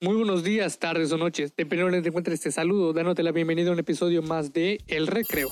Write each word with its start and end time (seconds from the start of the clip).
Muy 0.00 0.14
buenos 0.14 0.44
días, 0.44 0.78
tardes 0.78 1.10
o 1.10 1.18
noches. 1.18 1.52
Dependiendo 1.56 1.86
de 1.86 1.96
donde 1.96 2.02
te 2.02 2.10
encuentres, 2.10 2.40
te 2.40 2.52
saludo, 2.52 2.92
dándote 2.92 3.24
la 3.24 3.32
bienvenida 3.32 3.70
a 3.70 3.72
un 3.72 3.80
episodio 3.80 4.22
más 4.22 4.52
de 4.52 4.78
El 4.86 5.08
Recreo. 5.08 5.48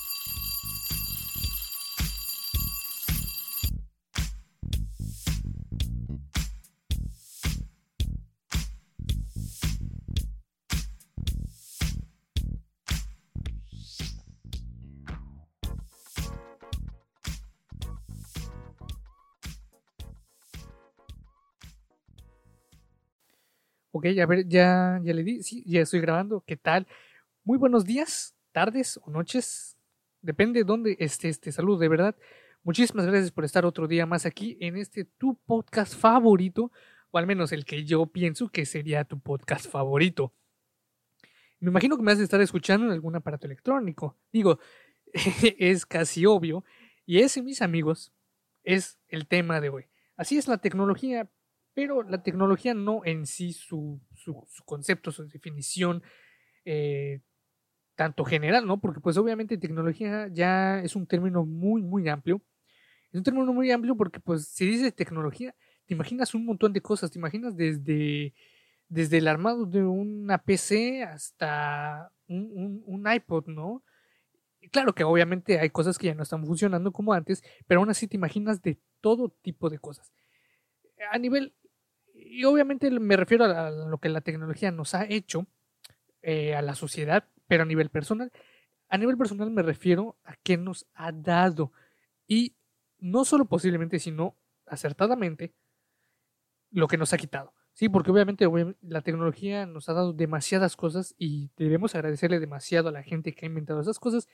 A 24.06 24.26
ver, 24.26 24.46
ya, 24.46 25.00
le 25.02 25.24
di, 25.24 25.42
sí, 25.42 25.64
ya 25.66 25.80
estoy 25.80 26.00
grabando. 26.00 26.44
¿Qué 26.46 26.56
tal? 26.56 26.86
Muy 27.42 27.58
buenos 27.58 27.84
días, 27.84 28.36
tardes 28.52 29.00
o 29.02 29.10
noches. 29.10 29.76
Depende 30.22 30.60
de 30.60 30.64
dónde 30.64 30.96
esté 31.00 31.28
este 31.28 31.50
saludo, 31.50 31.78
de 31.78 31.88
verdad. 31.88 32.16
Muchísimas 32.62 33.04
gracias 33.06 33.32
por 33.32 33.44
estar 33.44 33.66
otro 33.66 33.88
día 33.88 34.06
más 34.06 34.24
aquí 34.24 34.56
en 34.60 34.76
este 34.76 35.04
tu 35.04 35.34
podcast 35.44 35.92
favorito, 35.92 36.70
o 37.10 37.18
al 37.18 37.26
menos 37.26 37.50
el 37.50 37.64
que 37.64 37.84
yo 37.84 38.06
pienso 38.06 38.48
que 38.48 38.64
sería 38.64 39.02
tu 39.02 39.18
podcast 39.18 39.68
favorito. 39.68 40.32
Me 41.58 41.70
imagino 41.70 41.96
que 41.96 42.04
me 42.04 42.12
has 42.12 42.18
de 42.18 42.24
estar 42.24 42.40
escuchando 42.40 42.86
en 42.86 42.92
algún 42.92 43.16
aparato 43.16 43.46
electrónico. 43.46 44.16
Digo, 44.32 44.60
es 45.58 45.84
casi 45.84 46.26
obvio. 46.26 46.64
Y 47.04 47.18
ese, 47.18 47.42
mis 47.42 47.60
amigos, 47.60 48.12
es 48.62 49.00
el 49.08 49.26
tema 49.26 49.60
de 49.60 49.68
hoy. 49.68 49.86
Así 50.16 50.38
es 50.38 50.46
la 50.46 50.58
tecnología, 50.58 51.28
pero 51.76 52.02
la 52.02 52.22
tecnología 52.22 52.72
no 52.72 53.02
en 53.04 53.26
sí, 53.26 53.52
su, 53.52 54.00
su, 54.14 54.46
concepto, 54.64 55.12
su 55.12 55.28
definición, 55.28 56.02
eh, 56.64 57.20
tanto 57.94 58.24
general, 58.24 58.66
¿no? 58.66 58.80
Porque 58.80 59.00
pues 59.00 59.18
obviamente 59.18 59.58
tecnología 59.58 60.28
ya 60.28 60.80
es 60.80 60.96
un 60.96 61.06
término 61.06 61.44
muy, 61.44 61.82
muy 61.82 62.08
amplio. 62.08 62.40
Es 63.12 63.18
un 63.18 63.24
término 63.24 63.52
muy 63.52 63.70
amplio 63.70 63.94
porque 63.94 64.20
pues 64.20 64.48
si 64.48 64.64
dices 64.64 64.94
tecnología, 64.94 65.54
te 65.84 65.92
imaginas 65.92 66.34
un 66.34 66.46
montón 66.46 66.72
de 66.72 66.80
cosas, 66.80 67.10
te 67.10 67.18
imaginas 67.18 67.54
desde, 67.54 68.32
desde 68.88 69.18
el 69.18 69.28
armado 69.28 69.66
de 69.66 69.84
una 69.84 70.38
PC 70.38 71.02
hasta 71.02 72.10
un, 72.26 72.82
un, 72.86 73.12
iPod, 73.12 73.48
¿no? 73.48 73.84
claro 74.72 74.94
que 74.94 75.04
obviamente 75.04 75.60
hay 75.60 75.68
cosas 75.68 75.98
que 75.98 76.06
ya 76.06 76.14
no 76.14 76.22
están 76.22 76.46
funcionando 76.46 76.90
como 76.90 77.12
antes, 77.12 77.44
pero 77.66 77.80
aún 77.80 77.90
así 77.90 78.08
te 78.08 78.16
imaginas 78.16 78.62
de 78.62 78.78
todo 79.02 79.28
tipo 79.42 79.68
de 79.68 79.78
cosas. 79.78 80.10
A 81.10 81.18
nivel 81.18 81.54
y 82.28 82.44
obviamente 82.44 82.90
me 82.90 83.16
refiero 83.16 83.44
a, 83.44 83.70
lo 83.70 83.98
que 83.98 84.08
la 84.08 84.20
tecnología 84.20 84.70
nos 84.70 84.94
ha 84.94 85.04
hecho 85.04 85.46
eh, 86.22 86.54
a 86.54 86.62
la 86.62 86.74
sociedad, 86.74 87.28
pero 87.46 87.62
a 87.62 87.66
nivel 87.66 87.90
personal. 87.90 88.32
A 88.88 88.98
nivel 88.98 89.16
personal 89.16 89.50
me 89.50 89.62
refiero 89.62 90.16
a 90.24 90.36
qué 90.42 90.56
nos 90.56 90.86
ha 90.94 91.12
dado. 91.12 91.72
Y 92.26 92.56
no 92.98 93.24
solo 93.24 93.46
posiblemente, 93.46 93.98
sino 93.98 94.36
acertadamente, 94.66 95.54
lo 96.70 96.88
que 96.88 96.98
nos 96.98 97.12
ha 97.12 97.18
quitado. 97.18 97.52
Sí, 97.72 97.88
porque 97.88 98.10
obviamente 98.10 98.46
la 98.80 99.02
tecnología 99.02 99.66
nos 99.66 99.88
ha 99.88 99.92
dado 99.92 100.12
demasiadas 100.12 100.76
cosas 100.76 101.14
y 101.18 101.50
debemos 101.56 101.94
agradecerle 101.94 102.40
demasiado 102.40 102.88
a 102.88 102.92
la 102.92 103.02
gente 103.02 103.34
que 103.34 103.44
ha 103.44 103.48
inventado 103.48 103.80
esas 103.80 103.98
cosas, 103.98 104.28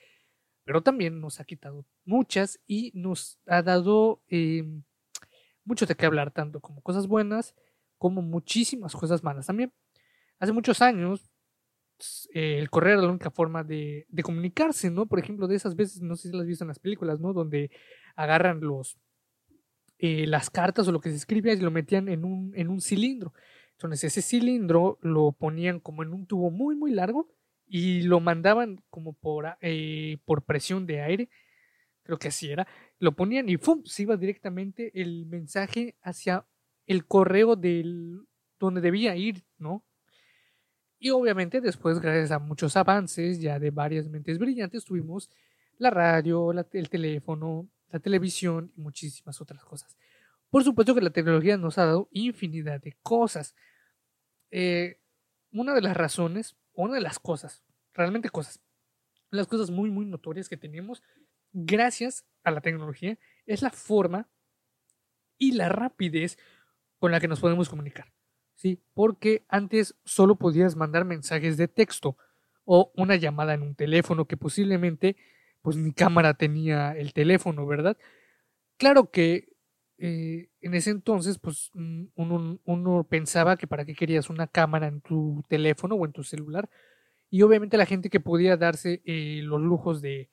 pero 0.64 0.82
también 0.82 1.20
nos 1.20 1.40
ha 1.40 1.44
quitado 1.44 1.84
muchas 2.04 2.60
y 2.66 2.92
nos 2.94 3.40
ha 3.46 3.62
dado 3.62 4.22
eh, 4.28 4.64
mucho 5.64 5.86
de 5.86 5.96
qué 5.96 6.06
hablar, 6.06 6.30
tanto 6.30 6.60
como 6.60 6.82
cosas 6.82 7.08
buenas 7.08 7.56
como 8.02 8.20
muchísimas 8.20 8.94
cosas 8.96 9.22
malas 9.22 9.46
también. 9.46 9.72
Hace 10.40 10.50
muchos 10.50 10.82
años, 10.82 11.30
eh, 12.34 12.58
el 12.58 12.68
correo 12.68 12.94
era 12.94 13.02
la 13.02 13.10
única 13.10 13.30
forma 13.30 13.62
de, 13.62 14.08
comunicarse, 14.24 14.90
¿no? 14.90 15.06
Por 15.06 15.20
ejemplo, 15.20 15.46
de 15.46 15.54
esas 15.54 15.76
veces, 15.76 16.02
no 16.02 16.16
sé 16.16 16.28
si 16.28 16.34
las 16.34 16.40
has 16.40 16.48
visto 16.48 16.64
en 16.64 16.68
las 16.68 16.80
películas, 16.80 17.20
¿no? 17.20 17.32
Donde 17.32 17.70
agarran 18.16 18.60
los, 18.60 18.98
eh, 19.98 20.26
las 20.26 20.50
cartas 20.50 20.88
o 20.88 20.90
lo 20.90 21.00
que 21.00 21.10
se 21.10 21.14
escribía 21.14 21.52
y 21.52 21.60
lo 21.60 21.70
metían 21.70 22.08
en 22.08 22.24
un, 22.24 22.52
en 22.56 22.70
un 22.70 22.80
cilindro. 22.80 23.34
Entonces 23.74 24.02
ese 24.02 24.20
cilindro 24.20 24.98
lo 25.00 25.30
ponían 25.30 25.78
como 25.78 26.02
en 26.02 26.12
un 26.12 26.26
tubo 26.26 26.50
muy, 26.50 26.74
muy 26.74 26.90
largo 26.90 27.28
y 27.68 28.02
lo 28.02 28.18
mandaban 28.18 28.82
como 28.90 29.12
por, 29.12 29.46
eh, 29.60 30.18
por 30.24 30.42
presión 30.42 30.86
de 30.86 31.02
aire. 31.02 31.28
Creo 32.02 32.18
que 32.18 32.28
así 32.28 32.50
era. 32.50 32.66
Lo 32.98 33.12
ponían 33.12 33.48
y 33.48 33.58
¡fum! 33.58 33.84
se 33.84 34.02
iba 34.02 34.16
directamente 34.16 34.90
el 35.00 35.24
mensaje 35.26 35.94
hacia 36.02 36.44
el 36.86 37.06
correo 37.06 37.56
del 37.56 38.26
donde 38.58 38.80
debía 38.80 39.16
ir, 39.16 39.44
¿no? 39.58 39.84
Y 40.98 41.10
obviamente 41.10 41.60
después, 41.60 41.98
gracias 41.98 42.30
a 42.30 42.38
muchos 42.38 42.76
avances 42.76 43.40
ya 43.40 43.58
de 43.58 43.70
varias 43.70 44.08
mentes 44.08 44.38
brillantes, 44.38 44.84
tuvimos 44.84 45.30
la 45.78 45.90
radio, 45.90 46.52
el 46.52 46.88
teléfono, 46.88 47.68
la 47.90 47.98
televisión 47.98 48.72
y 48.76 48.80
muchísimas 48.80 49.40
otras 49.40 49.64
cosas. 49.64 49.96
Por 50.48 50.62
supuesto 50.62 50.94
que 50.94 51.00
la 51.00 51.10
tecnología 51.10 51.56
nos 51.56 51.78
ha 51.78 51.86
dado 51.86 52.08
infinidad 52.12 52.80
de 52.80 52.96
cosas. 53.02 53.56
Eh, 54.50 55.00
una 55.50 55.74
de 55.74 55.80
las 55.80 55.96
razones, 55.96 56.56
una 56.74 56.94
de 56.94 57.00
las 57.00 57.18
cosas, 57.18 57.64
realmente 57.94 58.30
cosas, 58.30 58.60
las 59.30 59.46
cosas 59.46 59.70
muy, 59.70 59.90
muy 59.90 60.04
notorias 60.04 60.48
que 60.48 60.56
tenemos 60.56 61.02
gracias 61.52 62.24
a 62.44 62.50
la 62.50 62.60
tecnología 62.60 63.18
es 63.46 63.62
la 63.62 63.70
forma 63.70 64.28
y 65.38 65.52
la 65.52 65.68
rapidez 65.68 66.38
con 67.02 67.10
la 67.10 67.18
que 67.18 67.26
nos 67.26 67.40
podemos 67.40 67.68
comunicar. 67.68 68.12
¿sí? 68.54 68.80
Porque 68.94 69.44
antes 69.48 69.96
solo 70.04 70.36
podías 70.36 70.76
mandar 70.76 71.04
mensajes 71.04 71.56
de 71.56 71.66
texto 71.66 72.16
o 72.64 72.92
una 72.94 73.16
llamada 73.16 73.54
en 73.54 73.62
un 73.62 73.74
teléfono 73.74 74.26
que 74.26 74.36
posiblemente 74.36 75.16
pues 75.62 75.76
ni 75.76 75.92
cámara 75.92 76.34
tenía 76.34 76.92
el 76.92 77.12
teléfono, 77.12 77.66
¿verdad? 77.66 77.96
Claro 78.76 79.10
que 79.10 79.48
eh, 79.98 80.50
en 80.60 80.74
ese 80.74 80.90
entonces 80.90 81.40
pues 81.40 81.72
mm, 81.74 82.04
uno, 82.14 83.04
pensaba 83.10 83.56
que 83.56 83.66
para 83.66 83.84
qué 83.84 83.96
querías 83.96 84.30
una 84.30 84.46
cámara 84.46 84.86
en 84.86 85.00
tu 85.00 85.42
teléfono 85.48 85.96
o 85.96 86.06
en 86.06 86.12
tu 86.12 86.22
celular 86.22 86.70
y 87.30 87.42
obviamente 87.42 87.76
la 87.76 87.86
gente 87.86 88.10
que 88.10 88.20
podía 88.20 88.56
darse 88.56 89.02
eh, 89.06 89.40
los 89.42 89.60
lujos 89.60 90.00
de, 90.02 90.30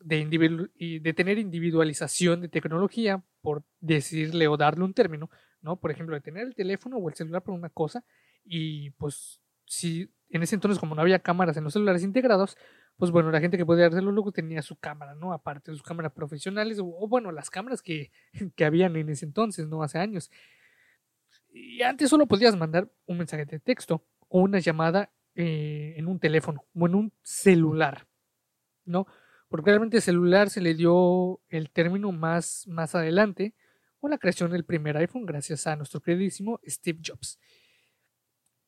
de, 0.00 0.70
de 1.02 1.12
tener 1.12 1.36
individualización 1.36 2.40
de 2.40 2.48
tecnología, 2.48 3.22
por 3.42 3.64
decirle 3.80 4.48
o 4.48 4.56
darle 4.56 4.84
un 4.84 4.94
término, 4.94 5.28
¿no? 5.62 5.76
Por 5.76 5.90
ejemplo, 5.90 6.14
de 6.14 6.20
tener 6.20 6.46
el 6.46 6.54
teléfono 6.54 6.96
o 6.96 7.08
el 7.08 7.14
celular 7.14 7.42
por 7.42 7.54
una 7.54 7.70
cosa 7.70 8.04
y 8.44 8.90
pues 8.90 9.40
si 9.66 10.12
en 10.30 10.42
ese 10.42 10.54
entonces 10.54 10.78
como 10.78 10.94
no 10.94 11.02
había 11.02 11.20
cámaras 11.20 11.56
en 11.56 11.64
los 11.64 11.72
celulares 11.72 12.02
integrados, 12.02 12.56
pues 12.96 13.10
bueno, 13.10 13.30
la 13.30 13.40
gente 13.40 13.56
que 13.56 13.66
podía 13.66 13.86
hacerlo 13.86 14.12
luego 14.12 14.32
tenía 14.32 14.62
su 14.62 14.76
cámara, 14.76 15.14
¿no? 15.14 15.32
Aparte 15.32 15.70
de 15.70 15.76
sus 15.76 15.86
cámaras 15.86 16.12
profesionales 16.12 16.78
o, 16.80 17.08
bueno, 17.08 17.32
las 17.32 17.50
cámaras 17.50 17.82
que, 17.82 18.10
que 18.56 18.64
habían 18.64 18.96
en 18.96 19.08
ese 19.08 19.24
entonces, 19.24 19.68
¿no? 19.68 19.82
Hace 19.82 19.98
años. 19.98 20.30
Y 21.52 21.82
antes 21.82 22.10
solo 22.10 22.26
podías 22.26 22.56
mandar 22.56 22.90
un 23.06 23.18
mensaje 23.18 23.44
de 23.44 23.58
texto 23.58 24.04
o 24.28 24.40
una 24.40 24.58
llamada 24.58 25.10
eh, 25.34 25.94
en 25.96 26.06
un 26.06 26.18
teléfono 26.20 26.64
o 26.74 26.86
en 26.86 26.94
un 26.94 27.12
celular, 27.22 28.06
¿no? 28.84 29.06
Porque 29.48 29.70
realmente 29.70 29.96
el 29.96 30.02
celular 30.02 30.50
se 30.50 30.60
le 30.60 30.74
dio 30.74 31.40
el 31.48 31.70
término 31.70 32.12
más, 32.12 32.66
más 32.68 32.94
adelante, 32.94 33.54
con 34.00 34.10
la 34.10 34.18
creación 34.18 34.50
del 34.50 34.64
primer 34.64 34.96
iPhone 34.96 35.26
gracias 35.26 35.66
a 35.66 35.76
nuestro 35.76 36.00
queridísimo 36.00 36.58
Steve 36.66 37.00
Jobs. 37.04 37.38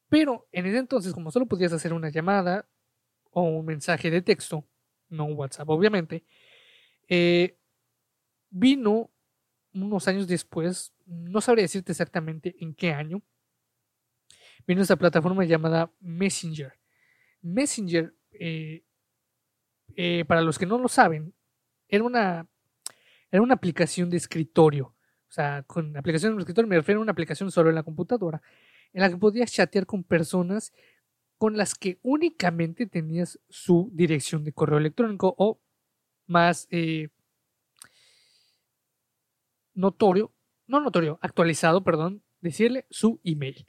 Pero 0.09 0.47
en 0.53 0.67
ese 0.67 0.77
entonces, 0.77 1.15
como 1.15 1.31
solo 1.31 1.47
podías 1.47 1.73
hacer 1.73 1.95
una 1.95 2.11
llamada 2.11 2.69
o 3.31 3.43
un 3.43 3.65
mensaje 3.65 4.11
de 4.11 4.21
texto, 4.21 4.69
no 5.09 5.25
WhatsApp 5.25 5.69
obviamente, 5.71 6.25
eh, 7.09 7.59
vino 8.51 9.11
unos 9.73 10.07
años 10.07 10.29
después, 10.29 10.93
no 11.07 11.41
sabría 11.41 11.63
decirte 11.63 11.93
exactamente 11.93 12.55
en 12.59 12.75
qué 12.75 12.93
año, 12.93 13.23
vino 14.67 14.83
esta 14.83 14.97
plataforma 14.97 15.45
llamada 15.45 15.91
Messenger. 16.01 16.79
Messenger, 17.41 18.15
eh, 18.33 18.85
eh, 19.97 20.25
para 20.27 20.43
los 20.43 20.59
que 20.59 20.67
no 20.67 20.77
lo 20.77 20.89
saben, 20.89 21.35
era 21.89 22.05
una, 22.05 22.47
era 23.31 23.43
una 23.43 23.55
aplicación 23.55 24.11
de 24.11 24.19
escritorio 24.19 24.95
o 25.33 25.35
sea, 25.35 25.63
con 25.67 25.97
aplicación 25.97 26.37
de 26.37 26.41
escritorio 26.41 26.69
me 26.69 26.77
refiero 26.77 27.01
a 27.01 27.03
una 27.03 27.13
aplicación 27.13 27.51
solo 27.51 27.71
en 27.71 27.75
la 27.75 27.83
computadora, 27.83 28.43
en 28.93 29.01
la 29.01 29.09
que 29.09 29.17
podías 29.17 29.51
chatear 29.51 29.87
con 29.87 30.05
personas 30.05 30.75
con 31.39 31.57
las 31.57 31.75
que 31.75 31.99
únicamente 32.03 32.87
tenías 32.87 33.41
su 33.49 33.89
dirección 33.95 34.45
de 34.45 34.53
correo 34.53 34.77
electrónico 34.77 35.35
o 35.39 35.59
más 36.27 36.69
eh, 36.71 37.09
notorio, 39.73 40.35
no 40.67 40.81
notorio, 40.81 41.19
actualizado, 41.23 41.83
perdón, 41.83 42.23
decirle 42.43 42.85
su 42.91 43.19
email. 43.25 43.67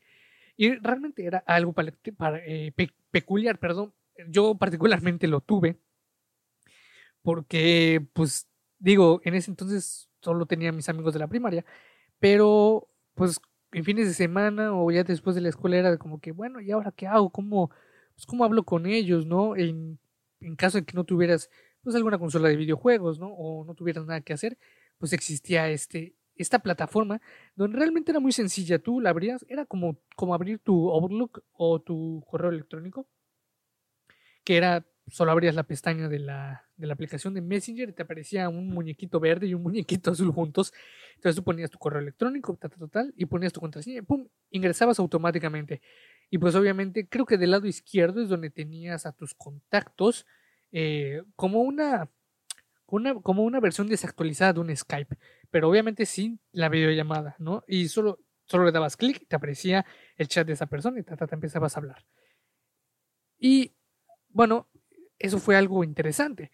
Y 0.58 0.76
realmente 0.76 1.26
era 1.26 1.46
algo 1.48 1.74
eh, 2.46 2.74
peculiar, 3.10 3.58
perdón. 3.58 3.94
Yo 4.28 4.56
particularmente 4.56 5.28
lo 5.28 5.40
tuve 5.40 5.80
porque, 7.22 8.06
pues, 8.12 8.50
digo, 8.80 9.22
en 9.24 9.36
ese 9.36 9.50
entonces 9.50 10.10
solo 10.24 10.46
tenía 10.46 10.72
mis 10.72 10.90
amigos 10.90 11.14
de 11.14 11.20
la 11.20 11.28
primaria, 11.28 11.66
pero 12.20 12.88
pues 13.16 13.40
en 13.74 13.84
fines 13.84 14.08
de 14.08 14.14
semana 14.14 14.74
o 14.74 14.90
ya 14.92 15.04
después 15.04 15.36
de 15.36 15.42
la 15.42 15.50
escuela 15.50 15.78
era 15.78 15.98
como 15.98 16.20
que, 16.20 16.32
bueno, 16.32 16.62
¿y 16.62 16.72
ahora 16.72 16.92
qué 16.92 17.08
hago? 17.08 17.30
¿Cómo, 17.32 17.70
pues, 18.16 18.26
cómo 18.26 18.46
hablo 18.46 18.64
con 18.64 18.86
ellos, 18.86 19.26
no? 19.26 19.56
En, 19.56 20.00
en 20.42 20.56
caso 20.56 20.78
de 20.78 20.86
que 20.86 20.94
no 20.94 21.04
tuvieras, 21.04 21.50
pues, 21.82 21.96
alguna 21.96 22.18
consola 22.20 22.50
de 22.50 22.56
videojuegos, 22.56 23.20
¿no? 23.20 23.28
O 23.34 23.66
no 23.66 23.74
tuvieras 23.76 24.06
nada 24.06 24.22
que 24.22 24.34
hacer, 24.34 24.58
pues 25.00 25.14
existía 25.14 25.70
este, 25.70 26.16
esta 26.36 26.60
plataforma 26.60 27.22
donde 27.56 27.78
realmente 27.78 28.12
era 28.12 28.20
muy 28.20 28.32
sencilla. 28.32 28.80
Tú 28.80 29.02
la 29.02 29.10
abrías, 29.10 29.46
era 29.50 29.66
como, 29.66 29.98
como 30.16 30.34
abrir 30.34 30.60
tu 30.60 30.92
Outlook 30.92 31.44
o 31.54 31.82
tu 31.82 32.24
correo 32.30 32.52
electrónico, 32.52 33.08
que 34.44 34.58
era 34.58 34.86
solo 35.08 35.32
abrías 35.32 35.56
la 35.56 35.64
pestaña 35.64 36.08
de 36.08 36.20
la, 36.20 36.70
de 36.78 36.88
la 36.88 36.94
aplicación 36.94 37.34
de 37.34 37.42
Messenger 37.42 37.90
y 37.90 37.94
te 37.94 38.04
aparecía 38.04 38.50
un 38.50 38.70
muñequito 38.70 39.20
verde 39.20 39.48
y 39.48 39.54
un 39.54 39.64
muñequito 39.64 40.12
azul 40.12 40.32
juntos. 40.32 40.74
Entonces 41.16 41.36
tú 41.36 41.44
ponías 41.44 41.70
tu 41.70 41.78
correo 41.78 42.02
electrónico, 42.02 42.56
total, 42.56 43.14
y 43.16 43.26
ponías 43.26 43.54
tu 43.54 43.60
contraseña, 43.60 44.00
y 44.00 44.02
pum, 44.02 44.28
ingresabas 44.50 45.00
automáticamente. 45.00 45.82
Y 46.30 46.38
pues 46.38 46.56
obviamente 46.56 47.08
creo 47.08 47.26
que 47.26 47.38
del 47.38 47.52
lado 47.52 47.68
izquierdo 47.68 48.22
es 48.22 48.30
donde 48.30 48.50
tenías 48.50 49.06
a 49.06 49.12
tus 49.12 49.34
contactos 49.34 50.26
eh, 50.72 51.22
como 51.36 51.62
una, 51.62 52.10
como 52.86 53.44
una 53.44 53.60
versión 53.60 53.88
desactualizada 53.88 54.54
de 54.54 54.60
un 54.60 54.76
Skype, 54.76 55.18
pero 55.52 55.70
obviamente 55.70 56.06
sin 56.06 56.40
la 56.52 56.70
videollamada, 56.70 57.36
¿no? 57.40 57.64
Y 57.68 57.88
solo, 57.90 58.20
solo 58.46 58.66
le 58.66 58.72
dabas 58.72 58.98
clic 58.98 59.22
y 59.22 59.26
te 59.26 59.36
aparecía 59.36 59.86
el 60.18 60.28
chat 60.28 60.48
de 60.48 60.54
esa 60.54 60.66
persona 60.66 61.00
y 61.00 61.04
te 61.04 61.14
empezabas 61.32 61.76
a 61.76 61.80
hablar. 61.80 62.06
Y 63.38 63.76
bueno, 64.30 64.68
eso 65.24 65.40
fue 65.40 65.56
algo 65.56 65.84
interesante. 65.86 66.52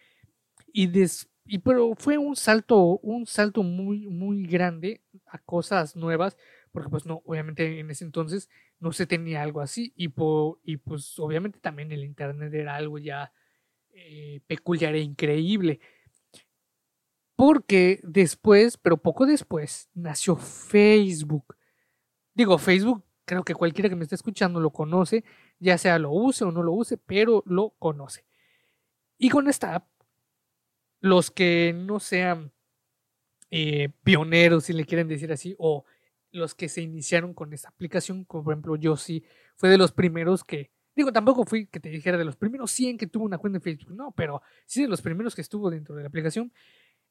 Y, 0.72 0.88
des, 0.88 1.28
y 1.46 1.58
pero 1.58 1.96
fue 1.98 2.20
un 2.20 2.36
salto, 2.36 3.00
un 3.00 3.26
salto 3.26 3.64
muy, 3.64 4.08
muy 4.08 4.46
grande 4.46 5.02
a 5.26 5.40
cosas 5.40 5.96
nuevas, 5.96 6.38
porque 6.72 6.90
pues 6.90 7.08
no, 7.08 7.24
obviamente 7.26 7.80
en 7.80 7.90
ese 7.90 8.06
entonces 8.06 8.48
no 8.80 8.92
se 8.92 9.08
tenía 9.08 9.42
algo 9.42 9.62
así 9.62 9.92
y, 9.96 10.14
y 10.64 10.78
pues 10.78 11.18
obviamente 11.18 11.60
también 11.60 11.92
el 11.92 12.04
internet 12.04 12.54
era 12.54 12.76
algo 12.76 13.00
ya 13.00 13.34
eh, 13.90 14.40
peculiar 14.46 14.94
e 14.96 15.02
increíble. 15.02 15.80
Porque 17.36 18.02
después, 18.04 18.78
pero 18.78 18.98
poco 18.98 19.26
después, 19.26 19.90
nació 19.96 20.36
Facebook. 20.36 21.56
Digo, 22.36 22.60
Facebook, 22.60 23.04
creo 23.26 23.44
que 23.44 23.56
cualquiera 23.56 23.90
que 23.90 23.96
me 23.96 24.04
esté 24.04 24.16
escuchando 24.16 24.60
lo 24.60 24.70
conoce, 24.72 25.24
ya 25.60 25.78
sea 25.80 25.98
lo 25.98 26.12
use 26.12 26.46
o 26.46 26.52
no 26.52 26.62
lo 26.62 26.74
use, 26.74 26.98
pero 26.98 27.42
lo 27.48 27.72
conoce. 27.80 28.29
Y 29.20 29.30
con 29.30 29.50
esta 29.50 29.76
app, 29.76 29.88
los 31.02 31.30
que 31.30 31.74
no 31.76 32.00
sean 32.00 32.54
eh, 33.52 33.90
pioneros, 34.04 34.64
si 34.64 34.74
le 34.74 34.86
quieren 34.86 35.10
decir 35.10 35.32
así, 35.32 35.56
o 35.60 35.84
los 36.32 36.56
que 36.56 36.70
se 36.70 36.82
iniciaron 36.82 37.34
con 37.34 37.52
esta 37.54 37.70
aplicación, 37.70 38.24
como 38.24 38.46
por 38.46 38.54
ejemplo 38.54 38.76
yo 38.78 38.96
sí, 38.96 39.24
fue 39.58 39.70
de 39.70 39.78
los 39.78 39.92
primeros 39.92 40.46
que, 40.46 40.72
digo, 40.96 41.12
tampoco 41.12 41.44
fui 41.44 41.68
que 41.68 41.82
te 41.82 41.90
dijera 41.90 42.18
de 42.18 42.24
los 42.24 42.38
primeros 42.38 42.72
100 42.72 42.98
que 42.98 43.08
tuvo 43.08 43.26
una 43.26 43.38
cuenta 43.38 43.60
de 43.60 43.64
Facebook, 43.64 43.92
no, 43.92 44.12
pero 44.12 44.42
sí 44.66 44.84
de 44.84 44.88
los 44.88 45.02
primeros 45.02 45.36
que 45.36 45.42
estuvo 45.42 45.70
dentro 45.70 45.96
de 45.96 46.04
la 46.04 46.08
aplicación, 46.08 46.54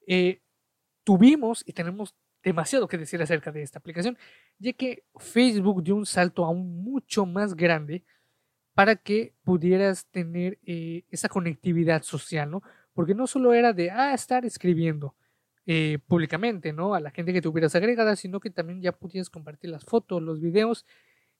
eh, 0.07 0.41
tuvimos 1.05 1.63
y 1.67 1.75
tenemos 1.75 2.15
demasiado 2.43 2.89
que 2.89 2.97
decir 2.97 3.21
acerca 3.21 3.53
de 3.53 3.63
esta 3.63 3.81
aplicación, 3.81 4.17
ya 4.59 4.73
que 4.73 5.05
Facebook 5.19 5.83
dio 5.83 5.95
un 5.95 6.07
salto 6.07 6.47
aún 6.47 6.83
mucho 6.83 7.27
más 7.27 7.55
grande 7.55 8.05
para 8.79 8.95
que 8.95 9.35
pudieras 9.43 10.07
tener 10.07 10.61
eh, 10.65 11.03
esa 11.11 11.29
conectividad 11.29 12.05
social, 12.05 12.49
¿no? 12.49 12.63
Porque 12.93 13.13
no 13.13 13.27
solo 13.27 13.53
era 13.53 13.73
de, 13.73 13.91
ah, 13.91 14.15
estar 14.15 14.45
escribiendo 14.45 15.17
eh, 15.67 15.99
públicamente, 16.07 16.73
¿no? 16.73 16.95
A 16.95 17.01
la 17.01 17.11
gente 17.11 17.33
que 17.33 17.43
tuvieras 17.43 17.75
agregada, 17.75 18.15
sino 18.15 18.39
que 18.39 18.51
también 18.51 18.81
ya 18.81 18.93
pudieras 18.93 19.31
compartir 19.31 19.71
las 19.71 19.85
fotos, 19.85 20.23
los 20.23 20.41
videos 20.41 20.87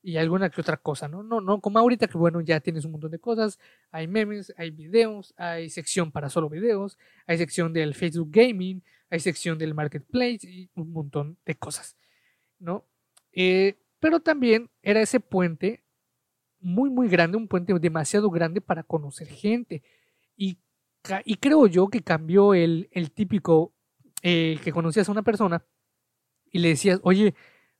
y 0.01 0.17
alguna 0.17 0.49
que 0.49 0.59
otra 0.59 0.75
cosa, 0.75 1.07
¿no? 1.07 1.23
No, 1.23 1.39
no, 1.39 1.61
como 1.61 1.79
ahorita 1.79 2.07
que, 2.07 2.17
bueno, 2.17 2.41
ya 2.41 2.59
tienes 2.59 2.83
un 2.83 2.91
montón 2.91 3.11
de 3.11 3.19
cosas, 3.19 3.57
hay 3.89 4.09
memes, 4.09 4.53
hay 4.57 4.71
videos, 4.71 5.33
hay 5.37 5.69
sección 5.69 6.11
para 6.11 6.29
solo 6.29 6.49
videos, 6.49 6.97
hay 7.25 7.37
sección 7.37 7.71
del 7.71 7.95
Facebook 7.95 8.31
Gaming, 8.33 8.83
hay 9.09 9.21
sección 9.21 9.57
del 9.57 9.73
Marketplace 9.73 10.39
y 10.43 10.69
un 10.75 10.91
montón 10.91 11.37
de 11.45 11.55
cosas, 11.55 11.95
¿no? 12.59 12.85
Eh, 13.31 13.77
pero 14.01 14.19
también 14.19 14.69
era 14.81 15.01
ese 15.01 15.21
puente 15.21 15.85
muy, 16.59 16.89
muy 16.89 17.07
grande, 17.07 17.37
un 17.37 17.47
puente 17.47 17.73
demasiado 17.79 18.29
grande 18.29 18.61
para 18.61 18.83
conocer 18.83 19.27
gente. 19.27 19.83
Y, 20.35 20.59
y 21.25 21.35
creo 21.35 21.67
yo 21.67 21.87
que 21.87 22.01
cambió 22.01 22.53
el, 22.53 22.89
el 22.91 23.11
típico 23.11 23.73
eh, 24.21 24.59
que 24.63 24.71
conocías 24.71 25.07
a 25.07 25.11
una 25.13 25.23
persona 25.23 25.65
y 26.51 26.59
le 26.59 26.69
decías, 26.69 26.99
oye, 27.03 27.35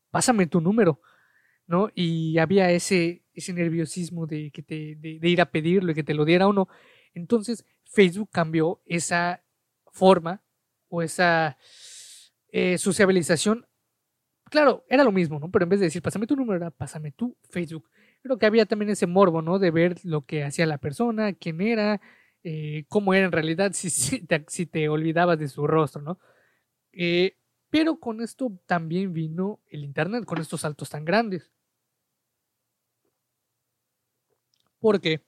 pásame 0.10 0.48
tu 0.48 0.62
número, 0.62 1.02
¿no? 1.68 1.90
Y 1.96 2.38
había 2.38 2.72
ese, 2.72 3.24
ese 3.34 3.54
nerviosismo 3.54 4.26
de, 4.26 4.52
que 4.52 4.62
de, 4.62 5.30
ir 5.30 5.42
a 5.42 5.52
pedirlo 5.52 5.92
y 5.92 5.96
que 5.96 6.04
te 6.04 6.14
lo 6.14 6.26
diera 6.26 6.48
o 6.48 6.54
no. 6.54 6.68
Entonces, 7.14 7.66
Facebook 7.86 8.30
cambió 8.32 8.82
esa 8.86 9.44
forma 9.92 10.44
o 10.88 11.02
esa 11.02 11.58
eh, 12.52 12.78
sociabilización. 12.78 13.68
Claro, 14.46 14.86
era 14.88 15.04
lo 15.04 15.12
mismo, 15.12 15.40
¿no? 15.40 15.52
Pero 15.52 15.64
en 15.64 15.70
vez 15.70 15.80
de 15.80 15.88
decir, 15.88 16.02
pásame 16.02 16.28
tu 16.28 16.36
número, 16.36 16.58
era 16.58 16.72
pásame 16.72 17.12
tu 17.12 17.38
Facebook 17.50 17.90
creo 18.22 18.38
que 18.38 18.46
había 18.46 18.66
también 18.66 18.92
ese 18.92 19.08
morbo, 19.08 19.42
¿no? 19.42 19.60
De 19.60 19.72
ver 19.72 19.98
lo 20.04 20.26
que 20.26 20.44
hacía 20.44 20.66
la 20.66 20.78
persona, 20.78 21.34
quién 21.34 21.62
era, 21.62 22.02
eh, 22.44 22.86
cómo 22.90 23.14
era 23.14 23.26
en 23.26 23.32
realidad, 23.32 23.72
si, 23.74 24.22
te, 24.66 24.90
olvidabas 24.90 25.40
de 25.40 25.48
su 25.48 25.68
rostro, 25.68 26.02
¿no? 26.02 26.20
Eh, 26.94 27.38
pero 27.70 28.00
con 28.00 28.22
esto 28.22 28.52
también 28.66 29.14
vino 29.14 29.62
el 29.68 29.84
Internet, 29.84 30.26
con 30.26 30.40
estos 30.40 30.62
saltos 30.62 30.90
tan 30.90 31.06
grandes. 31.06 31.52
Porque 34.80 35.22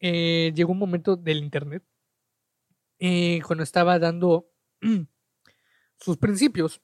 eh, 0.00 0.52
llegó 0.54 0.72
un 0.72 0.78
momento 0.78 1.16
del 1.16 1.38
Internet, 1.38 1.82
cuando 3.46 3.62
estaba 3.62 3.98
dando 3.98 4.50
sus 5.98 6.16
principios, 6.16 6.80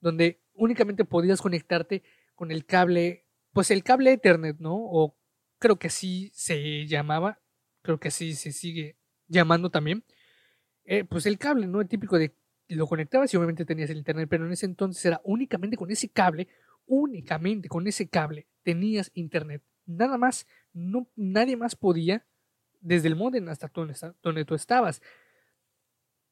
donde 0.00 0.40
únicamente 0.54 1.04
podías 1.04 1.40
conectarte 1.40 2.02
con 2.34 2.50
el 2.50 2.64
cable 2.64 3.27
pues 3.52 3.70
el 3.70 3.82
cable 3.82 4.12
Ethernet, 4.12 4.58
¿no? 4.58 4.74
O 4.76 5.16
creo 5.58 5.78
que 5.78 5.88
así 5.88 6.30
se 6.34 6.86
llamaba, 6.86 7.40
creo 7.82 7.98
que 7.98 8.08
así 8.08 8.34
se 8.34 8.52
sigue 8.52 8.96
llamando 9.26 9.70
también. 9.70 10.04
Eh, 10.84 11.04
pues 11.04 11.26
el 11.26 11.38
cable, 11.38 11.66
¿no? 11.66 11.80
El 11.80 11.88
típico 11.88 12.18
de 12.18 12.34
lo 12.68 12.86
conectabas 12.86 13.32
y 13.32 13.36
obviamente 13.36 13.64
tenías 13.64 13.90
el 13.90 13.98
internet, 13.98 14.28
pero 14.30 14.46
en 14.46 14.52
ese 14.52 14.66
entonces 14.66 15.04
era 15.04 15.20
únicamente 15.24 15.76
con 15.76 15.90
ese 15.90 16.08
cable, 16.08 16.48
únicamente 16.86 17.68
con 17.68 17.86
ese 17.86 18.08
cable 18.08 18.46
tenías 18.62 19.10
internet. 19.14 19.62
Nada 19.86 20.18
más, 20.18 20.46
no, 20.72 21.08
nadie 21.16 21.56
más 21.56 21.74
podía, 21.74 22.26
desde 22.80 23.08
el 23.08 23.16
modem 23.16 23.48
hasta 23.48 23.70
donde, 23.72 23.94
donde 24.22 24.44
tú 24.44 24.54
estabas. 24.54 25.00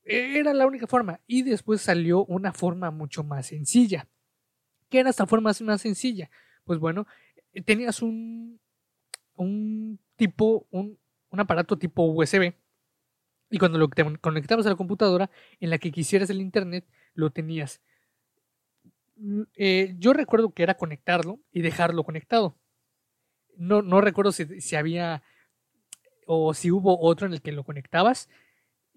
Era 0.04 0.54
la 0.54 0.66
única 0.66 0.86
forma. 0.86 1.20
Y 1.26 1.42
después 1.42 1.80
salió 1.80 2.24
una 2.26 2.52
forma 2.52 2.90
mucho 2.90 3.24
más 3.24 3.46
sencilla. 3.46 4.06
¿Qué 4.88 5.00
era 5.00 5.10
esta 5.10 5.26
forma 5.26 5.52
más 5.60 5.80
sencilla? 5.80 6.30
Pues 6.66 6.78
bueno, 6.78 7.06
eh, 7.54 7.62
tenías 7.62 8.02
un, 8.02 8.60
un 9.36 9.98
tipo, 10.16 10.66
un, 10.70 10.98
un 11.30 11.40
aparato 11.40 11.78
tipo 11.78 12.02
USB. 12.02 12.54
Y 13.48 13.58
cuando 13.58 13.78
lo 13.78 13.88
conectabas 14.20 14.66
a 14.66 14.70
la 14.70 14.76
computadora 14.76 15.30
en 15.60 15.70
la 15.70 15.78
que 15.78 15.92
quisieras 15.92 16.28
el 16.30 16.40
internet, 16.40 16.84
lo 17.14 17.30
tenías. 17.30 17.80
Eh, 19.54 19.94
yo 19.98 20.12
recuerdo 20.12 20.52
que 20.52 20.64
era 20.64 20.76
conectarlo 20.76 21.38
y 21.52 21.62
dejarlo 21.62 22.02
conectado. 22.04 22.58
No, 23.56 23.82
no 23.82 24.00
recuerdo 24.00 24.32
si, 24.32 24.60
si, 24.60 24.76
había 24.76 25.22
o 26.26 26.52
si 26.54 26.70
hubo 26.70 27.00
otro 27.00 27.26
en 27.26 27.32
el 27.34 27.40
que 27.40 27.52
lo 27.52 27.64
conectabas 27.64 28.28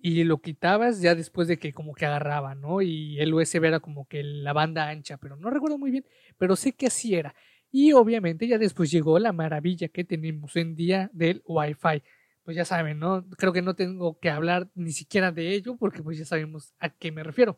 y 0.02 0.24
lo 0.24 0.42
quitabas 0.42 1.02
ya 1.02 1.16
después 1.16 1.48
de 1.48 1.60
que 1.60 1.74
como 1.74 1.94
que 1.94 2.06
agarraba, 2.06 2.56
¿no? 2.56 2.82
Y 2.82 3.20
el 3.20 3.34
USB 3.34 3.66
era 3.66 3.80
como 3.80 4.08
que 4.08 4.24
la 4.24 4.54
banda 4.54 4.90
ancha, 4.90 5.18
pero 5.18 5.36
no 5.36 5.50
recuerdo 5.50 5.78
muy 5.78 5.92
bien, 5.92 6.06
pero 6.38 6.56
sé 6.56 6.74
que 6.74 6.88
así 6.88 7.16
era. 7.16 7.36
Y 7.72 7.94
obviamente 7.94 8.48
ya 8.48 8.58
después 8.58 8.90
llegó 8.92 9.20
la 9.20 9.32
maravilla 9.32 9.90
que 9.90 10.04
tenemos 10.04 10.56
en 10.56 10.76
día 10.76 11.10
del 11.14 11.44
Wi-Fi. 11.46 12.04
Pues 12.44 12.58
ya 12.58 12.66
saben, 12.66 12.98
¿no? 13.00 13.26
Creo 13.38 13.54
que 13.54 13.62
no 13.62 13.76
tengo 13.76 14.18
que 14.20 14.30
hablar 14.30 14.70
ni 14.74 14.92
siquiera 14.92 15.32
de 15.32 15.54
ello 15.54 15.78
porque 15.78 16.02
pues 16.02 16.18
ya 16.18 16.26
sabemos 16.26 16.74
a 16.80 16.90
qué 16.90 17.12
me 17.12 17.24
refiero. 17.24 17.58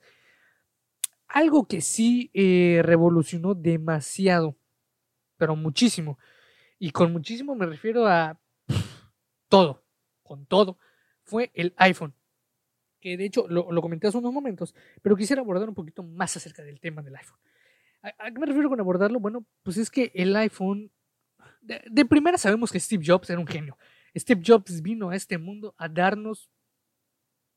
Algo 1.27 1.65
que 1.65 1.79
sí 1.79 2.29
eh, 2.33 2.81
revolucionó 2.83 3.53
demasiado, 3.53 4.57
pero 5.37 5.55
muchísimo. 5.55 6.17
Y 6.77 6.91
con 6.91 7.13
muchísimo 7.13 7.55
me 7.55 7.65
refiero 7.65 8.05
a 8.05 8.37
todo, 9.47 9.85
con 10.23 10.45
todo, 10.45 10.77
fue 11.23 11.51
el 11.53 11.73
iPhone. 11.77 12.13
Que 12.99 13.15
de 13.15 13.25
hecho 13.25 13.47
lo, 13.47 13.71
lo 13.71 13.81
comenté 13.81 14.07
hace 14.07 14.17
unos 14.17 14.33
momentos, 14.33 14.75
pero 15.01 15.15
quisiera 15.15 15.41
abordar 15.41 15.69
un 15.69 15.75
poquito 15.75 16.03
más 16.03 16.35
acerca 16.35 16.63
del 16.63 16.81
tema 16.81 17.01
del 17.01 17.15
iPhone. 17.15 17.39
¿A, 18.01 18.31
qué 18.31 18.39
me 18.39 18.45
refiero 18.45 18.69
con 18.69 18.79
abordarlo? 18.79 19.19
Bueno, 19.19 19.45
pues 19.63 19.77
es 19.77 19.89
que 19.89 20.11
el 20.15 20.35
iPhone, 20.35 20.91
de, 21.61 22.05
primera 22.05 22.37
sabemos 22.37 22.71
que 22.71 22.79
Steve 22.79 23.03
Jobs 23.05 23.29
era 23.29 23.39
un 23.39 23.47
genio. 23.47 23.77
Steve 24.15 24.41
Jobs 24.45 24.81
vino 24.81 25.09
a 25.09 25.15
este 25.15 25.37
mundo 25.37 25.75
a 25.77 25.87
darnos 25.87 26.49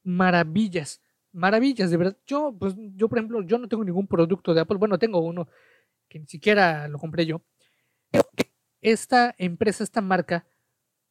maravillas, 0.02 1.00
maravillas, 1.32 1.90
de 1.90 1.96
verdad. 1.96 2.18
Yo, 2.26 2.54
pues, 2.58 2.74
yo, 2.94 3.08
por 3.08 3.18
ejemplo, 3.18 3.42
yo 3.42 3.58
no 3.58 3.68
tengo 3.68 3.84
ningún 3.84 4.06
producto 4.06 4.52
de 4.52 4.60
Apple. 4.60 4.76
Bueno, 4.76 4.98
tengo 4.98 5.20
uno 5.20 5.48
que 6.08 6.18
ni 6.18 6.26
siquiera 6.26 6.86
lo 6.88 6.98
compré 6.98 7.26
yo, 7.26 7.42
esta 8.80 9.34
empresa, 9.38 9.82
esta 9.82 10.00
marca, 10.00 10.46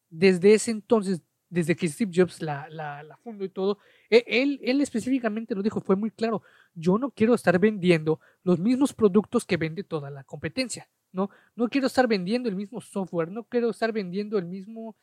desde 0.09 0.53
ese 0.53 0.71
entonces, 0.71 1.21
desde 1.49 1.75
que 1.75 1.87
Steve 1.87 2.11
Jobs 2.15 2.41
la, 2.41 2.69
la, 2.69 3.17
fundó 3.23 3.43
y 3.43 3.49
todo, 3.49 3.79
e, 4.09 4.23
él, 4.27 4.59
él 4.63 4.79
específicamente 4.79 5.55
lo 5.55 5.63
dijo, 5.63 5.81
fue 5.81 5.95
muy 5.95 6.11
claro, 6.11 6.43
yo 6.73 6.97
no 6.97 7.11
quiero 7.11 7.33
estar 7.33 7.59
vendiendo 7.59 8.19
los 8.43 8.59
mismos 8.59 8.93
productos 8.93 9.45
que 9.45 9.57
vende 9.57 9.83
toda 9.83 10.09
la 10.09 10.23
competencia, 10.23 10.89
¿no? 11.11 11.29
No 11.55 11.69
quiero 11.69 11.87
estar 11.87 12.07
vendiendo 12.07 12.49
el 12.49 12.55
mismo 12.55 12.81
software, 12.81 13.31
no 13.31 13.43
quiero 13.43 13.69
estar 13.69 13.91
vendiendo 13.91 14.37
el 14.37 14.45
mismo, 14.45 14.95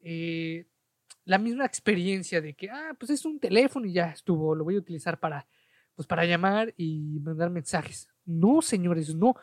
eh, 0.00 0.66
la 1.24 1.38
misma 1.38 1.64
experiencia 1.64 2.40
de 2.40 2.54
que, 2.54 2.70
ah, 2.70 2.94
pues 2.98 3.10
es 3.10 3.24
un 3.24 3.38
teléfono 3.38 3.86
y 3.86 3.92
ya 3.92 4.10
estuvo, 4.10 4.54
lo 4.54 4.64
voy 4.64 4.76
a 4.76 4.78
utilizar 4.78 5.20
para, 5.20 5.46
pues 5.94 6.06
para 6.06 6.24
llamar 6.24 6.72
y 6.76 7.18
mandar 7.20 7.50
mensajes. 7.50 8.08
No, 8.24 8.62
señores, 8.62 9.14
no. 9.14 9.34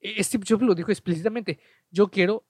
E, 0.00 0.22
Steve 0.22 0.44
Jobs 0.48 0.62
lo 0.62 0.74
dijo 0.74 0.90
explícitamente, 0.90 1.60
yo 1.90 2.08
quiero 2.08 2.44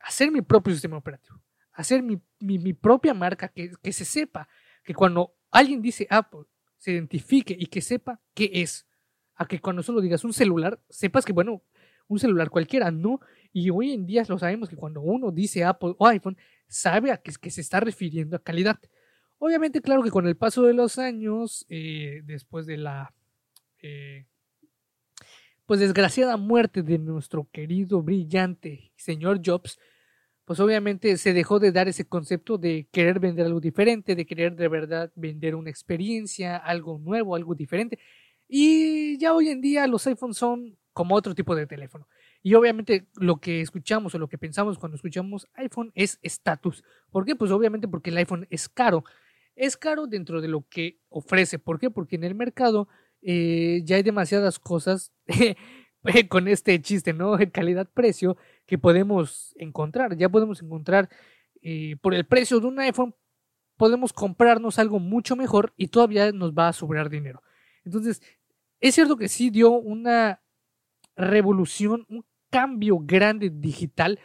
hacer 0.00 0.30
mi 0.30 0.40
propio 0.40 0.72
sistema 0.72 0.96
operativo, 0.96 1.42
hacer 1.72 2.02
mi, 2.02 2.20
mi, 2.38 2.72
propia 2.72 3.12
marca, 3.12 3.48
que, 3.48 3.72
que, 3.82 3.92
se 3.92 4.04
sepa, 4.04 4.48
que 4.82 4.94
cuando 4.94 5.34
alguien 5.50 5.82
dice 5.82 6.06
Apple, 6.08 6.44
se 6.80 6.92
identifique 6.92 7.54
y 7.56 7.66
que 7.66 7.82
sepa 7.82 8.20
qué 8.34 8.50
es, 8.54 8.86
a 9.36 9.46
que 9.46 9.60
cuando 9.60 9.82
solo 9.82 10.00
digas 10.00 10.24
un 10.24 10.32
celular, 10.32 10.80
sepas 10.88 11.24
que, 11.24 11.32
bueno, 11.32 11.62
un 12.08 12.18
celular 12.18 12.48
cualquiera, 12.50 12.90
no. 12.90 13.20
Y 13.52 13.70
hoy 13.70 13.92
en 13.92 14.06
día 14.06 14.24
lo 14.28 14.38
sabemos 14.38 14.68
que 14.68 14.76
cuando 14.76 15.00
uno 15.02 15.30
dice 15.30 15.62
Apple 15.62 15.94
o 15.98 16.06
iPhone, 16.06 16.36
sabe 16.66 17.12
a 17.12 17.18
qué 17.18 17.32
que 17.40 17.50
se 17.50 17.60
está 17.60 17.80
refiriendo 17.80 18.36
a 18.36 18.42
calidad. 18.42 18.80
Obviamente, 19.38 19.80
claro 19.82 20.02
que 20.02 20.10
con 20.10 20.26
el 20.26 20.36
paso 20.36 20.62
de 20.62 20.74
los 20.74 20.98
años, 20.98 21.66
eh, 21.68 22.22
después 22.24 22.66
de 22.66 22.78
la 22.78 23.12
eh, 23.82 24.26
pues 25.66 25.80
desgraciada 25.80 26.36
muerte 26.36 26.82
de 26.82 26.98
nuestro 26.98 27.48
querido, 27.52 28.02
brillante 28.02 28.90
señor 28.96 29.40
Jobs, 29.44 29.78
pues 30.50 30.58
obviamente 30.58 31.16
se 31.16 31.32
dejó 31.32 31.60
de 31.60 31.70
dar 31.70 31.86
ese 31.86 32.08
concepto 32.08 32.58
de 32.58 32.88
querer 32.90 33.20
vender 33.20 33.46
algo 33.46 33.60
diferente, 33.60 34.16
de 34.16 34.26
querer 34.26 34.56
de 34.56 34.66
verdad 34.66 35.12
vender 35.14 35.54
una 35.54 35.70
experiencia, 35.70 36.56
algo 36.56 36.98
nuevo, 36.98 37.36
algo 37.36 37.54
diferente. 37.54 38.00
Y 38.48 39.16
ya 39.18 39.32
hoy 39.32 39.48
en 39.50 39.60
día 39.60 39.86
los 39.86 40.04
iPhones 40.08 40.38
son 40.38 40.76
como 40.92 41.14
otro 41.14 41.36
tipo 41.36 41.54
de 41.54 41.68
teléfono. 41.68 42.08
Y 42.42 42.54
obviamente 42.54 43.06
lo 43.14 43.36
que 43.36 43.60
escuchamos 43.60 44.12
o 44.16 44.18
lo 44.18 44.28
que 44.28 44.38
pensamos 44.38 44.76
cuando 44.76 44.96
escuchamos 44.96 45.46
iPhone 45.54 45.92
es 45.94 46.18
estatus. 46.20 46.82
¿Por 47.12 47.24
qué? 47.24 47.36
Pues 47.36 47.52
obviamente 47.52 47.86
porque 47.86 48.10
el 48.10 48.16
iPhone 48.16 48.48
es 48.50 48.68
caro. 48.68 49.04
Es 49.54 49.76
caro 49.76 50.08
dentro 50.08 50.40
de 50.40 50.48
lo 50.48 50.66
que 50.68 50.98
ofrece. 51.10 51.60
¿Por 51.60 51.78
qué? 51.78 51.90
Porque 51.90 52.16
en 52.16 52.24
el 52.24 52.34
mercado 52.34 52.88
eh, 53.22 53.82
ya 53.84 53.94
hay 53.94 54.02
demasiadas 54.02 54.58
cosas 54.58 55.12
con 56.28 56.48
este 56.48 56.80
chiste, 56.80 57.12
¿no? 57.12 57.36
Calidad-precio 57.52 58.36
que 58.66 58.78
podemos 58.78 59.54
encontrar. 59.58 60.16
Ya 60.16 60.28
podemos 60.28 60.62
encontrar 60.62 61.08
eh, 61.62 61.96
por 62.00 62.14
el 62.14 62.24
precio 62.24 62.60
de 62.60 62.66
un 62.66 62.78
iPhone, 62.80 63.14
podemos 63.76 64.12
comprarnos 64.12 64.78
algo 64.78 64.98
mucho 64.98 65.36
mejor 65.36 65.72
y 65.76 65.88
todavía 65.88 66.32
nos 66.32 66.52
va 66.52 66.68
a 66.68 66.72
sobrar 66.72 67.10
dinero. 67.10 67.42
Entonces, 67.84 68.22
es 68.80 68.94
cierto 68.94 69.16
que 69.16 69.28
sí 69.28 69.50
dio 69.50 69.70
una 69.70 70.42
revolución, 71.16 72.06
un 72.08 72.24
cambio 72.50 72.98
grande 73.00 73.50
digital, 73.50 74.18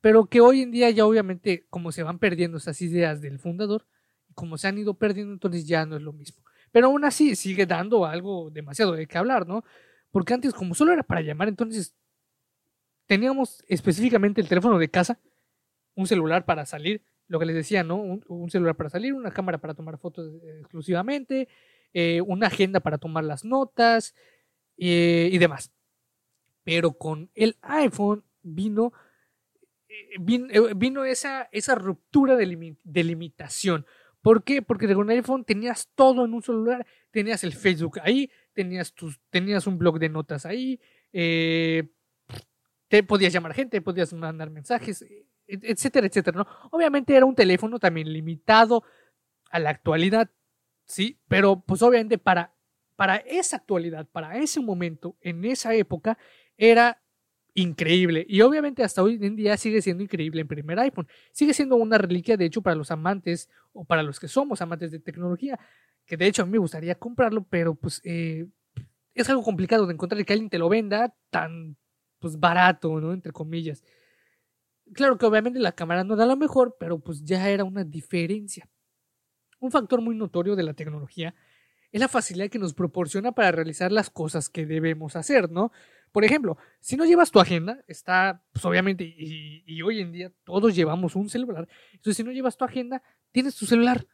pero 0.00 0.26
que 0.26 0.40
hoy 0.40 0.62
en 0.62 0.70
día 0.70 0.90
ya 0.90 1.06
obviamente 1.06 1.66
como 1.70 1.90
se 1.90 2.02
van 2.02 2.18
perdiendo 2.18 2.58
esas 2.58 2.80
ideas 2.82 3.22
del 3.22 3.38
fundador, 3.38 3.86
como 4.34 4.58
se 4.58 4.68
han 4.68 4.78
ido 4.78 4.94
perdiendo, 4.94 5.32
entonces 5.32 5.66
ya 5.66 5.86
no 5.86 5.96
es 5.96 6.02
lo 6.02 6.12
mismo. 6.12 6.44
Pero 6.72 6.88
aún 6.88 7.04
así 7.04 7.36
sigue 7.36 7.66
dando 7.66 8.04
algo 8.04 8.50
demasiado 8.50 8.92
de 8.92 9.06
qué 9.06 9.16
hablar, 9.16 9.46
¿no? 9.46 9.64
Porque 10.14 10.32
antes, 10.32 10.54
como 10.54 10.76
solo 10.76 10.92
era 10.92 11.02
para 11.02 11.22
llamar, 11.22 11.48
entonces 11.48 11.92
teníamos 13.06 13.64
específicamente 13.66 14.40
el 14.40 14.46
teléfono 14.48 14.78
de 14.78 14.88
casa, 14.88 15.18
un 15.96 16.06
celular 16.06 16.44
para 16.44 16.66
salir, 16.66 17.02
lo 17.26 17.40
que 17.40 17.46
les 17.46 17.56
decía, 17.56 17.82
¿no? 17.82 17.96
Un, 17.96 18.48
celular 18.48 18.76
para 18.76 18.90
salir, 18.90 19.12
una 19.12 19.32
cámara 19.32 19.58
para 19.58 19.74
tomar 19.74 19.98
fotos 19.98 20.40
eh, 20.44 20.58
exclusivamente, 20.60 21.48
eh, 21.92 22.20
una 22.20 22.46
agenda 22.46 22.78
para 22.78 22.98
tomar 22.98 23.24
las 23.24 23.44
notas 23.44 24.14
eh, 24.76 25.30
y 25.32 25.38
demás. 25.38 25.72
Pero 26.62 26.92
con 26.92 27.28
el 27.34 27.56
iPhone 27.62 28.22
vino, 28.40 28.92
vino, 30.20 31.04
esa, 31.04 31.48
esa, 31.50 31.74
ruptura 31.74 32.36
de, 32.36 32.76
de 32.84 33.02
limitación. 33.02 33.84
¿Por 34.22 34.44
qué? 34.44 34.62
Porque 34.62 34.94
con 34.94 35.10
el 35.10 35.16
iPhone 35.16 35.44
tenías 35.44 35.90
todo 35.96 36.24
en 36.24 36.34
un 36.34 36.42
celular. 36.44 36.86
Tenías 37.10 37.42
el 37.42 37.52
Facebook 37.52 37.98
ahí, 38.00 38.30
tenías, 38.54 38.94
tus, 38.94 39.20
tenías 39.30 39.66
un 39.66 39.78
blog 39.78 39.98
de 39.98 40.08
notas 40.08 40.46
ahí, 40.46 40.80
eh, 41.12 41.90
te 42.88 43.02
podías 43.02 43.32
llamar 43.32 43.54
gente, 43.54 43.82
podías 43.82 44.12
mandar 44.12 44.50
mensajes, 44.50 45.02
e, 45.02 45.26
etcétera, 45.46 46.06
etcétera. 46.06 46.38
¿no? 46.38 46.46
Obviamente 46.70 47.14
era 47.14 47.26
un 47.26 47.34
teléfono 47.34 47.78
también 47.78 48.12
limitado 48.12 48.84
a 49.50 49.58
la 49.58 49.70
actualidad, 49.70 50.30
sí, 50.86 51.20
pero 51.28 51.60
pues 51.60 51.82
obviamente 51.82 52.18
para, 52.18 52.54
para 52.96 53.16
esa 53.16 53.56
actualidad, 53.56 54.06
para 54.10 54.38
ese 54.38 54.60
momento, 54.60 55.16
en 55.20 55.44
esa 55.44 55.74
época, 55.74 56.16
era 56.56 57.03
increíble. 57.54 58.26
Y 58.28 58.40
obviamente 58.42 58.82
hasta 58.82 59.02
hoy 59.02 59.18
en 59.20 59.36
día 59.36 59.56
sigue 59.56 59.80
siendo 59.80 60.02
increíble 60.02 60.42
el 60.42 60.46
primer 60.46 60.78
iPhone. 60.80 61.06
Sigue 61.32 61.54
siendo 61.54 61.76
una 61.76 61.98
reliquia, 61.98 62.36
de 62.36 62.44
hecho, 62.44 62.62
para 62.62 62.76
los 62.76 62.90
amantes 62.90 63.48
o 63.72 63.84
para 63.84 64.02
los 64.02 64.20
que 64.20 64.28
somos 64.28 64.60
amantes 64.60 64.90
de 64.90 64.98
tecnología, 64.98 65.58
que 66.04 66.16
de 66.16 66.26
hecho 66.26 66.42
a 66.42 66.46
mí 66.46 66.52
me 66.52 66.58
gustaría 66.58 66.96
comprarlo, 66.96 67.44
pero 67.48 67.74
pues 67.74 68.00
eh, 68.04 68.46
es 69.14 69.28
algo 69.30 69.42
complicado 69.42 69.86
de 69.86 69.94
encontrar 69.94 70.24
que 70.24 70.32
alguien 70.32 70.50
te 70.50 70.58
lo 70.58 70.68
venda 70.68 71.14
tan 71.30 71.76
pues 72.18 72.38
barato, 72.38 73.00
¿no? 73.00 73.12
Entre 73.12 73.32
comillas. 73.32 73.84
Claro 74.92 75.16
que 75.16 75.26
obviamente 75.26 75.58
la 75.60 75.72
cámara 75.72 76.04
no 76.04 76.16
da 76.16 76.26
lo 76.26 76.36
mejor, 76.36 76.76
pero 76.78 76.98
pues 76.98 77.24
ya 77.24 77.48
era 77.48 77.64
una 77.64 77.84
diferencia. 77.84 78.68
Un 79.60 79.70
factor 79.70 80.00
muy 80.00 80.14
notorio 80.14 80.56
de 80.56 80.62
la 80.62 80.74
tecnología 80.74 81.34
es 81.90 82.00
la 82.00 82.08
facilidad 82.08 82.50
que 82.50 82.58
nos 82.58 82.74
proporciona 82.74 83.32
para 83.32 83.52
realizar 83.52 83.92
las 83.92 84.10
cosas 84.10 84.50
que 84.50 84.66
debemos 84.66 85.16
hacer, 85.16 85.50
¿no? 85.50 85.70
Por 86.14 86.24
ejemplo, 86.24 86.56
si 86.78 86.96
no 86.96 87.04
llevas 87.06 87.32
tu 87.32 87.40
agenda, 87.40 87.82
está, 87.88 88.40
pues 88.52 88.64
obviamente, 88.64 89.02
y, 89.02 89.82
hoy 89.82 89.98
en 89.98 90.12
día 90.12 90.32
todos 90.44 90.72
llevamos 90.72 91.16
un 91.16 91.28
celular, 91.28 91.66
entonces 91.90 92.18
si 92.18 92.22
no 92.22 92.30
llevas 92.30 92.56
tu 92.56 92.64
agenda, 92.64 93.02
tienes 93.32 93.56
tu 93.56 93.66
celular. 93.66 94.06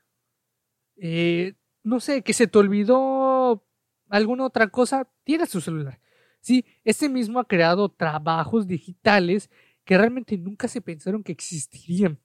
Eh, 0.97 1.57
no 1.83 2.01
sé, 2.01 2.23
que 2.23 2.33
se 2.33 2.47
te 2.47 2.57
olvidó 2.57 3.67
alguna 4.09 4.47
otra 4.47 4.69
cosa, 4.69 5.11
tienes 5.25 5.51
tu 5.51 5.61
celular. 5.61 6.01
Sí, 6.41 6.65
este 6.85 7.11
mismo 7.11 7.39
ha 7.39 7.47
creado 7.47 7.91
trabajos 7.91 8.67
digitales 8.67 9.51
que 9.85 9.99
realmente 9.99 10.39
nunca 10.39 10.69
se 10.69 10.81
pensaron 10.81 11.23
que 11.23 11.33
existirían 11.33 12.19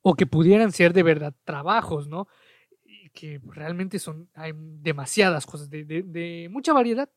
o 0.00 0.14
que 0.14 0.26
pudieran 0.26 0.72
ser 0.72 0.92
de 0.92 1.04
verdad 1.04 1.36
trabajos, 1.44 2.08
¿no? 2.08 2.26
Y 2.84 3.10
que 3.10 3.40
realmente 3.44 4.00
son, 4.00 4.28
hay 4.34 4.50
demasiadas 4.56 5.46
cosas 5.46 5.70
de 5.70 6.48
mucha 6.50 6.72
variedad 6.72 7.08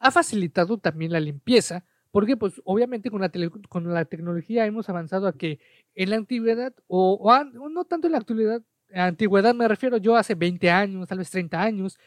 ha 0.00 0.10
facilitado 0.10 0.78
también 0.78 1.12
la 1.12 1.20
limpieza, 1.20 1.84
porque 2.10 2.36
pues 2.36 2.60
obviamente 2.64 3.10
con 3.10 3.20
la, 3.20 3.30
con 3.68 3.92
la 3.92 4.04
tecnología 4.06 4.66
hemos 4.66 4.88
avanzado 4.88 5.28
a 5.28 5.36
que 5.36 5.60
en 5.94 6.10
la 6.10 6.16
antigüedad, 6.16 6.74
o, 6.88 7.32
no 7.70 7.84
tanto 7.84 8.08
en 8.08 8.12
la 8.12 8.18
actualidad, 8.18 8.62
antigüedad 8.92 9.54
me 9.54 9.68
refiero 9.68 9.98
yo 9.98 10.16
hace 10.16 10.34
20 10.34 10.70
años, 10.70 11.06
tal 11.06 11.18
vez 11.18 11.30
30 11.30 11.62
años, 11.62 11.98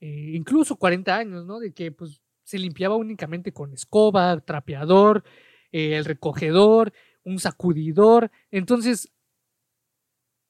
eh, 0.00 0.32
incluso 0.34 0.76
40 0.76 1.14
años, 1.14 1.44
¿no? 1.44 1.58
De 1.58 1.72
que 1.72 1.92
pues 1.92 2.22
se 2.44 2.58
limpiaba 2.58 2.96
únicamente 2.96 3.52
con 3.52 3.72
escoba, 3.72 4.40
trapeador, 4.40 5.24
eh, 5.72 5.96
el 5.96 6.04
recogedor, 6.04 6.92
un 7.24 7.38
sacudidor. 7.38 8.30
Entonces, 8.50 9.12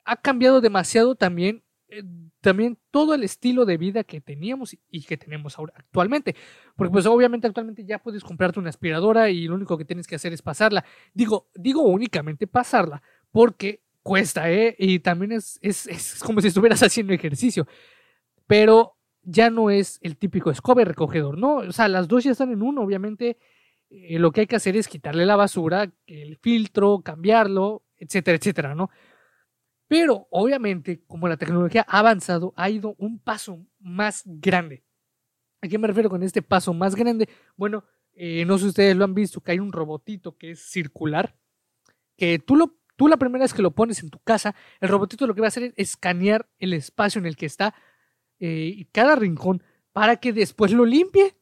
ha 0.05 0.17
cambiado 0.17 0.61
demasiado 0.61 1.15
también 1.15 1.65
eh, 1.91 2.05
también 2.41 2.79
todo 2.91 3.15
el 3.15 3.25
estilo 3.25 3.65
de 3.65 3.77
vida 3.77 4.05
que 4.05 4.21
teníamos 4.21 4.77
y 4.91 5.03
que 5.03 5.17
tenemos 5.17 5.59
ahora 5.59 5.75
actualmente. 5.77 6.37
Porque 6.77 6.93
pues 6.93 7.07
obviamente 7.07 7.47
actualmente 7.47 7.85
ya 7.85 7.99
puedes 7.99 8.23
comprarte 8.23 8.61
una 8.61 8.71
aspiradora 8.71 9.29
y 9.31 9.49
lo 9.49 9.57
único 9.57 9.77
que 9.77 9.85
tienes 9.85 10.07
que 10.07 10.15
hacer 10.15 10.33
es 10.33 10.41
pasarla. 10.41 10.85
Digo, 11.13 11.51
digo 11.55 11.83
únicamente 11.83 12.47
pasarla 12.47 13.03
porque 13.31 13.83
cuesta, 14.03 14.51
¿eh? 14.51 14.77
Y 14.79 15.01
también 15.01 15.33
es, 15.33 15.59
es, 15.63 16.21
como 16.25 16.41
si 16.41 16.49
estuvieras 16.49 16.83
haciendo 16.83 17.13
ejercicio. 17.13 17.67
Pero 18.47 18.97
ya 19.23 19.51
no 19.51 19.71
es 19.71 19.99
el 20.03 20.17
típico 20.17 20.51
escobe 20.51 20.85
recogedor, 20.85 21.39
¿no? 21.39 21.57
O 21.57 21.73
sea, 21.73 21.89
las 21.89 22.09
dos 22.09 22.25
ya 22.25 22.33
están 22.33 22.53
en 22.53 22.63
uno, 22.63 22.83
obviamente. 22.83 23.39
Eh, 23.91 24.19
lo 24.19 24.31
que 24.31 24.43
hay 24.43 24.47
que 24.47 24.57
hacer 24.57 24.77
es 24.77 24.89
quitarle 24.89 25.27
la 25.27 25.37
basura, 25.37 25.91
el 26.07 26.37
filtro, 26.37 27.01
cambiarlo, 27.03 27.83
etcétera, 27.97 28.37
etcétera, 28.37 28.75
¿no? 28.75 28.91
Pero 29.91 30.29
obviamente, 30.31 31.03
como 31.09 31.27
la 31.27 31.37
tecnología 31.37 31.85
ha 31.89 31.99
avanzado, 31.99 32.55
ha 32.57 32.71
ido 32.71 32.95
un 32.99 33.19
paso 33.19 33.67
más 33.81 34.23
grande. 34.25 34.85
¿A 35.61 35.67
qué 35.67 35.79
me 35.79 35.89
refiero 35.89 36.09
con 36.09 36.23
este 36.23 36.43
paso 36.43 36.73
más 36.73 36.95
grande? 36.95 37.29
Bueno, 37.57 37.83
eh, 38.13 38.45
no 38.45 38.57
sé 38.57 38.63
si 38.63 38.69
ustedes 38.69 38.95
lo 38.95 39.03
han 39.03 39.15
visto, 39.15 39.41
que 39.41 39.51
hay 39.51 39.59
un 39.59 39.73
robotito 39.73 40.39
que 40.39 40.53
es 40.53 40.61
circular, 40.61 41.35
que 42.17 42.39
tú, 42.39 42.55
lo, 42.55 42.79
tú 42.95 43.09
la 43.09 43.17
primera 43.17 43.43
vez 43.43 43.53
que 43.53 43.63
lo 43.63 43.73
pones 43.73 44.01
en 44.05 44.11
tu 44.11 44.21
casa, 44.21 44.55
el 44.81 44.89
robotito 44.89 45.27
lo 45.27 45.35
que 45.35 45.41
va 45.41 45.49
a 45.49 45.55
hacer 45.55 45.65
es 45.65 45.73
escanear 45.77 46.49
el 46.61 46.73
espacio 46.73 47.19
en 47.19 47.27
el 47.27 47.35
que 47.35 47.47
está 47.47 47.75
eh, 48.39 48.73
y 48.73 48.85
cada 48.85 49.17
rincón 49.17 49.61
para 49.91 50.19
que 50.19 50.33
después 50.33 50.71
lo 50.71 50.85
limpie. 50.87 51.35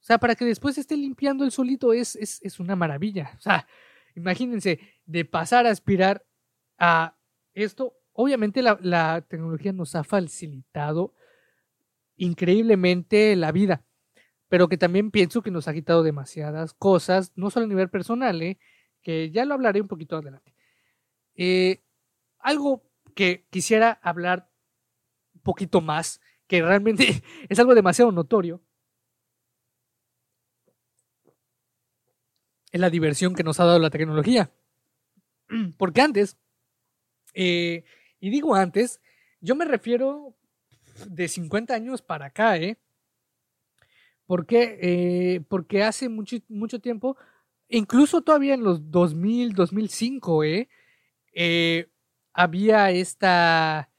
O 0.00 0.02
sea, 0.02 0.18
para 0.18 0.34
que 0.34 0.44
después 0.44 0.76
esté 0.76 0.98
limpiando 0.98 1.46
el 1.46 1.50
solito 1.50 1.94
es, 1.94 2.14
es, 2.16 2.42
es 2.42 2.60
una 2.60 2.76
maravilla. 2.76 3.32
O 3.38 3.40
sea, 3.40 3.66
imagínense, 4.14 4.80
de 5.06 5.24
pasar 5.24 5.66
a 5.66 5.70
aspirar 5.70 6.26
a 6.78 7.16
esto, 7.62 7.94
obviamente 8.12 8.62
la, 8.62 9.24
tecnología 9.28 9.72
nos 9.72 9.94
ha 9.94 10.04
facilitado 10.04 11.14
increíblemente 12.16 13.34
la 13.36 13.52
vida, 13.52 13.84
pero 14.48 14.68
que 14.68 14.76
también 14.76 15.10
pienso 15.10 15.42
que 15.42 15.50
nos 15.50 15.68
ha 15.68 15.72
quitado 15.72 16.02
demasiadas 16.02 16.74
cosas, 16.74 17.32
no 17.36 17.50
solo 17.50 17.66
a 17.66 17.68
nivel 17.68 17.88
personal, 17.88 18.42
¿eh? 18.42 18.58
que 19.02 19.30
ya 19.30 19.44
lo 19.44 19.54
hablaré 19.54 19.80
un 19.80 19.88
poquito 19.88 20.16
adelante. 20.16 20.54
Eh, 21.34 21.82
algo 22.38 22.82
que 23.14 23.46
quisiera 23.50 23.92
hablar 24.02 24.50
un 25.34 25.40
poquito 25.42 25.80
más, 25.80 26.20
que 26.46 26.62
realmente 26.62 27.22
es 27.48 27.58
algo 27.58 27.74
demasiado 27.74 28.12
notorio, 28.12 28.62
es 32.72 32.80
la 32.80 32.90
diversión 32.90 33.34
que 33.34 33.42
nos 33.42 33.58
ha 33.60 33.64
dado 33.64 33.78
la 33.78 33.90
tecnología. 33.90 34.52
Porque 35.78 36.00
antes, 36.00 36.38
eh, 37.34 37.84
y 38.20 38.30
digo 38.30 38.54
antes, 38.54 39.00
yo 39.40 39.54
me 39.56 39.64
refiero 39.64 40.34
de 41.08 41.28
50 41.28 41.74
años 41.74 42.02
para 42.02 42.26
acá, 42.26 42.56
¿eh? 42.56 42.76
Porque, 44.26 44.78
eh, 44.80 45.40
porque 45.48 45.82
hace 45.82 46.08
mucho, 46.08 46.36
mucho 46.48 46.80
tiempo, 46.80 47.16
incluso 47.68 48.22
todavía 48.22 48.54
en 48.54 48.62
los 48.62 48.90
2000, 48.90 49.54
2005, 49.54 50.44
¿eh? 50.44 50.68
eh 51.34 51.88
había 52.32 52.90
esta, 52.90 53.90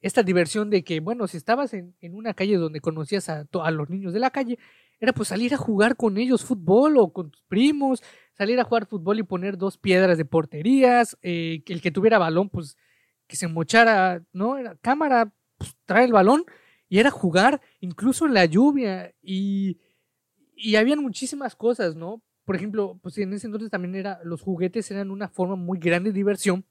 esta 0.00 0.22
diversión 0.22 0.70
de 0.70 0.84
que, 0.84 1.00
bueno, 1.00 1.26
si 1.26 1.36
estabas 1.36 1.74
en, 1.74 1.96
en 2.00 2.14
una 2.14 2.32
calle 2.34 2.56
donde 2.56 2.80
conocías 2.80 3.28
a, 3.28 3.46
a, 3.62 3.70
los 3.70 3.90
niños 3.90 4.12
de 4.12 4.20
la 4.20 4.30
calle, 4.30 4.58
era 5.00 5.12
pues 5.12 5.28
salir 5.28 5.54
a 5.54 5.58
jugar 5.58 5.96
con 5.96 6.16
ellos 6.18 6.44
fútbol 6.44 6.96
o 6.98 7.12
con 7.12 7.30
tus 7.30 7.42
primos, 7.42 8.02
salir 8.32 8.58
a 8.60 8.64
jugar 8.64 8.86
fútbol 8.86 9.18
y 9.18 9.22
poner 9.22 9.56
dos 9.56 9.78
piedras 9.78 10.18
de 10.18 10.24
porterías, 10.24 11.16
eh, 11.22 11.62
el 11.66 11.80
que 11.80 11.90
tuviera 11.90 12.18
balón, 12.18 12.48
pues 12.48 12.76
que 13.26 13.36
se 13.36 13.48
mochara, 13.48 14.22
¿no? 14.32 14.56
Era 14.56 14.76
cámara, 14.76 15.32
pues, 15.58 15.76
trae 15.84 16.04
el 16.04 16.12
balón 16.12 16.44
y 16.88 16.98
era 16.98 17.10
jugar 17.10 17.60
incluso 17.80 18.26
en 18.26 18.34
la 18.34 18.44
lluvia 18.44 19.14
y, 19.22 19.78
y 20.54 20.76
habían 20.76 21.00
muchísimas 21.00 21.56
cosas, 21.56 21.96
¿no? 21.96 22.22
Por 22.44 22.56
ejemplo, 22.56 22.98
pues 23.02 23.18
en 23.18 23.32
ese 23.32 23.46
entonces 23.46 23.70
también 23.70 23.96
era, 23.96 24.20
los 24.24 24.40
juguetes 24.40 24.90
eran 24.90 25.10
una 25.10 25.28
forma 25.28 25.56
muy 25.56 25.78
grande 25.78 26.10
de 26.10 26.14
diversión 26.14 26.64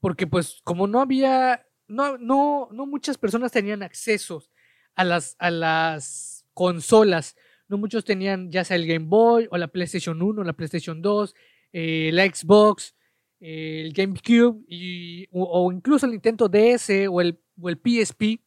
porque 0.00 0.26
pues 0.26 0.60
como 0.64 0.86
no 0.86 1.00
había, 1.00 1.66
no, 1.86 2.18
no, 2.18 2.68
no 2.72 2.86
muchas 2.86 3.18
personas 3.18 3.52
tenían 3.52 3.82
accesos 3.82 4.50
a 4.94 5.04
las, 5.04 5.36
a 5.38 5.50
las 5.50 6.39
consolas, 6.60 7.36
no 7.68 7.78
muchos 7.78 8.04
tenían 8.04 8.52
ya 8.52 8.64
sea 8.64 8.76
el 8.76 8.86
Game 8.86 9.06
Boy 9.06 9.48
o 9.50 9.56
la 9.56 9.68
PlayStation 9.68 10.20
1, 10.20 10.44
la 10.44 10.52
PlayStation 10.52 11.00
2, 11.00 11.34
eh, 11.72 12.10
la 12.12 12.26
Xbox, 12.26 12.94
el 13.38 13.94
GameCube 13.94 14.62
y, 14.68 15.26
o, 15.32 15.72
incluso 15.72 16.04
el 16.04 16.12
Nintendo 16.12 16.50
DS 16.50 17.08
o 17.08 17.22
el, 17.22 17.40
o 17.58 17.70
el 17.70 17.78
PSP. 17.78 18.42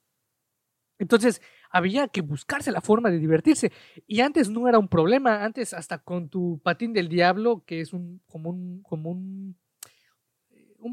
Entonces 1.00 1.42
había 1.72 2.08
que 2.08 2.22
buscarse 2.22 2.72
la 2.72 2.82
forma 2.82 3.10
de 3.10 3.18
divertirse. 3.18 3.72
Y 4.06 4.20
antes 4.20 4.48
no 4.48 4.70
era 4.70 4.78
un 4.78 4.90
problema, 4.90 5.44
antes 5.44 5.74
hasta 5.74 5.98
con 5.98 6.30
tu 6.30 6.62
patín 6.64 6.94
del 6.94 7.10
diablo, 7.10 7.64
que 7.66 7.82
es 7.82 7.94
un 7.94 8.22
como 8.28 8.52
un, 8.52 8.84
como 8.84 9.10
un, 9.10 9.58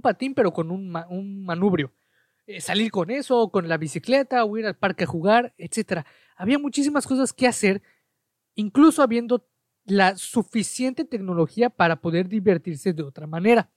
patín 0.00 0.32
pero 0.32 0.54
con 0.54 0.70
un, 0.70 0.96
un 1.10 1.44
manubrio. 1.44 1.92
Eh, 2.50 2.60
salir 2.60 2.90
con 2.90 3.10
eso, 3.10 3.48
con 3.50 3.68
la 3.68 3.76
bicicleta, 3.76 4.44
o 4.44 4.58
ir 4.58 4.66
al 4.66 4.76
parque 4.76 5.04
a 5.04 5.06
jugar, 5.06 5.54
etc. 5.56 6.04
Había 6.40 6.58
muchísimas 6.58 7.06
cosas 7.06 7.34
que 7.34 7.46
hacer, 7.46 7.82
incluso 8.54 9.02
habiendo 9.02 9.46
la 9.84 10.16
suficiente 10.16 11.04
tecnología 11.04 11.68
para 11.68 12.00
poder 12.00 12.28
divertirse 12.28 12.94
de 12.94 13.02
otra 13.02 13.26
manera. 13.26 13.70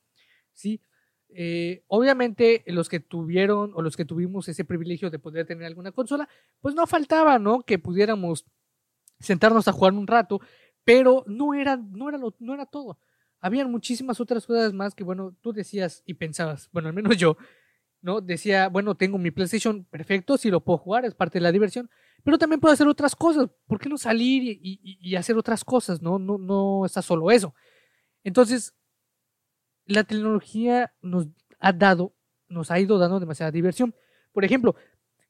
¿sí? 0.53 0.79
Eh, 1.27 1.83
obviamente 1.87 2.63
los 2.67 2.87
que 2.87 3.01
tuvieron 3.01 3.73
o 3.75 3.81
los 3.81 3.97
que 3.97 4.05
tuvimos 4.05 4.47
ese 4.47 4.63
privilegio 4.63 5.09
de 5.09 5.19
poder 5.19 5.45
tener 5.45 5.65
alguna 5.65 5.91
consola, 5.91 6.29
pues 6.61 6.73
no 6.73 6.87
faltaba, 6.87 7.37
¿no? 7.37 7.63
Que 7.63 7.79
pudiéramos 7.79 8.45
sentarnos 9.19 9.67
a 9.67 9.73
jugar 9.73 9.91
un 9.91 10.07
rato, 10.07 10.39
pero 10.85 11.25
no 11.27 11.53
era, 11.53 11.75
no 11.75 12.07
era, 12.07 12.17
no 12.39 12.53
era 12.53 12.65
todo. 12.65 12.97
Habían 13.41 13.69
muchísimas 13.69 14.21
otras 14.21 14.45
cosas 14.45 14.71
más 14.71 14.95
que, 14.95 15.03
bueno, 15.03 15.35
tú 15.41 15.51
decías 15.51 16.01
y 16.05 16.13
pensabas, 16.13 16.69
bueno, 16.71 16.87
al 16.87 16.93
menos 16.93 17.17
yo, 17.17 17.35
¿no? 18.03 18.21
Decía, 18.21 18.67
bueno, 18.67 18.95
tengo 18.95 19.17
mi 19.17 19.31
PlayStation 19.31 19.85
perfecto, 19.85 20.37
si 20.37 20.51
lo 20.51 20.61
puedo 20.61 20.77
jugar, 20.77 21.05
es 21.05 21.15
parte 21.15 21.39
de 21.39 21.43
la 21.43 21.51
diversión, 21.51 21.89
pero 22.23 22.37
también 22.37 22.59
puedo 22.59 22.73
hacer 22.73 22.87
otras 22.87 23.15
cosas. 23.15 23.49
¿Por 23.65 23.79
qué 23.79 23.89
no 23.89 23.97
salir 23.97 24.43
y, 24.61 24.99
y, 25.01 25.15
hacer 25.15 25.37
otras 25.37 25.63
cosas? 25.63 26.01
No, 26.01 26.19
no, 26.19 26.37
no 26.37 26.85
está 26.85 27.01
solo 27.01 27.31
eso. 27.31 27.55
Entonces, 28.23 28.75
la 29.85 30.03
tecnología 30.03 30.93
nos 31.01 31.27
ha 31.59 31.71
dado, 31.71 32.13
nos 32.49 32.71
ha 32.71 32.79
ido 32.79 32.97
dando 32.97 33.19
demasiada 33.21 33.51
diversión. 33.51 33.95
Por 34.33 34.43
ejemplo, 34.43 34.75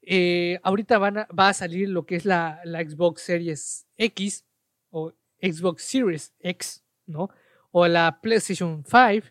eh, 0.02 0.60
ahorita 0.64 0.98
va 0.98 1.50
a 1.50 1.54
salir 1.54 1.90
lo 1.90 2.06
que 2.06 2.16
es 2.16 2.26
la, 2.26 2.60
la, 2.66 2.84
Xbox 2.84 3.22
Series 3.22 3.88
X 3.98 4.46
o 4.90 5.14
Xbox 5.40 5.84
Series 5.84 6.34
X, 6.40 6.84
¿no? 7.06 7.30
O 7.72 7.88
la 7.88 8.20
PlayStation 8.20 8.84
5, 8.84 9.28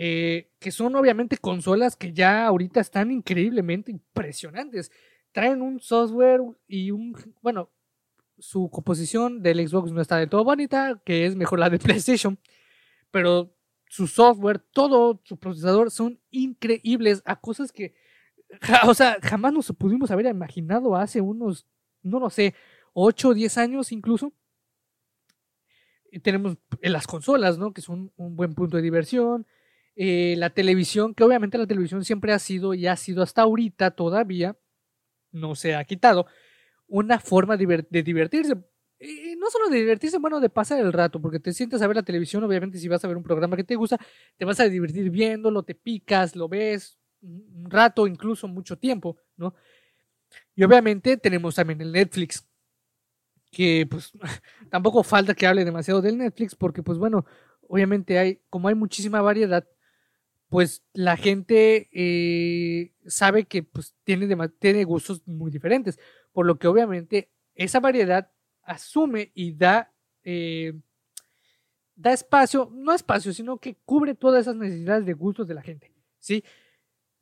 eh, 0.00 0.52
que 0.60 0.70
son 0.70 0.94
obviamente 0.94 1.38
consolas 1.38 1.96
que 1.96 2.12
ya 2.12 2.46
ahorita 2.46 2.78
están 2.78 3.10
increíblemente 3.10 3.90
impresionantes. 3.90 4.92
Traen 5.32 5.60
un 5.60 5.80
software 5.80 6.40
y 6.68 6.92
un, 6.92 7.16
bueno, 7.42 7.68
su 8.38 8.70
composición 8.70 9.42
del 9.42 9.66
Xbox 9.66 9.90
no 9.90 10.00
está 10.00 10.18
de 10.18 10.28
todo 10.28 10.44
bonita, 10.44 11.02
que 11.04 11.26
es 11.26 11.34
mejor 11.34 11.58
la 11.58 11.68
de 11.68 11.78
PlayStation, 11.80 12.38
pero 13.10 13.52
su 13.88 14.06
software, 14.06 14.60
todo 14.60 15.20
su 15.24 15.36
procesador 15.36 15.90
son 15.90 16.20
increíbles 16.30 17.20
a 17.24 17.40
cosas 17.40 17.72
que, 17.72 17.96
o 18.86 18.94
sea, 18.94 19.18
jamás 19.20 19.52
nos 19.52 19.72
pudimos 19.72 20.12
haber 20.12 20.26
imaginado 20.26 20.94
hace 20.94 21.20
unos, 21.20 21.66
no 22.02 22.20
lo 22.20 22.30
sé, 22.30 22.54
8 22.92 23.30
o 23.30 23.34
10 23.34 23.58
años 23.58 23.90
incluso. 23.90 24.32
Y 26.12 26.20
tenemos 26.20 26.56
las 26.82 27.08
consolas, 27.08 27.58
¿no? 27.58 27.72
Que 27.72 27.80
son 27.80 28.12
un 28.16 28.36
buen 28.36 28.54
punto 28.54 28.76
de 28.76 28.82
diversión. 28.84 29.44
Eh, 30.00 30.36
la 30.38 30.50
televisión, 30.50 31.12
que 31.12 31.24
obviamente 31.24 31.58
la 31.58 31.66
televisión 31.66 32.04
siempre 32.04 32.32
ha 32.32 32.38
sido 32.38 32.72
y 32.72 32.86
ha 32.86 32.94
sido 32.94 33.20
hasta 33.20 33.42
ahorita 33.42 33.90
todavía, 33.90 34.56
no 35.32 35.56
se 35.56 35.74
ha 35.74 35.82
quitado, 35.82 36.26
una 36.86 37.18
forma 37.18 37.56
de 37.56 38.02
divertirse 38.04 38.54
y 39.00 39.34
no 39.36 39.50
solo 39.50 39.68
de 39.68 39.78
divertirse, 39.78 40.18
bueno, 40.18 40.38
de 40.38 40.50
pasar 40.50 40.78
el 40.78 40.92
rato, 40.92 41.20
porque 41.20 41.40
te 41.40 41.52
sientas 41.52 41.82
a 41.82 41.88
ver 41.88 41.96
la 41.96 42.04
televisión, 42.04 42.44
obviamente 42.44 42.78
si 42.78 42.86
vas 42.86 43.04
a 43.04 43.08
ver 43.08 43.16
un 43.16 43.24
programa 43.24 43.56
que 43.56 43.64
te 43.64 43.74
gusta, 43.74 43.98
te 44.36 44.44
vas 44.44 44.60
a 44.60 44.68
divertir 44.68 45.10
viéndolo, 45.10 45.64
te 45.64 45.74
picas, 45.74 46.36
lo 46.36 46.48
ves 46.48 46.98
un 47.20 47.66
rato, 47.68 48.06
incluso 48.06 48.46
mucho 48.46 48.78
tiempo, 48.78 49.16
¿no? 49.36 49.54
Y 50.54 50.62
obviamente 50.62 51.16
tenemos 51.16 51.56
también 51.56 51.80
el 51.80 51.90
Netflix, 51.90 52.46
que 53.50 53.84
pues 53.90 54.12
tampoco 54.70 55.02
falta 55.02 55.34
que 55.34 55.46
hable 55.46 55.64
demasiado 55.64 56.00
del 56.00 56.18
Netflix, 56.18 56.54
porque 56.54 56.84
pues 56.84 56.98
bueno, 56.98 57.26
obviamente 57.68 58.16
hay, 58.16 58.40
como 58.48 58.68
hay 58.68 58.76
muchísima 58.76 59.20
variedad, 59.22 59.66
pues 60.48 60.82
la 60.94 61.16
gente 61.16 61.88
eh, 61.92 62.92
sabe 63.06 63.44
que 63.44 63.62
pues 63.62 63.94
tiene, 64.04 64.26
tiene 64.58 64.84
gustos 64.84 65.26
muy 65.26 65.50
diferentes, 65.50 65.98
por 66.32 66.46
lo 66.46 66.58
que 66.58 66.68
obviamente 66.68 67.30
esa 67.54 67.80
variedad 67.80 68.30
asume 68.62 69.30
y 69.34 69.52
da, 69.52 69.92
eh, 70.24 70.72
da 71.94 72.12
espacio, 72.12 72.70
no 72.72 72.94
espacio, 72.94 73.32
sino 73.32 73.58
que 73.58 73.76
cubre 73.84 74.14
todas 74.14 74.42
esas 74.42 74.56
necesidades 74.56 75.04
de 75.04 75.12
gustos 75.12 75.46
de 75.46 75.54
la 75.54 75.62
gente, 75.62 75.92
¿sí? 76.18 76.44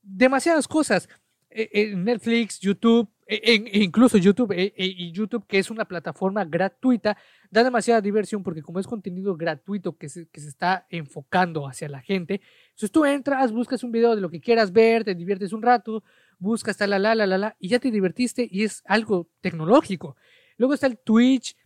Demasiadas 0.03 0.69
cosas. 0.69 1.09
E, 1.51 1.69
en 1.73 2.05
Netflix, 2.05 2.61
YouTube, 2.61 3.09
e, 3.27 3.83
incluso 3.83 4.19
YouTube 4.19 4.53
e, 4.53 4.73
y 4.77 5.13
YouTube, 5.13 5.47
que 5.47 5.59
es 5.59 5.71
una 5.71 5.85
plataforma 5.85 6.45
gratuita, 6.45 7.17
da 7.51 7.65
demasiada 7.65 8.01
diversión 8.01 8.43
porque 8.43 8.63
como 8.63 8.79
es 8.79 8.87
contenido 8.87 9.37
gratuito 9.37 9.97
que 9.97 10.09
se, 10.09 10.29
que 10.29 10.41
se 10.41 10.49
está 10.49 10.87
enfocando 10.91 11.67
hacia 11.67 11.89
la 11.89 12.01
gente, 12.01 12.41
entonces 12.67 12.91
tú 12.91 13.05
entras, 13.05 13.53
buscas 13.53 13.83
un 13.83 13.93
video 13.93 14.15
de 14.15 14.21
lo 14.21 14.31
que 14.31 14.41
quieras 14.41 14.73
ver, 14.73 15.05
te 15.05 15.15
diviertes 15.15 15.53
un 15.53 15.63
rato, 15.63 16.05
buscas 16.39 16.77
tal, 16.77 16.91
la, 16.91 16.99
la, 16.99 17.15
la, 17.15 17.39
la, 17.39 17.57
y 17.59 17.69
ya 17.69 17.79
te 17.79 17.91
divertiste 17.91 18.49
y 18.51 18.65
es 18.65 18.83
algo 18.87 19.29
tecnológico. 19.41 20.17
Luego 20.57 20.75
está 20.75 20.87
el 20.87 20.99
Twitch, 20.99 21.57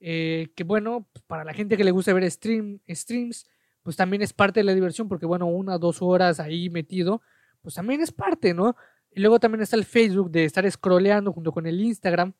eh, 0.00 0.48
que 0.56 0.64
bueno, 0.64 1.08
para 1.26 1.44
la 1.44 1.52
gente 1.52 1.76
que 1.76 1.84
le 1.84 1.90
gusta 1.90 2.12
ver 2.12 2.28
stream, 2.30 2.80
streams, 2.88 3.46
pues 3.82 3.96
también 3.96 4.22
es 4.22 4.32
parte 4.32 4.60
de 4.60 4.64
la 4.64 4.74
diversión, 4.74 5.08
porque 5.08 5.26
bueno, 5.26 5.46
una 5.46 5.76
o 5.76 5.78
dos 5.78 6.02
horas 6.02 6.40
ahí 6.40 6.70
metido, 6.70 7.22
pues 7.62 7.74
también 7.74 8.00
es 8.00 8.12
parte, 8.12 8.54
¿no? 8.54 8.76
Luego 9.14 9.40
también 9.40 9.62
está 9.62 9.76
el 9.76 9.84
Facebook 9.84 10.30
de 10.30 10.44
estar 10.44 10.70
scrolleando 10.70 11.32
junto 11.32 11.52
con 11.52 11.66
el 11.66 11.80
Instagram, 11.80 12.32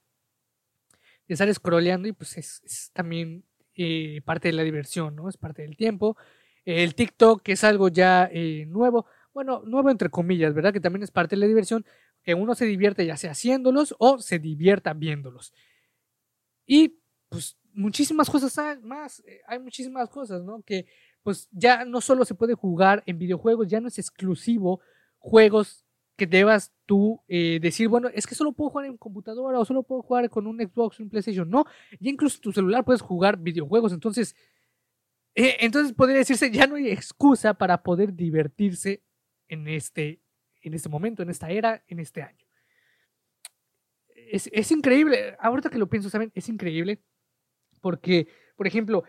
de 1.27 1.35
estar 1.35 1.53
scrolleando 1.53 2.09
y 2.09 2.13
pues 2.13 2.37
es, 2.37 2.91
también 2.93 3.45
eh, 3.75 4.21
parte 4.25 4.49
de 4.49 4.53
la 4.53 4.63
diversión, 4.63 5.17
¿no? 5.17 5.29
Es 5.29 5.37
parte 5.37 5.63
del 5.63 5.77
tiempo. 5.77 6.17
El 6.65 6.95
TikTok, 6.95 7.43
que 7.43 7.53
es 7.53 7.65
algo 7.65 7.89
ya 7.89 8.29
eh, 8.33 8.67
nuevo, 8.67 9.07
bueno, 9.33 9.63
nuevo 9.65 9.91
entre 9.91 10.11
comillas, 10.11 10.55
¿verdad? 10.55 10.73
Que 10.73 10.81
también 10.81 11.03
es 11.03 11.11
parte 11.11 11.35
de 11.37 11.41
la 11.41 11.47
diversión, 11.47 11.85
que 12.23 12.35
uno 12.35 12.55
se 12.55 12.67
divierte 12.67 13.07
ya 13.07 13.17
sea 13.17 13.33
haciéndolos 13.33 13.95
o 13.99 14.19
se 14.19 14.39
divierta 14.39 14.93
viéndolos. 14.93 15.53
Y 16.67 17.01
pues 17.29 17.57
muchísimas 17.73 18.29
cosas 18.31 18.81
más, 18.83 19.21
eh, 19.27 19.41
hay 19.47 19.59
muchísimas 19.59 20.09
cosas, 20.09 20.43
¿no? 20.43 20.63
Que 20.63 20.87
pues 21.23 21.49
ya 21.51 21.85
no 21.85 22.01
solo 22.01 22.25
se 22.25 22.35
puede 22.35 22.55
jugar 22.55 23.03
en 23.07 23.19
videojuegos, 23.19 23.69
ya 23.69 23.81
no 23.81 23.89
es 23.89 23.99
exclusivo 23.99 24.81
juegos 25.19 25.85
que 26.21 26.27
debas 26.27 26.71
tú 26.85 27.19
eh, 27.29 27.59
decir, 27.63 27.89
bueno, 27.89 28.09
es 28.13 28.27
que 28.27 28.35
solo 28.35 28.53
puedo 28.53 28.69
jugar 28.69 28.85
en 28.85 28.99
computadora 28.99 29.59
o 29.59 29.65
solo 29.65 29.83
puedo 29.83 30.03
jugar 30.03 30.29
con 30.29 30.47
un 30.47 30.59
Xbox 30.59 31.01
o 31.01 31.03
un 31.03 31.09
PlayStation. 31.09 31.49
No, 31.49 31.65
ya 31.99 32.11
incluso 32.11 32.39
tu 32.43 32.53
celular 32.53 32.85
puedes 32.85 33.01
jugar 33.01 33.39
videojuegos. 33.39 33.95
Entonces, 33.95 34.37
eh, 35.35 35.57
entonces 35.61 35.95
podría 35.95 36.19
decirse, 36.19 36.51
ya 36.51 36.67
no 36.67 36.75
hay 36.75 36.91
excusa 36.91 37.55
para 37.55 37.83
poder 37.83 38.13
divertirse 38.13 39.03
en 39.49 39.67
este, 39.67 40.21
en 40.61 40.75
este 40.75 40.91
momento, 40.91 41.23
en 41.23 41.31
esta 41.31 41.49
era, 41.49 41.83
en 41.89 42.01
este 42.01 42.21
año. 42.21 42.45
Es, 44.15 44.51
es 44.53 44.71
increíble, 44.71 45.37
ahorita 45.41 45.71
que 45.71 45.79
lo 45.79 45.89
pienso, 45.89 46.11
¿saben? 46.11 46.31
Es 46.35 46.51
increíble 46.51 47.01
porque, 47.81 48.29
por 48.57 48.67
ejemplo, 48.67 49.05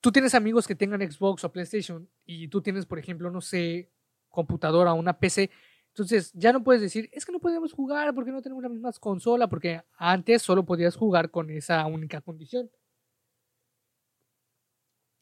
tú 0.00 0.10
tienes 0.10 0.34
amigos 0.34 0.66
que 0.66 0.74
tengan 0.74 1.08
Xbox 1.08 1.44
o 1.44 1.52
PlayStation 1.52 2.10
y 2.24 2.48
tú 2.48 2.62
tienes, 2.62 2.84
por 2.84 2.98
ejemplo, 2.98 3.30
no 3.30 3.40
sé, 3.40 3.92
computadora 4.28 4.92
o 4.92 4.96
una 4.96 5.18
PC. 5.18 5.50
Entonces 5.96 6.30
ya 6.34 6.52
no 6.52 6.62
puedes 6.62 6.82
decir, 6.82 7.08
es 7.10 7.24
que 7.24 7.32
no 7.32 7.40
podemos 7.40 7.72
jugar 7.72 8.14
porque 8.14 8.30
no 8.30 8.42
tenemos 8.42 8.62
la 8.62 8.68
misma 8.68 8.92
consola, 9.00 9.48
porque 9.48 9.82
antes 9.96 10.42
solo 10.42 10.66
podías 10.66 10.94
jugar 10.94 11.30
con 11.30 11.48
esa 11.48 11.86
única 11.86 12.20
condición. 12.20 12.70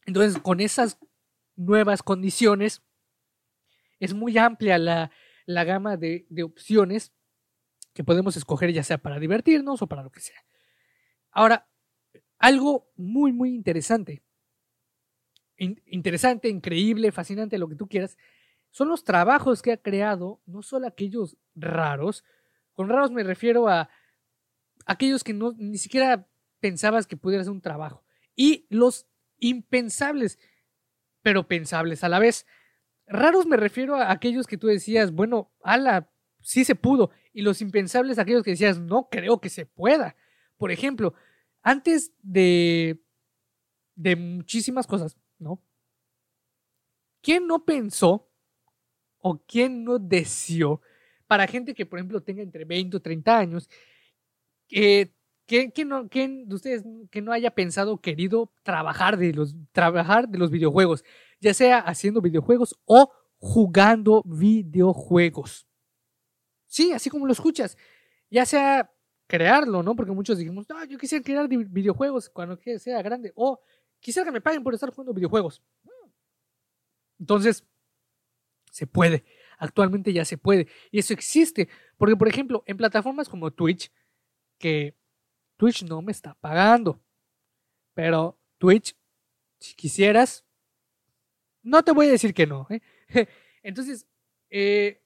Entonces, 0.05 0.37
con 0.41 0.59
esas 0.59 0.99
nuevas 1.55 2.03
condiciones, 2.03 2.83
es 4.01 4.13
muy 4.13 4.37
amplia 4.37 4.77
la, 4.77 5.11
la 5.45 5.63
gama 5.63 5.95
de, 5.95 6.25
de, 6.29 6.43
opciones 6.43 7.13
que 7.93 8.03
podemos 8.03 8.35
escoger, 8.35 8.73
ya 8.73 8.83
sea 8.83 8.97
para 8.97 9.17
divertirnos 9.17 9.81
o 9.81 9.87
para 9.87 10.03
lo 10.03 10.11
que 10.11 10.19
sea. 10.19 10.43
Ahora, 11.31 11.69
algo 12.37 12.91
muy, 12.97 13.31
muy 13.31 13.55
interesante, 13.55 14.23
interesante, 15.55 16.49
increíble, 16.49 17.13
fascinante, 17.13 17.57
lo 17.57 17.69
que 17.69 17.77
tú 17.77 17.87
quieras, 17.87 18.17
son 18.75 18.89
los 18.89 19.05
trabajos 19.05 19.61
que 19.61 19.71
ha 19.71 19.77
creado, 19.77 20.41
no 20.45 20.61
solo 20.61 20.85
aquellos 20.85 21.37
raros, 21.55 22.25
con 22.73 22.89
raros 22.89 23.09
me 23.09 23.23
refiero 23.23 23.69
a 23.69 23.89
aquellos 24.85 25.23
que 25.23 25.33
no, 25.33 25.53
ni 25.57 25.77
siquiera 25.77 26.27
pensabas 26.59 27.07
que 27.07 27.15
pudiera 27.15 27.41
ser 27.41 27.53
un 27.53 27.61
trabajo, 27.61 28.03
y 28.35 28.67
los 28.69 29.07
impensables, 29.39 30.37
pero 31.21 31.47
pensables 31.47 32.03
a 32.03 32.09
la 32.09 32.19
vez. 32.19 32.45
Raros 33.07 33.45
me 33.45 33.55
refiero 33.55 33.95
a 33.95 34.11
aquellos 34.11 34.45
que 34.45 34.57
tú 34.57 34.67
decías, 34.67 35.13
bueno, 35.13 35.53
ala, 35.63 36.11
sí 36.41 36.65
se 36.65 36.75
pudo, 36.75 37.11
y 37.31 37.43
los 37.43 37.61
impensables 37.61 38.19
aquellos 38.19 38.43
que 38.43 38.51
decías, 38.51 38.77
no 38.77 39.07
creo 39.09 39.39
que 39.39 39.47
se 39.47 39.65
pueda. 39.65 40.17
Por 40.57 40.73
ejemplo, 40.73 41.13
antes 41.61 42.11
de, 42.21 43.01
de 43.95 44.17
muchísimas 44.17 44.85
cosas, 44.85 45.15
¿no? 45.39 45.63
¿Quién 47.21 47.47
no 47.47 47.63
pensó 47.63 48.24
o 49.27 49.41
quién 49.47 49.83
no 49.83 49.97
deseó 49.97 50.81
para 51.25 51.47
gente 51.47 51.73
que, 51.73 51.87
por 51.87 51.97
ejemplo, 51.97 52.21
tenga 52.21 52.43
entre 52.43 52.63
20 52.63 52.97
o 52.97 52.99
30 53.01 53.35
años, 53.35 53.67
eh, 54.69 55.11
¿quién, 55.47 55.73
no, 55.87 56.03
de 56.03 56.45
ustedes 56.53 56.83
que 57.09 57.23
no 57.23 57.31
haya 57.31 57.49
pensado, 57.49 57.99
querido 57.99 58.51
trabajar 58.61 59.17
de, 59.17 59.33
los, 59.33 59.55
trabajar 59.71 60.29
de 60.29 60.37
los 60.37 60.51
videojuegos, 60.51 61.03
ya 61.39 61.55
sea 61.55 61.79
haciendo 61.79 62.21
videojuegos 62.21 62.79
o 62.85 63.11
jugando 63.39 64.21
videojuegos? 64.27 65.65
Sí, 66.67 66.91
así 66.91 67.09
como 67.09 67.25
lo 67.25 67.31
escuchas, 67.31 67.75
ya 68.29 68.45
sea 68.45 68.91
crearlo, 69.25 69.81
¿no? 69.81 69.95
Porque 69.95 70.11
muchos 70.11 70.37
dijimos, 70.37 70.69
no, 70.69 70.85
yo 70.85 70.99
quisiera 70.99 71.23
crear 71.23 71.47
videojuegos 71.47 72.29
cuando 72.29 72.59
sea 72.77 73.01
grande, 73.01 73.33
o 73.33 73.59
quisiera 73.99 74.27
que 74.27 74.33
me 74.33 74.41
paguen 74.41 74.61
por 74.61 74.75
estar 74.75 74.91
jugando 74.91 75.15
videojuegos. 75.15 75.63
Entonces, 77.17 77.63
se 78.75 78.87
puede. 78.87 79.23
Actualmente 79.57 80.11
ya 80.11 80.25
se 80.25 80.37
puede. 80.37 80.67
Y 80.91 80.99
eso 80.99 81.13
existe. 81.13 81.69
Porque, 81.95 82.17
por 82.17 82.27
ejemplo, 82.27 82.61
en 82.67 82.75
plataformas 82.75 83.29
como 83.29 83.51
Twitch, 83.51 83.89
que 84.57 84.97
Twitch 85.55 85.83
no 85.83 86.01
me 86.01 86.11
está 86.11 86.33
pagando. 86.33 87.01
Pero 87.93 88.37
Twitch, 88.57 88.93
si 89.59 89.75
quisieras, 89.75 90.43
no 91.63 91.83
te 91.83 91.93
voy 91.93 92.07
a 92.07 92.11
decir 92.11 92.33
que 92.33 92.45
no. 92.45 92.67
¿eh? 92.69 92.81
Entonces, 93.63 94.05
eh, 94.49 95.01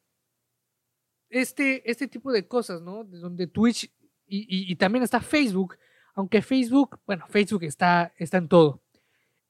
este, 1.30 1.88
este 1.90 2.08
tipo 2.08 2.32
de 2.32 2.48
cosas, 2.48 2.82
¿no? 2.82 3.04
Donde 3.04 3.46
Twitch 3.46 3.94
y, 4.26 4.76
también 4.78 5.04
está 5.04 5.22
Facebook, 5.22 5.78
aunque 6.16 6.42
Facebook, 6.42 7.00
bueno, 7.06 7.28
Facebook 7.30 7.64
está, 7.66 8.14
está 8.18 8.38
en 8.38 8.48
todo. 8.48 8.82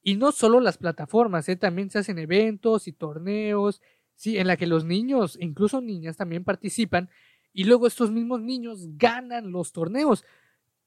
Y 0.02 0.16
no 0.16 0.30
solo 0.30 0.60
las 0.60 0.76
plataformas, 0.76 1.48
¿eh? 1.48 1.56
también 1.56 1.90
se 1.90 2.00
hacen 2.00 2.18
eventos 2.18 2.86
y 2.86 2.92
torneos, 2.92 3.80
sí, 4.20 4.38
en 4.38 4.46
la 4.46 4.56
que 4.56 4.66
los 4.66 4.84
niños, 4.84 5.38
incluso 5.40 5.80
niñas, 5.80 6.16
también 6.16 6.44
participan 6.44 7.08
y 7.52 7.64
luego 7.64 7.86
estos 7.86 8.10
mismos 8.10 8.40
niños 8.40 8.86
ganan 8.96 9.50
los 9.50 9.72
torneos. 9.72 10.24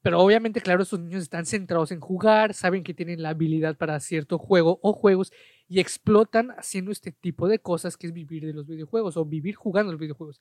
Pero 0.02 0.20
obviamente, 0.20 0.60
claro, 0.60 0.82
estos 0.82 1.00
niños 1.00 1.22
están 1.22 1.46
centrados 1.46 1.90
en 1.90 2.00
jugar, 2.00 2.54
saben 2.54 2.84
que 2.84 2.94
tienen 2.94 3.22
la 3.22 3.30
habilidad 3.30 3.76
para 3.76 3.98
cierto 4.00 4.38
juego 4.38 4.78
o 4.82 4.92
juegos 4.92 5.32
y 5.68 5.80
explotan 5.80 6.50
haciendo 6.52 6.92
este 6.92 7.10
tipo 7.10 7.48
de 7.48 7.58
cosas 7.58 7.96
que 7.96 8.06
es 8.06 8.12
vivir 8.12 8.44
de 8.46 8.52
los 8.52 8.66
videojuegos 8.66 9.16
o 9.16 9.24
vivir 9.24 9.56
jugando 9.56 9.92
los 9.92 10.00
videojuegos. 10.00 10.40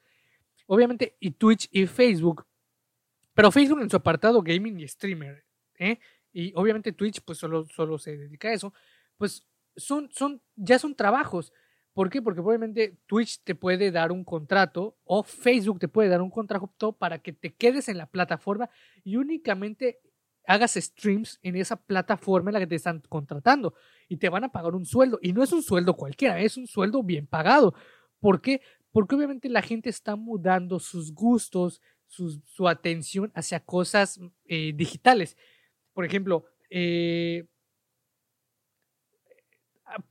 Obviamente, 0.68 1.16
y 1.20 1.32
Twitch 1.32 1.70
y 1.72 1.88
Facebook 1.88 2.46
pero 3.34 3.52
Facebook 3.52 3.82
en 3.82 3.90
su 3.90 3.98
apartado 3.98 4.42
gaming 4.42 4.80
y 4.80 4.88
streamer, 4.88 5.44
¿eh? 5.80 6.00
y 6.32 6.54
obviamente 6.56 6.92
Twitch 6.92 7.22
pues 7.22 7.38
solo, 7.38 7.66
solo 7.66 7.98
se 7.98 8.18
dedica 8.18 8.50
a 8.50 8.54
eso, 8.54 8.74
pues 9.18 9.48
son, 9.76 10.10
son, 10.12 10.42
ya 10.56 10.78
son 10.78 10.96
trabajos. 10.96 11.52
¿Por 11.94 12.10
qué? 12.10 12.22
Porque 12.22 12.42
obviamente 12.42 12.98
Twitch 13.06 13.44
te 13.44 13.54
puede 13.54 13.92
dar 13.92 14.12
un 14.12 14.24
contrato 14.24 14.98
o 15.04 15.24
Facebook 15.24 15.80
te 15.80 15.88
puede 15.88 16.10
dar 16.10 16.22
un 16.22 16.32
contrato 16.32 16.94
para 16.94 17.20
que 17.20 17.34
te 17.34 17.54
quedes 17.54 17.88
en 17.88 17.98
la 17.98 18.08
plataforma 18.08 18.70
y 19.04 19.16
únicamente 19.18 20.00
hagas 20.46 20.74
streams 20.74 21.40
en 21.44 21.56
esa 21.56 21.76
plataforma 21.78 22.50
en 22.50 22.54
la 22.54 22.60
que 22.60 22.68
te 22.68 22.76
están 22.76 23.02
contratando 23.08 23.76
y 24.10 24.18
te 24.18 24.30
van 24.30 24.44
a 24.44 24.52
pagar 24.52 24.76
un 24.76 24.86
sueldo. 24.86 25.20
Y 25.22 25.34
no 25.34 25.44
es 25.44 25.52
un 25.54 25.62
sueldo 25.62 25.96
cualquiera, 25.96 26.40
es 26.40 26.58
un 26.58 26.68
sueldo 26.68 27.04
bien 27.04 27.28
pagado. 27.28 27.76
¿Por 28.20 28.42
qué? 28.42 28.62
Porque 28.92 29.16
obviamente 29.16 29.48
la 29.50 29.62
gente 29.62 29.90
está 29.90 30.16
mudando 30.16 30.80
sus 30.80 31.14
gustos, 31.14 31.82
su, 32.08 32.68
atención 32.68 33.32
hacia 33.36 33.60
cosas 33.60 34.20
eh, 34.46 34.74
digitales. 34.76 35.38
Por 35.94 36.06
ejemplo, 36.06 36.46
eh, 36.70 37.48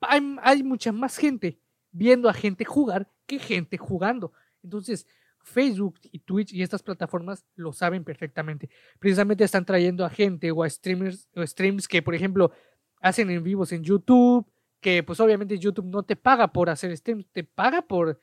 hay, 0.00 0.62
mucha 0.62 0.92
más 0.92 1.16
gente 1.16 1.60
viendo 1.92 2.28
a 2.28 2.34
gente 2.34 2.64
jugar 2.64 3.08
que 3.26 3.38
gente 3.38 3.78
jugando. 3.78 4.32
Entonces, 4.62 5.06
Facebook 5.42 5.98
y 6.10 6.20
Twitch 6.20 6.52
y 6.52 6.62
estas 6.62 6.82
plataformas 6.82 7.44
lo 7.56 7.72
saben 7.72 8.04
perfectamente. 8.04 8.70
Precisamente 8.98 9.44
están 9.44 9.64
trayendo 9.64 10.04
a 10.04 10.10
gente 10.10 10.50
o 10.50 10.62
a 10.62 10.70
streamers 10.70 11.28
o 11.34 11.46
streams 11.46 11.88
que, 11.88 12.02
por 12.02 12.14
ejemplo, 12.14 12.52
hacen 13.00 13.30
en 13.30 13.42
vivos 13.42 13.72
en 13.72 13.82
YouTube, 13.82 14.46
que 14.80 15.02
pues 15.02 15.20
obviamente 15.20 15.58
YouTube 15.58 15.86
no 15.86 16.02
te 16.02 16.16
paga 16.16 16.52
por 16.52 16.70
hacer 16.70 16.96
streams, 16.96 17.26
te 17.32 17.44
paga 17.44 17.82
por 17.82 18.20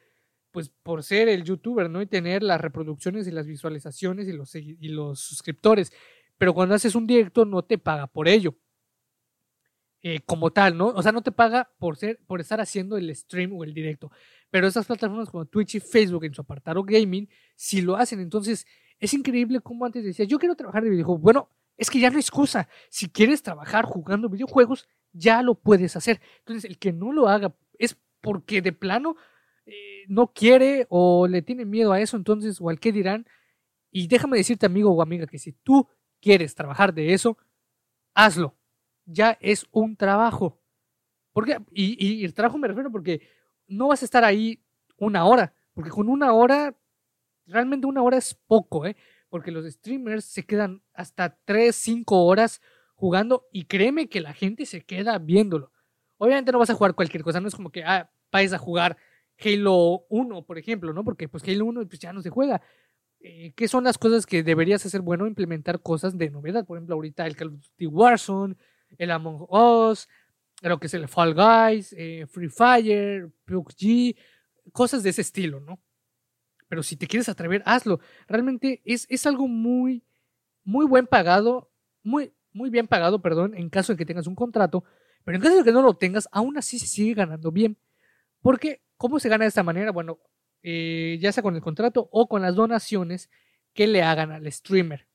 pues 0.52 0.70
por 0.70 1.04
ser 1.04 1.30
el 1.30 1.44
youtuber, 1.44 1.90
¿no? 1.90 2.02
Y 2.02 2.08
tener 2.08 2.42
las 2.42 2.60
reproducciones 2.60 3.28
y 3.28 3.32
las 3.32 3.46
visualizaciones 3.46 4.28
y 4.28 4.34
los, 4.34 4.56
y 4.56 4.88
los 4.88 5.20
suscriptores. 5.20 5.94
Pero 6.40 6.56
cuando 6.56 6.74
haces 6.74 6.96
un 6.96 7.06
directo 7.06 7.46
no 7.46 7.62
te 7.62 7.78
paga 7.78 8.08
por 8.08 8.28
ello. 8.28 8.56
Eh, 10.02 10.22
como 10.26 10.52
tal, 10.52 10.78
¿no? 10.78 10.88
O 10.88 11.02
sea, 11.04 11.12
no 11.12 11.22
te 11.22 11.32
paga 11.32 11.70
por 11.78 11.98
ser, 11.98 12.20
por 12.26 12.40
estar 12.40 12.62
haciendo 12.62 12.96
el 12.98 13.14
stream 13.14 13.54
o 13.54 13.66
el 13.66 13.74
directo. 13.74 14.12
Pero 14.50 14.68
esas 14.68 14.86
plataformas 14.86 15.30
como 15.30 15.46
Twitch 15.46 15.76
y 15.76 15.80
Facebook 15.82 16.24
en 16.24 16.34
su 16.34 16.42
apartado 16.42 16.84
gaming, 16.84 17.28
sí 17.56 17.82
lo 17.82 17.98
hacen. 17.98 18.22
Entonces, 18.22 18.66
es 19.00 19.14
increíble 19.14 19.60
como 19.60 19.86
antes 19.86 20.04
decía, 20.04 20.26
yo 20.26 20.40
quiero 20.40 20.56
trabajar 20.56 20.84
de 20.84 20.90
videojuegos. 20.90 21.22
Bueno, 21.22 21.50
es 21.78 21.90
que 21.90 22.00
ya 22.00 22.10
no 22.10 22.16
hay 22.16 22.22
excusa. 22.22 22.70
Si 22.90 23.10
quieres 23.10 23.44
trabajar 23.44 23.86
jugando 23.86 24.30
videojuegos, 24.30 24.88
ya 25.12 25.42
lo 25.42 25.56
puedes 25.56 25.96
hacer. 25.98 26.22
Entonces, 26.40 26.66
el 26.70 26.78
que 26.78 26.94
no 26.94 27.12
lo 27.12 27.28
haga 27.28 27.54
es 27.78 27.98
porque 28.22 28.62
de 28.62 28.72
plano 28.72 29.16
eh, 29.66 30.06
no 30.08 30.32
quiere 30.34 30.88
o 30.90 31.28
le 31.28 31.42
tiene 31.42 31.66
miedo 31.66 31.92
a 31.92 32.00
eso, 32.02 32.16
entonces, 32.18 32.60
o 32.62 32.70
al 32.70 32.80
qué 32.80 32.92
dirán. 32.94 33.26
Y 33.92 34.08
déjame 34.08 34.38
decirte, 34.38 34.66
amigo 34.66 34.92
o 34.92 35.02
amiga, 35.02 35.28
que 35.28 35.40
si 35.40 35.54
tú 35.54 35.88
quieres 36.22 36.56
trabajar 36.56 36.94
de 36.94 37.14
eso, 37.14 37.38
hazlo. 38.14 38.59
Ya 39.12 39.38
es 39.42 39.66
un 39.72 39.96
trabajo. 39.96 40.62
Porque, 41.34 41.58
y, 41.72 42.24
el 42.26 42.34
trabajo 42.34 42.58
me 42.58 42.68
refiero 42.68 42.92
porque 42.92 43.22
no 43.68 43.88
vas 43.88 44.02
a 44.02 44.06
estar 44.06 44.24
ahí 44.24 44.62
una 44.98 45.26
hora, 45.26 45.54
porque 45.74 45.90
con 45.90 46.10
una 46.10 46.34
hora, 46.34 46.76
realmente 47.46 47.88
una 47.88 48.02
hora 48.02 48.18
es 48.18 48.34
poco, 48.34 48.86
¿eh? 48.86 48.96
Porque 49.30 49.52
los 49.52 49.66
streamers 49.66 50.26
se 50.26 50.44
quedan 50.44 50.82
hasta 50.94 51.38
3, 51.46 51.76
5 51.76 52.26
horas 52.26 52.62
jugando 52.96 53.48
y 53.52 53.66
créeme 53.66 54.10
que 54.10 54.22
la 54.22 54.34
gente 54.34 54.66
se 54.66 54.82
queda 54.86 55.18
viéndolo. 55.20 55.72
Obviamente 56.18 56.52
no 56.52 56.60
vas 56.60 56.70
a 56.70 56.74
jugar 56.74 56.96
cualquier 56.96 57.24
cosa, 57.24 57.40
no 57.40 57.48
es 57.48 57.56
como 57.56 57.72
que 57.72 57.84
ah, 57.84 58.12
vayas 58.32 58.54
a 58.54 58.58
jugar 58.58 58.98
Halo 59.44 60.06
1, 60.10 60.46
por 60.46 60.58
ejemplo, 60.58 60.94
¿no? 60.94 61.04
Porque 61.04 61.30
pues 61.30 61.44
Halo 61.48 61.66
1 61.66 61.88
pues, 61.88 62.00
ya 62.00 62.12
no 62.14 62.22
se 62.22 62.30
juega. 62.30 62.62
eh, 63.22 63.54
qué 63.56 63.68
son 63.68 63.84
las 63.86 63.98
cosas 63.98 64.26
que 64.26 64.44
deberías 64.44 64.86
hacer 64.86 65.02
bueno, 65.02 65.28
implementar 65.28 65.82
cosas 65.82 66.18
de 66.18 66.30
novedad. 66.30 66.66
Por 66.66 66.78
ejemplo, 66.78 66.96
ahorita 66.96 67.26
el 67.28 67.36
Call 67.36 67.50
of 67.50 67.54
Duty 67.56 67.88
Warzone, 67.88 68.56
el 68.98 69.12
Among 69.12 69.48
Us, 69.50 70.08
lo 70.62 70.80
que 70.80 70.88
es 70.88 70.94
el 70.94 71.08
Fall 71.08 71.34
Guys, 71.34 71.94
eh, 71.98 72.26
Free 72.28 72.50
Fire, 72.50 73.30
PUBG, 73.46 74.16
cosas 74.72 75.04
de 75.04 75.10
ese 75.12 75.22
estilo, 75.22 75.60
¿no? 75.60 75.80
Pero 76.68 76.84
si 76.84 76.96
te 76.96 77.08
quieres 77.08 77.30
atrever, 77.30 77.64
hazlo. 77.66 78.00
Realmente 78.28 78.82
es, 78.86 79.08
es 79.10 79.26
algo 79.26 79.48
muy, 79.48 80.04
muy 80.64 80.86
buen 80.86 81.08
pagado, 81.08 81.72
muy, 82.04 82.34
muy 82.52 82.70
bien 82.70 82.88
pagado, 82.88 83.22
perdón, 83.22 83.56
en 83.56 83.70
caso 83.70 83.94
de 83.94 83.98
que 83.98 84.06
tengas 84.06 84.28
un 84.28 84.36
contrato, 84.36 84.84
pero 85.24 85.38
en 85.38 85.42
caso 85.42 85.58
de 85.58 85.64
que 85.64 85.72
no 85.72 85.82
lo 85.82 85.96
tengas, 85.96 86.28
aún 86.32 86.58
así 86.58 86.80
se 86.80 86.88
sigue 86.88 87.14
ganando 87.14 87.52
bien. 87.52 87.78
Porque, 88.42 88.82
¿cómo 88.98 89.20
se 89.20 89.30
gana 89.30 89.46
de 89.46 89.50
esta 89.50 89.64
manera? 89.64 89.92
Bueno, 89.92 90.20
eh, 90.62 91.18
ya 91.22 91.32
sea 91.32 91.44
con 91.44 91.56
el 91.56 91.62
contrato 91.62 92.10
o 92.12 92.28
con 92.28 92.42
las 92.42 92.56
donaciones 92.56 93.30
que 93.74 93.88
le 93.88 94.04
hagan 94.04 94.32
al 94.32 94.52
streamer. 94.52 95.08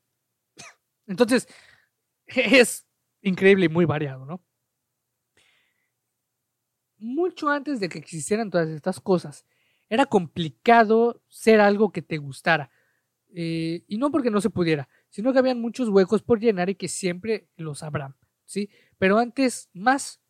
Entonces, 1.06 1.48
es 2.26 2.86
increíble 3.24 3.66
y 3.66 3.68
muy 3.68 3.84
variado, 3.84 4.24
¿no? 4.24 4.42
Mucho 6.98 7.48
antes 7.48 7.80
de 7.80 7.88
que 7.88 7.98
existieran 7.98 8.50
todas 8.50 8.68
estas 8.68 9.00
cosas, 9.00 9.46
era 9.88 10.06
complicado 10.06 11.22
ser 11.28 11.60
algo 11.60 11.92
que 11.92 12.02
te 12.02 12.18
gustara. 12.18 12.70
Eh, 13.36 13.82
y 13.88 13.98
no 13.98 14.12
porque 14.12 14.30
no 14.30 14.40
se 14.40 14.50
pudiera, 14.50 14.88
sino 15.10 15.32
que 15.32 15.40
habían 15.40 15.60
muchos 15.60 15.88
huecos 15.88 16.22
por 16.22 16.38
llenar 16.38 16.70
y 16.70 16.76
que 16.76 16.86
siempre 16.86 17.48
los 17.56 17.82
habrá, 17.82 18.16
¿sí? 18.44 18.70
Pero 18.96 19.18
antes 19.18 19.68
más, 19.72 20.20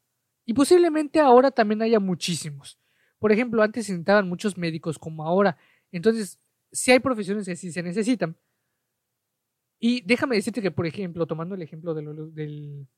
y 0.47 0.55
posiblemente 0.55 1.21
ahora 1.21 1.51
también 1.51 1.83
haya 1.83 2.01
muchísimos. 2.01 2.79
Por 3.19 3.31
ejemplo, 3.31 3.63
antes 3.63 3.87
se 3.87 3.93
necesitaban 3.93 4.29
muchos 4.29 4.57
médicos 4.57 4.99
como 4.99 5.25
ahora. 5.25 5.59
Entonces, 5.93 6.39
si 6.73 6.93
hay 6.93 7.01
profesiones 7.01 7.47
que 7.47 7.57
sí 7.57 7.73
se 7.73 7.83
necesitan. 7.83 8.37
Y 9.87 10.01
déjame 10.01 10.37
decirte 10.37 10.63
que, 10.63 10.71
por 10.71 10.87
ejemplo, 10.87 11.27
tomando 11.27 11.55
el 11.55 11.61
ejemplo 11.61 11.93
de, 11.93 12.03
del, 12.33 12.89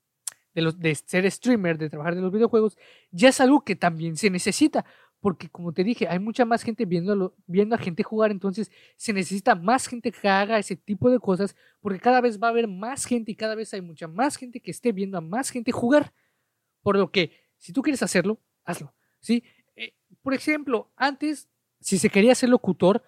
de, 0.55 0.63
los, 0.63 0.79
de 0.79 0.95
ser 0.95 1.29
streamer, 1.29 1.79
de 1.79 1.91
trabajar 1.91 2.15
de 2.15 2.21
los 2.21 2.31
videojuegos, 2.31 2.79
ya 3.11 3.31
es 3.31 3.41
algo 3.41 3.65
que 3.65 3.75
también 3.75 4.17
se 4.17 4.31
necesita. 4.31 4.85
Porque, 5.19 5.49
como 5.49 5.73
te 5.73 5.83
dije, 5.83 6.07
hay 6.07 6.21
mucha 6.21 6.45
más 6.45 6.63
gente 6.63 6.85
viendo, 6.85 7.35
viendo 7.49 7.75
a 7.75 7.79
gente 7.79 8.05
jugar, 8.05 8.31
entonces 8.31 8.71
se 8.95 9.13
necesita 9.13 9.57
más 9.57 9.89
gente 9.89 10.13
que 10.13 10.29
haga 10.29 10.61
ese 10.61 10.77
tipo 10.77 11.11
de 11.11 11.19
cosas, 11.19 11.57
porque 11.81 11.99
cada 11.99 12.21
vez 12.21 12.41
va 12.41 12.47
a 12.47 12.51
haber 12.51 12.69
más 12.69 13.05
gente 13.05 13.33
y 13.33 13.35
cada 13.35 13.57
vez 13.57 13.75
hay 13.75 13.81
mucha 13.81 14.07
más 14.07 14.37
gente 14.37 14.61
que 14.61 14.71
esté 14.71 14.93
viendo 14.93 15.19
a 15.19 15.21
más 15.21 15.51
gente 15.51 15.73
jugar. 15.73 16.13
Por 16.83 16.97
lo 16.99 17.11
que, 17.11 17.33
si 17.59 17.73
tú 17.73 17.83
quieres 17.83 18.05
hacerlo, 18.05 18.39
hazlo. 18.65 18.95
¿sí? 19.19 19.43
Por 20.23 20.35
ejemplo, 20.35 20.93
antes, 20.95 21.49
si 21.81 21.99
se 21.99 22.11
quería 22.11 22.37
ser 22.37 22.49
locutor 22.49 23.03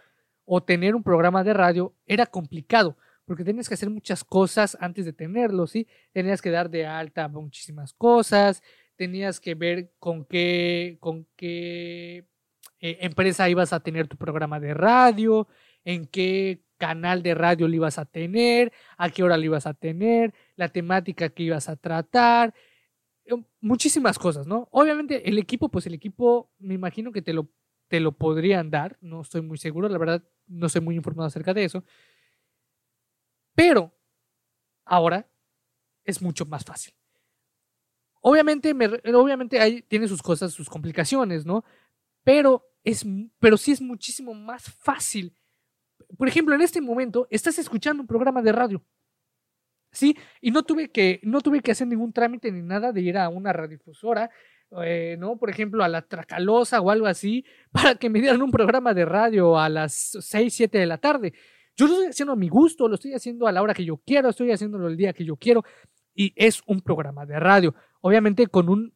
o 0.44 0.60
tener 0.64 0.96
un 0.96 1.04
programa 1.04 1.44
de 1.44 1.52
radio, 1.52 1.94
era 2.06 2.26
complicado, 2.26 2.96
porque 3.28 3.44
tenías 3.44 3.68
que 3.68 3.74
hacer 3.74 3.90
muchas 3.90 4.24
cosas 4.24 4.76
antes 4.80 5.04
de 5.04 5.12
tenerlo, 5.12 5.68
¿sí? 5.68 5.86
Tenías 6.12 6.42
que 6.42 6.50
dar 6.50 6.68
de 6.68 6.86
alta 6.86 7.28
muchísimas 7.28 7.92
cosas, 7.92 8.62
tenías 8.96 9.38
que 9.38 9.54
ver 9.54 9.92
con 10.00 10.24
qué, 10.24 10.96
con 10.98 11.28
qué 11.36 12.26
eh, 12.80 12.98
empresa 13.02 13.48
ibas 13.48 13.72
a 13.72 13.80
tener 13.80 14.08
tu 14.08 14.16
programa 14.16 14.58
de 14.58 14.74
radio, 14.74 15.46
en 15.84 16.06
qué 16.06 16.64
canal 16.78 17.22
de 17.22 17.34
radio 17.34 17.68
lo 17.68 17.74
ibas 17.76 17.98
a 17.98 18.04
tener, 18.04 18.72
a 18.96 19.10
qué 19.10 19.22
hora 19.22 19.36
lo 19.36 19.44
ibas 19.44 19.66
a 19.66 19.74
tener, 19.74 20.34
la 20.56 20.68
temática 20.68 21.28
que 21.28 21.44
ibas 21.44 21.68
a 21.68 21.76
tratar, 21.76 22.52
Em, 23.28 23.44
muchísimas 23.60 24.18
cosas, 24.18 24.46
¿no? 24.46 24.68
Obviamente 24.70 25.28
el 25.28 25.38
equipo, 25.38 25.68
pues 25.68 25.86
el 25.86 25.94
equipo 25.94 26.50
me 26.58 26.74
imagino 26.74 27.12
que 27.12 27.20
te 27.20 27.34
lo, 27.34 27.48
te 27.88 28.00
lo 28.00 28.12
podrían 28.12 28.70
dar, 28.70 28.96
no 29.02 29.20
estoy 29.20 29.42
muy 29.42 29.58
seguro, 29.58 29.88
la 29.88 29.98
verdad 29.98 30.24
no 30.46 30.68
soy 30.70 30.80
muy 30.80 30.96
informado 30.96 31.26
acerca 31.26 31.52
de 31.52 31.64
eso, 31.64 31.84
pero 33.58 33.92
ahora 34.84 35.28
es 36.04 36.22
mucho 36.22 36.46
más 36.46 36.64
fácil. 36.64 36.94
Obviamente, 38.20 38.72
me, 38.72 38.86
obviamente 38.86 39.84
tiene 39.88 40.06
sus 40.06 40.22
cosas, 40.22 40.52
sus 40.52 40.68
complicaciones, 40.70 41.44
¿no? 41.44 41.64
Pero, 42.22 42.70
es, 42.84 43.04
pero 43.40 43.56
sí 43.56 43.72
es 43.72 43.80
muchísimo 43.80 44.32
más 44.32 44.62
fácil. 44.62 45.36
Por 46.16 46.28
ejemplo, 46.28 46.54
en 46.54 46.60
este 46.60 46.80
momento 46.80 47.26
estás 47.30 47.58
escuchando 47.58 48.00
un 48.00 48.06
programa 48.06 48.42
de 48.42 48.52
radio 48.52 48.84
Sí, 49.90 50.16
y 50.40 50.52
no 50.52 50.62
tuve 50.62 50.92
que, 50.92 51.18
no 51.24 51.40
tuve 51.40 51.60
que 51.60 51.72
hacer 51.72 51.88
ningún 51.88 52.12
trámite 52.12 52.52
ni 52.52 52.62
nada 52.62 52.92
de 52.92 53.00
ir 53.00 53.18
a 53.18 53.28
una 53.28 53.52
radiodifusora, 53.52 54.30
eh, 54.84 55.16
¿no? 55.18 55.36
Por 55.36 55.50
ejemplo, 55.50 55.82
a 55.82 55.88
la 55.88 56.02
Tracalosa 56.02 56.80
o 56.80 56.90
algo 56.92 57.06
así, 57.06 57.44
para 57.72 57.96
que 57.96 58.08
me 58.08 58.20
dieran 58.20 58.42
un 58.42 58.52
programa 58.52 58.94
de 58.94 59.04
radio 59.04 59.58
a 59.58 59.68
las 59.68 60.16
6, 60.20 60.54
7 60.54 60.78
de 60.78 60.86
la 60.86 60.98
tarde. 60.98 61.32
Yo 61.78 61.86
lo 61.86 61.94
estoy 61.94 62.08
haciendo 62.08 62.32
a 62.32 62.36
mi 62.36 62.48
gusto, 62.48 62.88
lo 62.88 62.96
estoy 62.96 63.14
haciendo 63.14 63.46
a 63.46 63.52
la 63.52 63.62
hora 63.62 63.72
que 63.72 63.84
yo 63.84 63.96
quiero, 63.96 64.28
estoy 64.28 64.52
haciéndolo 64.52 64.88
el 64.88 64.96
día 64.98 65.14
que 65.14 65.24
yo 65.24 65.36
quiero, 65.36 65.64
y 66.14 66.34
es 66.36 66.60
un 66.66 66.82
programa 66.82 67.24
de 67.24 67.40
radio. 67.40 67.74
Obviamente 68.02 68.48
con 68.48 68.68
un, 68.68 68.92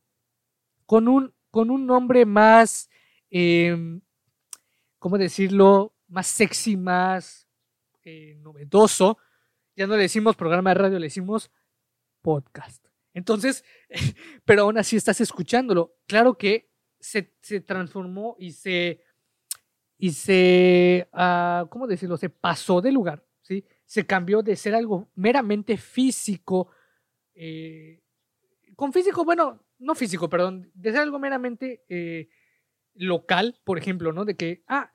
con 0.85 1.09
un, 1.09 1.33
con 1.51 1.71
un 1.71 1.87
nombre 1.87 2.27
más, 2.27 2.90
eh, 3.31 3.75
¿cómo 4.99 5.16
decirlo? 5.16 5.95
Más 6.09 6.27
sexy, 6.27 6.77
más 6.77 7.49
eh, 8.03 8.37
novedoso 8.40 9.16
ya 9.77 9.87
no 9.87 9.97
le 9.97 10.03
decimos 10.03 10.37
programa 10.37 10.71
de 10.71 10.75
radio, 10.75 10.99
le 10.99 11.07
decimos 11.07 11.51
podcast. 12.21 12.85
Entonces, 13.14 13.64
pero 14.45 14.62
aún 14.62 14.79
así 14.79 14.97
estás 14.97 15.21
escuchándolo. 15.21 15.97
Claro 16.07 16.37
que 16.37 16.71
se, 17.01 17.35
se 17.40 17.61
transformó 17.61 18.37
y 18.38 18.53
se, 18.53 19.03
y 20.03 20.11
se, 20.11 21.09
uh, 21.12 21.69
¿cómo 21.69 21.87
decirlo? 21.87 22.17
Se 22.17 22.29
pasó 22.29 22.81
de 22.81 22.91
lugar, 22.91 23.25
¿sí? 23.41 23.65
Se 23.85 24.05
cambió 24.05 24.43
de 24.43 24.57
ser 24.57 24.75
algo 24.75 25.09
meramente 25.15 25.77
físico, 25.77 26.71
eh, 27.37 28.03
con 28.75 28.93
físico, 28.93 29.25
bueno, 29.25 29.65
no 29.79 29.95
físico, 29.95 30.29
perdón, 30.29 30.69
de 30.75 30.91
ser 30.91 31.03
algo 31.03 31.21
meramente 31.21 31.85
eh, 31.88 32.29
local, 32.95 33.61
por 33.62 33.79
ejemplo, 33.79 34.12
¿no? 34.12 34.25
De 34.25 34.35
que, 34.35 34.65
ah, 34.67 34.91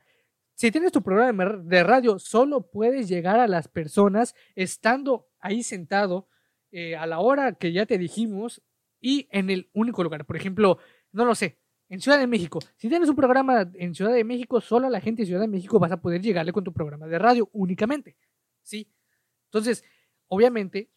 si 0.56 0.72
tienes 0.72 0.91
tu 0.91 1.02
programa 1.02 1.56
de 1.63 1.84
radio, 1.86 2.20
solo 2.20 2.70
puedes 2.70 3.08
llegar 3.08 3.39
a 3.39 3.48
las 3.48 3.70
personas 3.70 4.36
estando 4.56 5.30
ahí 5.39 5.63
sentado 5.63 6.28
eh, 6.72 6.98
a 6.98 7.08
la 7.08 7.20
hora 7.20 7.54
que 7.54 7.72
ya 7.72 7.86
te 7.86 7.98
dijimos 7.98 8.62
y 9.00 9.30
en 9.32 9.52
el 9.52 9.70
único 9.72 10.04
lugar. 10.04 10.26
Por 10.26 10.36
ejemplo, 10.36 10.80
no 11.13 11.24
lo 11.24 11.34
sé, 11.34 11.62
en 11.89 12.02
Ciudad 12.02 12.19
de 12.19 12.28
México. 12.28 12.60
Si 12.76 12.89
tienes 12.89 13.10
un 13.10 13.15
programa 13.15 13.69
en 13.73 13.95
Ciudad 13.95 14.13
de 14.13 14.23
México, 14.23 14.62
solo 14.62 14.88
a 14.88 14.89
la 14.89 15.02
gente 15.02 15.21
de 15.21 15.28
Ciudad 15.28 15.41
de 15.41 15.47
México 15.47 15.80
vas 15.80 15.91
a 15.91 16.02
poder 16.02 16.21
llegarle 16.21 16.52
con 16.52 16.63
tu 16.63 16.73
programa 16.73 17.08
de 17.08 17.19
radio 17.19 17.50
únicamente. 17.54 18.17
¿Sí? 18.62 18.91
Entonces, 19.45 19.84
obviamente, 20.28 20.91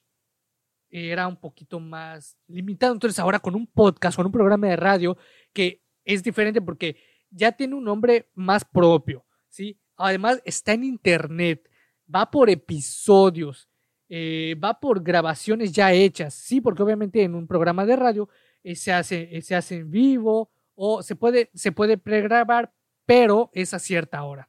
era 0.91 1.29
un 1.29 1.37
poquito 1.37 1.79
más 1.81 2.37
limitado. 2.49 2.93
Entonces, 2.93 3.19
ahora 3.19 3.39
con 3.39 3.55
un 3.55 3.67
podcast, 3.67 4.17
con 4.17 4.27
un 4.27 4.33
programa 4.33 4.67
de 4.67 4.77
radio 4.77 5.17
que 5.53 5.83
es 6.05 6.23
diferente 6.23 6.61
porque 6.61 6.97
ya 7.31 7.53
tiene 7.53 7.77
un 7.77 7.85
nombre 7.85 8.29
más 8.35 8.65
propio 8.65 9.25
¿sí? 9.51 9.79
Además, 9.97 10.41
está 10.45 10.73
en 10.73 10.85
internet, 10.85 11.69
va 12.13 12.31
por 12.31 12.49
episodios, 12.49 13.69
eh, 14.09 14.57
va 14.63 14.81
por 14.81 15.03
grabaciones 15.03 15.73
ya 15.73 15.93
hechas, 15.93 16.33
¿sí? 16.33 16.61
Porque 16.61 16.83
obviamente 16.83 17.23
en 17.23 17.35
un 17.35 17.47
programa 17.47 17.85
de 17.85 17.97
radio 17.97 18.29
eh, 18.63 18.75
se, 18.75 18.93
hace, 18.93 19.37
eh, 19.37 19.43
se 19.43 19.55
hace 19.55 19.77
en 19.77 19.91
vivo 19.91 20.51
o 20.83 21.03
se 21.03 21.15
puede, 21.15 21.51
se 21.53 21.73
puede 21.73 21.99
pregrabar, 21.99 22.73
pero 23.05 23.51
es 23.53 23.75
a 23.75 23.79
cierta 23.79 24.25
hora. 24.25 24.49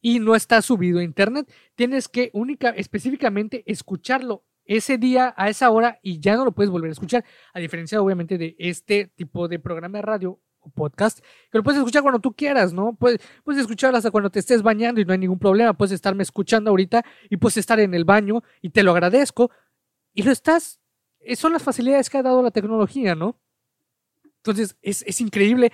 Y 0.00 0.20
no 0.20 0.36
está 0.36 0.62
subido 0.62 1.00
a 1.00 1.02
internet. 1.02 1.52
Tienes 1.74 2.06
que 2.06 2.30
única, 2.32 2.70
específicamente 2.70 3.64
escucharlo 3.66 4.44
ese 4.64 4.96
día 4.96 5.34
a 5.36 5.48
esa 5.48 5.68
hora 5.70 5.98
y 6.00 6.20
ya 6.20 6.36
no 6.36 6.44
lo 6.44 6.52
puedes 6.52 6.70
volver 6.70 6.90
a 6.90 6.92
escuchar. 6.92 7.24
A 7.52 7.58
diferencia, 7.58 8.00
obviamente, 8.00 8.38
de 8.38 8.54
este 8.56 9.10
tipo 9.16 9.48
de 9.48 9.58
programa 9.58 9.98
de 9.98 10.02
radio 10.02 10.40
podcast, 10.76 11.18
que 11.50 11.58
lo 11.58 11.64
puedes 11.64 11.78
escuchar 11.78 12.02
cuando 12.02 12.20
tú 12.20 12.32
quieras, 12.32 12.72
¿no? 12.72 12.94
Puedes, 12.94 13.20
puedes 13.42 13.62
escuchar 13.62 13.96
hasta 13.96 14.12
cuando 14.12 14.30
te 14.30 14.38
estés 14.38 14.62
bañando 14.62 15.00
y 15.00 15.04
no 15.04 15.12
hay 15.12 15.18
ningún 15.18 15.40
problema, 15.40 15.74
puedes 15.74 15.92
estarme 15.92 16.22
escuchando 16.22 16.70
ahorita 16.70 17.04
y 17.28 17.36
puedes 17.36 17.56
estar 17.56 17.80
en 17.80 17.94
el 17.94 18.04
baño 18.04 18.44
y 18.62 18.70
te 18.70 18.84
lo 18.84 18.92
agradezco 18.92 19.50
y 20.14 20.22
lo 20.22 20.30
estás, 20.30 20.80
eh, 21.18 21.34
son 21.34 21.52
las 21.52 21.64
facilidades 21.64 22.08
que 22.08 22.18
ha 22.18 22.22
dado 22.22 22.42
la 22.42 22.52
tecnología, 22.52 23.14
¿no? 23.14 23.40
Entonces 24.44 24.76
es, 24.82 25.02
es 25.06 25.20
increíble, 25.22 25.72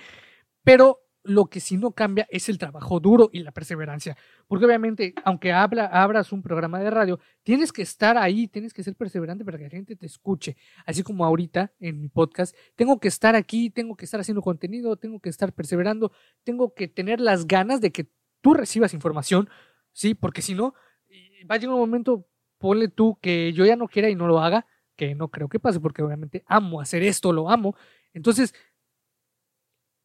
pero 0.63 0.99
lo 1.23 1.45
que 1.47 1.59
sí 1.59 1.77
no 1.77 1.91
cambia 1.91 2.25
es 2.29 2.49
el 2.49 2.57
trabajo 2.57 2.99
duro 2.99 3.29
y 3.31 3.43
la 3.43 3.51
perseverancia. 3.51 4.17
Porque 4.47 4.65
obviamente, 4.65 5.13
aunque 5.23 5.51
habla, 5.51 5.85
abras 5.85 6.31
un 6.31 6.41
programa 6.41 6.79
de 6.79 6.89
radio, 6.89 7.19
tienes 7.43 7.71
que 7.71 7.81
estar 7.81 8.17
ahí, 8.17 8.47
tienes 8.47 8.73
que 8.73 8.81
ser 8.81 8.95
perseverante 8.95 9.45
para 9.45 9.57
que 9.57 9.65
la 9.65 9.69
gente 9.69 9.95
te 9.95 10.05
escuche. 10.05 10.55
Así 10.85 11.03
como 11.03 11.25
ahorita 11.25 11.73
en 11.79 11.99
mi 11.99 12.07
podcast, 12.07 12.55
tengo 12.75 12.99
que 12.99 13.09
estar 13.09 13.35
aquí, 13.35 13.69
tengo 13.69 13.95
que 13.95 14.05
estar 14.05 14.19
haciendo 14.19 14.41
contenido, 14.41 14.95
tengo 14.95 15.19
que 15.19 15.29
estar 15.29 15.53
perseverando, 15.53 16.11
tengo 16.43 16.73
que 16.73 16.87
tener 16.87 17.19
las 17.19 17.45
ganas 17.45 17.81
de 17.81 17.91
que 17.91 18.07
tú 18.39 18.53
recibas 18.53 18.93
información, 18.93 19.49
¿sí? 19.91 20.15
Porque 20.15 20.41
si 20.41 20.55
no, 20.55 20.73
va 21.49 21.55
a 21.55 21.57
llegar 21.57 21.75
un 21.75 21.81
momento, 21.81 22.25
ponle 22.57 22.87
tú 22.87 23.19
que 23.21 23.53
yo 23.53 23.65
ya 23.65 23.75
no 23.75 23.87
quiera 23.87 24.09
y 24.09 24.15
no 24.15 24.27
lo 24.27 24.39
haga, 24.39 24.65
que 24.95 25.15
no 25.15 25.29
creo 25.29 25.49
que 25.49 25.59
pase, 25.59 25.79
porque 25.79 26.01
obviamente 26.03 26.43
amo 26.47 26.81
hacer 26.81 27.03
esto, 27.03 27.31
lo 27.33 27.49
amo. 27.49 27.75
Entonces, 28.13 28.53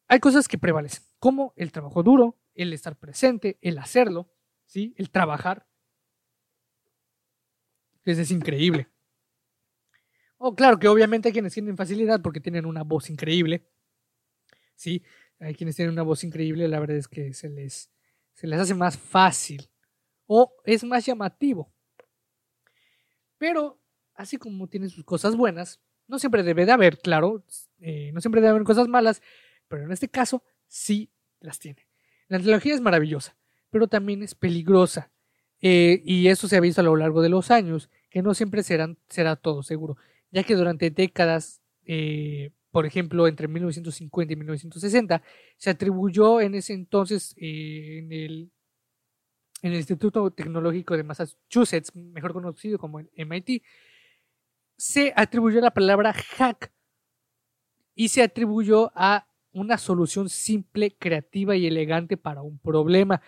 hay 0.07 0.19
cosas 0.19 0.47
que 0.47 0.57
prevalecen, 0.57 1.03
como 1.19 1.53
el 1.55 1.71
trabajo 1.71 2.03
duro, 2.03 2.37
el 2.53 2.73
estar 2.73 2.97
presente, 2.97 3.57
el 3.61 3.77
hacerlo, 3.77 4.31
¿sí? 4.65 4.93
El 4.97 5.09
trabajar. 5.09 5.67
Pues 8.03 8.17
es 8.17 8.31
increíble. 8.31 8.87
Oh, 10.37 10.55
claro 10.55 10.77
que 10.79 10.87
obviamente 10.87 11.29
hay 11.29 11.33
quienes 11.33 11.53
tienen 11.53 11.75
facilidad 11.75 12.21
porque 12.21 12.39
tienen 12.39 12.65
una 12.65 12.83
voz 12.83 13.09
increíble. 13.09 13.67
Sí, 14.75 15.03
hay 15.39 15.55
quienes 15.55 15.75
tienen 15.75 15.93
una 15.93 16.03
voz 16.03 16.23
increíble, 16.23 16.67
la 16.67 16.79
verdad 16.79 16.97
es 16.97 17.07
que 17.07 17.33
se 17.33 17.49
les, 17.49 17.91
se 18.33 18.47
les 18.47 18.59
hace 18.59 18.75
más 18.75 18.97
fácil 18.97 19.69
o 20.27 20.53
es 20.63 20.83
más 20.83 21.05
llamativo. 21.05 21.73
Pero, 23.37 23.79
así 24.13 24.37
como 24.37 24.67
tiene 24.67 24.89
sus 24.89 25.03
cosas 25.03 25.35
buenas, 25.35 25.81
no 26.07 26.19
siempre 26.19 26.43
debe 26.43 26.65
de 26.65 26.71
haber, 26.71 26.99
claro, 26.99 27.43
eh, 27.79 28.11
no 28.13 28.21
siempre 28.21 28.41
debe 28.41 28.51
haber 28.51 28.63
cosas 28.63 28.87
malas, 28.87 29.21
pero 29.67 29.83
en 29.83 29.91
este 29.91 30.09
caso 30.09 30.43
sí 30.67 31.09
las 31.39 31.59
tiene. 31.59 31.87
La 32.27 32.37
tecnología 32.37 32.73
es 32.73 32.81
maravillosa, 32.81 33.35
pero 33.69 33.87
también 33.87 34.23
es 34.23 34.35
peligrosa. 34.35 35.11
Eh, 35.61 36.01
y 36.05 36.27
eso 36.27 36.47
se 36.47 36.57
ha 36.57 36.59
visto 36.59 36.81
a 36.81 36.83
lo 36.83 36.95
largo 36.95 37.21
de 37.21 37.29
los 37.29 37.51
años, 37.51 37.89
que 38.09 38.21
no 38.21 38.33
siempre 38.33 38.63
será 38.63 39.35
todo 39.35 39.63
seguro, 39.63 39.97
ya 40.31 40.43
que 40.43 40.55
durante 40.55 40.91
décadas, 40.91 41.61
eh, 41.85 42.51
por 42.71 42.85
ejemplo, 42.85 43.27
entre 43.27 43.47
1950 43.47 44.33
y 44.33 44.35
1960, 44.35 45.21
se 45.57 45.69
atribuyó 45.69 46.41
en 46.41 46.55
ese 46.55 46.73
entonces 46.73 47.33
en 47.37 48.11
el 48.11 48.51
en 49.61 49.71
el 49.71 49.77
Instituto 49.77 50.29
Tecnológico 50.31 50.95
de 50.95 51.03
Massachusetts, 51.03 51.95
mejor 51.95 52.33
conocido 52.33 52.77
como 52.77 52.99
el 52.99 53.09
MIT, 53.15 53.63
se 54.77 55.13
atribuyó 55.15 55.59
la 55.59 55.71
palabra 55.71 56.13
hack 56.13 56.71
y 57.95 58.09
se 58.09 58.21
atribuyó 58.21 58.91
a 58.95 59.27
una 59.51 59.77
solución 59.77 60.29
simple, 60.29 60.95
creativa 60.97 61.55
y 61.55 61.65
elegante 61.65 62.15
para 62.15 62.43
un 62.43 62.59
problema, 62.59 63.21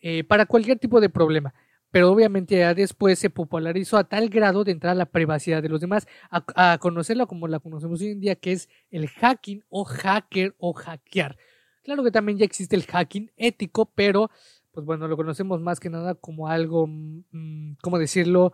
eh, 0.00 0.24
para 0.24 0.46
cualquier 0.46 0.78
tipo 0.78 1.00
de 1.00 1.08
problema. 1.08 1.54
Pero 1.92 2.10
obviamente 2.10 2.58
ya 2.58 2.74
después 2.74 3.18
se 3.18 3.30
popularizó 3.30 3.96
a 3.96 4.04
tal 4.04 4.28
grado 4.28 4.64
de 4.64 4.72
entrar 4.72 4.92
a 4.92 4.94
la 4.94 5.06
privacidad 5.06 5.62
de 5.62 5.68
los 5.68 5.80
demás, 5.80 6.06
a, 6.30 6.72
a 6.72 6.78
conocerla 6.78 7.26
como 7.26 7.48
la 7.48 7.60
conocemos 7.60 8.00
hoy 8.00 8.08
en 8.08 8.20
día, 8.20 8.36
que 8.36 8.52
es 8.52 8.68
el 8.90 9.08
hacking 9.08 9.64
o 9.68 9.84
hacker 9.84 10.54
o 10.58 10.72
hackear. 10.72 11.36
Claro 11.82 12.04
que 12.04 12.10
también 12.10 12.38
ya 12.38 12.44
existe 12.44 12.76
el 12.76 12.84
hacking 12.84 13.32
ético, 13.36 13.92
pero 13.94 14.30
pues 14.72 14.86
bueno, 14.86 15.08
lo 15.08 15.16
conocemos 15.16 15.60
más 15.60 15.80
que 15.80 15.90
nada 15.90 16.14
como 16.14 16.48
algo, 16.48 16.86
mm, 16.86 17.74
¿cómo 17.82 17.98
decirlo? 17.98 18.52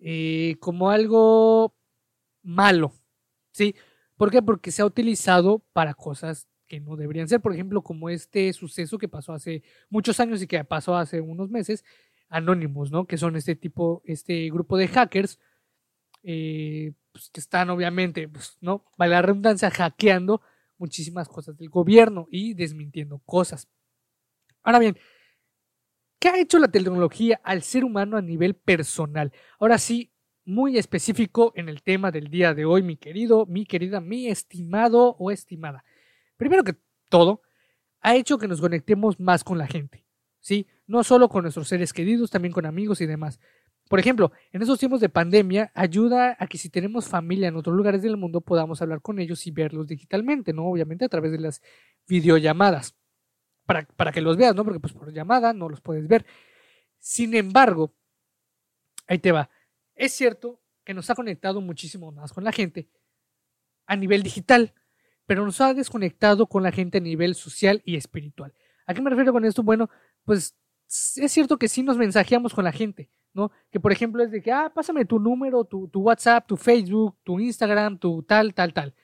Eh, 0.00 0.56
como 0.60 0.90
algo 0.90 1.74
malo, 2.42 2.92
¿sí? 3.52 3.74
¿Por 4.16 4.30
qué? 4.30 4.42
Porque 4.42 4.70
se 4.70 4.82
ha 4.82 4.86
utilizado 4.86 5.64
para 5.72 5.94
cosas 5.94 6.48
que 6.66 6.80
no 6.80 6.96
deberían 6.96 7.28
ser, 7.28 7.40
por 7.40 7.52
ejemplo, 7.52 7.82
como 7.82 8.10
este 8.10 8.52
suceso 8.52 8.98
que 8.98 9.08
pasó 9.08 9.32
hace 9.32 9.62
muchos 9.88 10.20
años 10.20 10.42
y 10.42 10.46
que 10.46 10.62
pasó 10.64 10.96
hace 10.96 11.20
unos 11.20 11.50
meses, 11.50 11.84
Anonymous, 12.28 12.90
¿no? 12.90 13.06
Que 13.06 13.16
son 13.16 13.36
este 13.36 13.56
tipo, 13.56 14.02
este 14.04 14.50
grupo 14.50 14.76
de 14.76 14.88
hackers 14.88 15.38
eh, 16.22 16.92
pues, 17.12 17.30
que 17.30 17.40
están 17.40 17.70
obviamente, 17.70 18.28
pues, 18.28 18.58
¿no? 18.60 18.84
Vale 18.96 19.12
la 19.12 19.22
redundancia, 19.22 19.70
hackeando 19.70 20.42
muchísimas 20.76 21.28
cosas 21.28 21.56
del 21.56 21.70
gobierno 21.70 22.28
y 22.30 22.54
desmintiendo 22.54 23.18
cosas. 23.24 23.68
Ahora 24.62 24.78
bien, 24.78 24.98
¿Qué 26.18 26.28
ha 26.28 26.40
hecho 26.40 26.58
la 26.58 26.68
tecnología 26.68 27.40
al 27.44 27.62
ser 27.62 27.84
humano 27.84 28.16
a 28.16 28.22
nivel 28.22 28.54
personal? 28.54 29.32
Ahora 29.60 29.78
sí, 29.78 30.10
muy 30.44 30.76
específico 30.76 31.52
en 31.54 31.68
el 31.68 31.82
tema 31.82 32.10
del 32.10 32.28
día 32.28 32.54
de 32.54 32.64
hoy, 32.64 32.82
mi 32.82 32.96
querido, 32.96 33.46
mi 33.46 33.64
querida, 33.66 34.00
mi 34.00 34.26
estimado 34.26 35.14
o 35.18 35.30
estimada. 35.30 35.84
Primero 36.36 36.64
que 36.64 36.74
todo, 37.08 37.42
ha 38.00 38.16
hecho 38.16 38.38
que 38.38 38.48
nos 38.48 38.60
conectemos 38.60 39.20
más 39.20 39.44
con 39.44 39.58
la 39.58 39.68
gente, 39.68 40.04
¿sí? 40.40 40.66
No 40.88 41.04
solo 41.04 41.28
con 41.28 41.42
nuestros 41.42 41.68
seres 41.68 41.92
queridos, 41.92 42.30
también 42.30 42.52
con 42.52 42.66
amigos 42.66 43.00
y 43.00 43.06
demás. 43.06 43.38
Por 43.88 44.00
ejemplo, 44.00 44.32
en 44.50 44.62
esos 44.62 44.78
tiempos 44.78 45.00
de 45.00 45.08
pandemia 45.08 45.70
ayuda 45.72 46.36
a 46.40 46.48
que 46.48 46.58
si 46.58 46.68
tenemos 46.68 47.06
familia 47.06 47.46
en 47.48 47.56
otros 47.56 47.76
lugares 47.76 48.02
del 48.02 48.16
mundo 48.16 48.40
podamos 48.40 48.82
hablar 48.82 49.00
con 49.02 49.20
ellos 49.20 49.46
y 49.46 49.52
verlos 49.52 49.86
digitalmente, 49.86 50.52
¿no? 50.52 50.66
Obviamente 50.66 51.04
a 51.04 51.08
través 51.08 51.30
de 51.30 51.38
las 51.38 51.62
videollamadas 52.08 52.96
para, 53.68 54.12
que 54.12 54.22
los 54.22 54.38
veas, 54.38 54.54
¿no? 54.54 54.64
Porque 54.64 54.80
pues 54.80 54.94
por 54.94 55.12
llamada 55.12 55.52
no 55.52 55.68
los 55.68 55.82
puedes 55.82 56.08
ver. 56.08 56.24
Sin 56.98 57.34
embargo, 57.34 57.94
ahí 59.06 59.18
te 59.18 59.30
va. 59.30 59.50
Es 59.94 60.12
cierto 60.12 60.62
que 60.84 60.94
nos 60.94 61.10
ha 61.10 61.14
conectado 61.14 61.60
muchísimo 61.60 62.10
más 62.10 62.32
con 62.32 62.44
la 62.44 62.52
gente 62.52 62.88
a 63.86 63.94
nivel 63.94 64.22
digital, 64.22 64.72
pero 65.26 65.44
nos 65.44 65.60
ha 65.60 65.74
desconectado 65.74 66.46
con 66.46 66.62
la 66.62 66.72
gente 66.72 66.96
a 66.96 67.02
nivel 67.02 67.34
social 67.34 67.82
y 67.84 67.96
espiritual. 67.96 68.54
¿A 68.86 68.94
qué 68.94 69.02
me 69.02 69.10
refiero 69.10 69.34
con 69.34 69.44
esto? 69.44 69.62
Bueno, 69.62 69.90
pues 70.24 70.56
es 71.16 71.30
cierto 71.30 71.58
que 71.58 71.68
sí 71.68 71.82
nos 71.82 71.98
mensajeamos 71.98 72.54
con 72.54 72.64
la 72.64 72.72
gente, 72.72 73.10
¿no? 73.34 73.52
Que 73.70 73.80
por 73.80 73.92
ejemplo 73.92 74.22
es 74.22 74.30
de 74.30 74.40
que, 74.40 74.50
ah, 74.50 74.72
pásame 74.74 75.04
tu 75.04 75.18
número, 75.18 75.64
tu, 75.64 75.88
tu 75.88 76.00
WhatsApp, 76.00 76.46
tu 76.46 76.56
Facebook, 76.56 77.18
tu 77.22 77.38
Instagram, 77.38 77.98
tu 77.98 78.22
tal, 78.22 78.54
tal, 78.54 78.72
tal. 78.72 78.94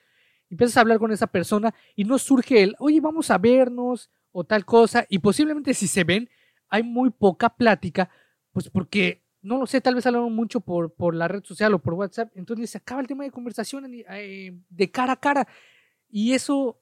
Empiezas 0.49 0.77
a 0.77 0.81
hablar 0.81 0.97
con 0.97 1.11
esa 1.11 1.27
persona 1.27 1.71
y 1.95 2.03
no 2.03 2.17
surge 2.17 2.63
el, 2.63 2.75
oye, 2.79 2.99
vamos 2.99 3.29
a 3.29 3.37
vernos, 3.37 4.09
o 4.37 4.43
tal 4.43 4.65
cosa, 4.65 5.05
y 5.07 5.19
posiblemente 5.19 5.73
si 5.73 5.87
se 5.87 6.03
ven, 6.03 6.29
hay 6.67 6.83
muy 6.83 7.09
poca 7.09 7.55
plática, 7.55 8.09
pues 8.51 8.69
porque, 8.69 9.23
no 9.41 9.57
lo 9.57 9.65
sé, 9.65 9.79
tal 9.79 9.95
vez 9.95 10.05
hablaron 10.05 10.35
mucho 10.35 10.59
por, 10.59 10.93
por 10.93 11.15
la 11.15 11.29
red 11.29 11.41
social 11.45 11.73
o 11.73 11.79
por 11.79 11.93
WhatsApp, 11.93 12.33
entonces 12.35 12.69
se 12.69 12.77
acaba 12.77 12.99
el 12.99 13.07
tema 13.07 13.23
de 13.23 13.31
conversación 13.31 13.89
eh, 13.89 14.59
de 14.67 14.91
cara 14.91 15.13
a 15.13 15.19
cara. 15.21 15.47
Y 16.09 16.33
eso 16.33 16.81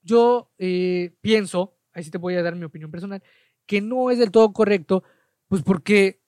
yo 0.00 0.52
eh, 0.58 1.16
pienso, 1.20 1.76
ahí 1.92 2.04
sí 2.04 2.12
te 2.12 2.18
voy 2.18 2.36
a 2.36 2.42
dar 2.44 2.54
mi 2.54 2.64
opinión 2.64 2.92
personal, 2.92 3.20
que 3.66 3.80
no 3.80 4.12
es 4.12 4.20
del 4.20 4.30
todo 4.30 4.52
correcto, 4.52 5.02
pues 5.48 5.64
porque 5.64 6.22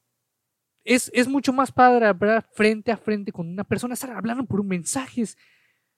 es, 0.83 1.09
es 1.15 1.29
mucho 1.29 1.53
más 1.53 1.71
padre 1.71 2.07
hablar 2.07 2.49
frente 2.53 2.91
a 2.91 2.97
frente 2.97 3.31
con 3.31 3.49
una 3.49 3.63
persona, 3.63 3.95
estar 3.95 4.11
hablando 4.11 4.45
por 4.45 4.65
mensajes. 4.65 5.39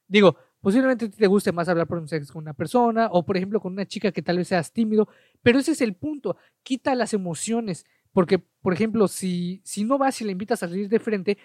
Digo, 0.07 0.37
Posiblemente 0.61 1.09
te 1.09 1.27
guste 1.27 1.53
más 1.53 1.69
hablar 1.69 1.87
por 1.87 1.99
un 1.99 2.09
sexo 2.09 2.35
con 2.35 2.43
una 2.43 2.53
persona 2.53 3.09
o, 3.11 3.25
por 3.25 3.37
ejemplo, 3.37 3.61
con 3.61 3.73
una 3.73 3.87
chica 3.87 4.13
que 4.13 4.23
tal 4.23 4.37
vez 4.37 4.49
seas 4.49 4.73
tímido, 4.73 5.09
pero 5.43 5.59
ese 5.59 5.73
es 5.73 5.81
el 5.81 5.95
punto. 5.95 6.37
Quita 6.63 6.95
las 6.95 7.15
emociones, 7.15 7.87
porque, 8.13 8.39
por 8.39 8.75
ejemplo, 8.75 9.09
si, 9.09 9.63
si 9.65 9.85
no 9.85 9.97
vas 9.97 10.21
y 10.21 10.25
le 10.25 10.33
invitas 10.33 10.63
a 10.63 10.69
salir 10.69 10.89
de 10.89 10.99
frente, 10.99 11.39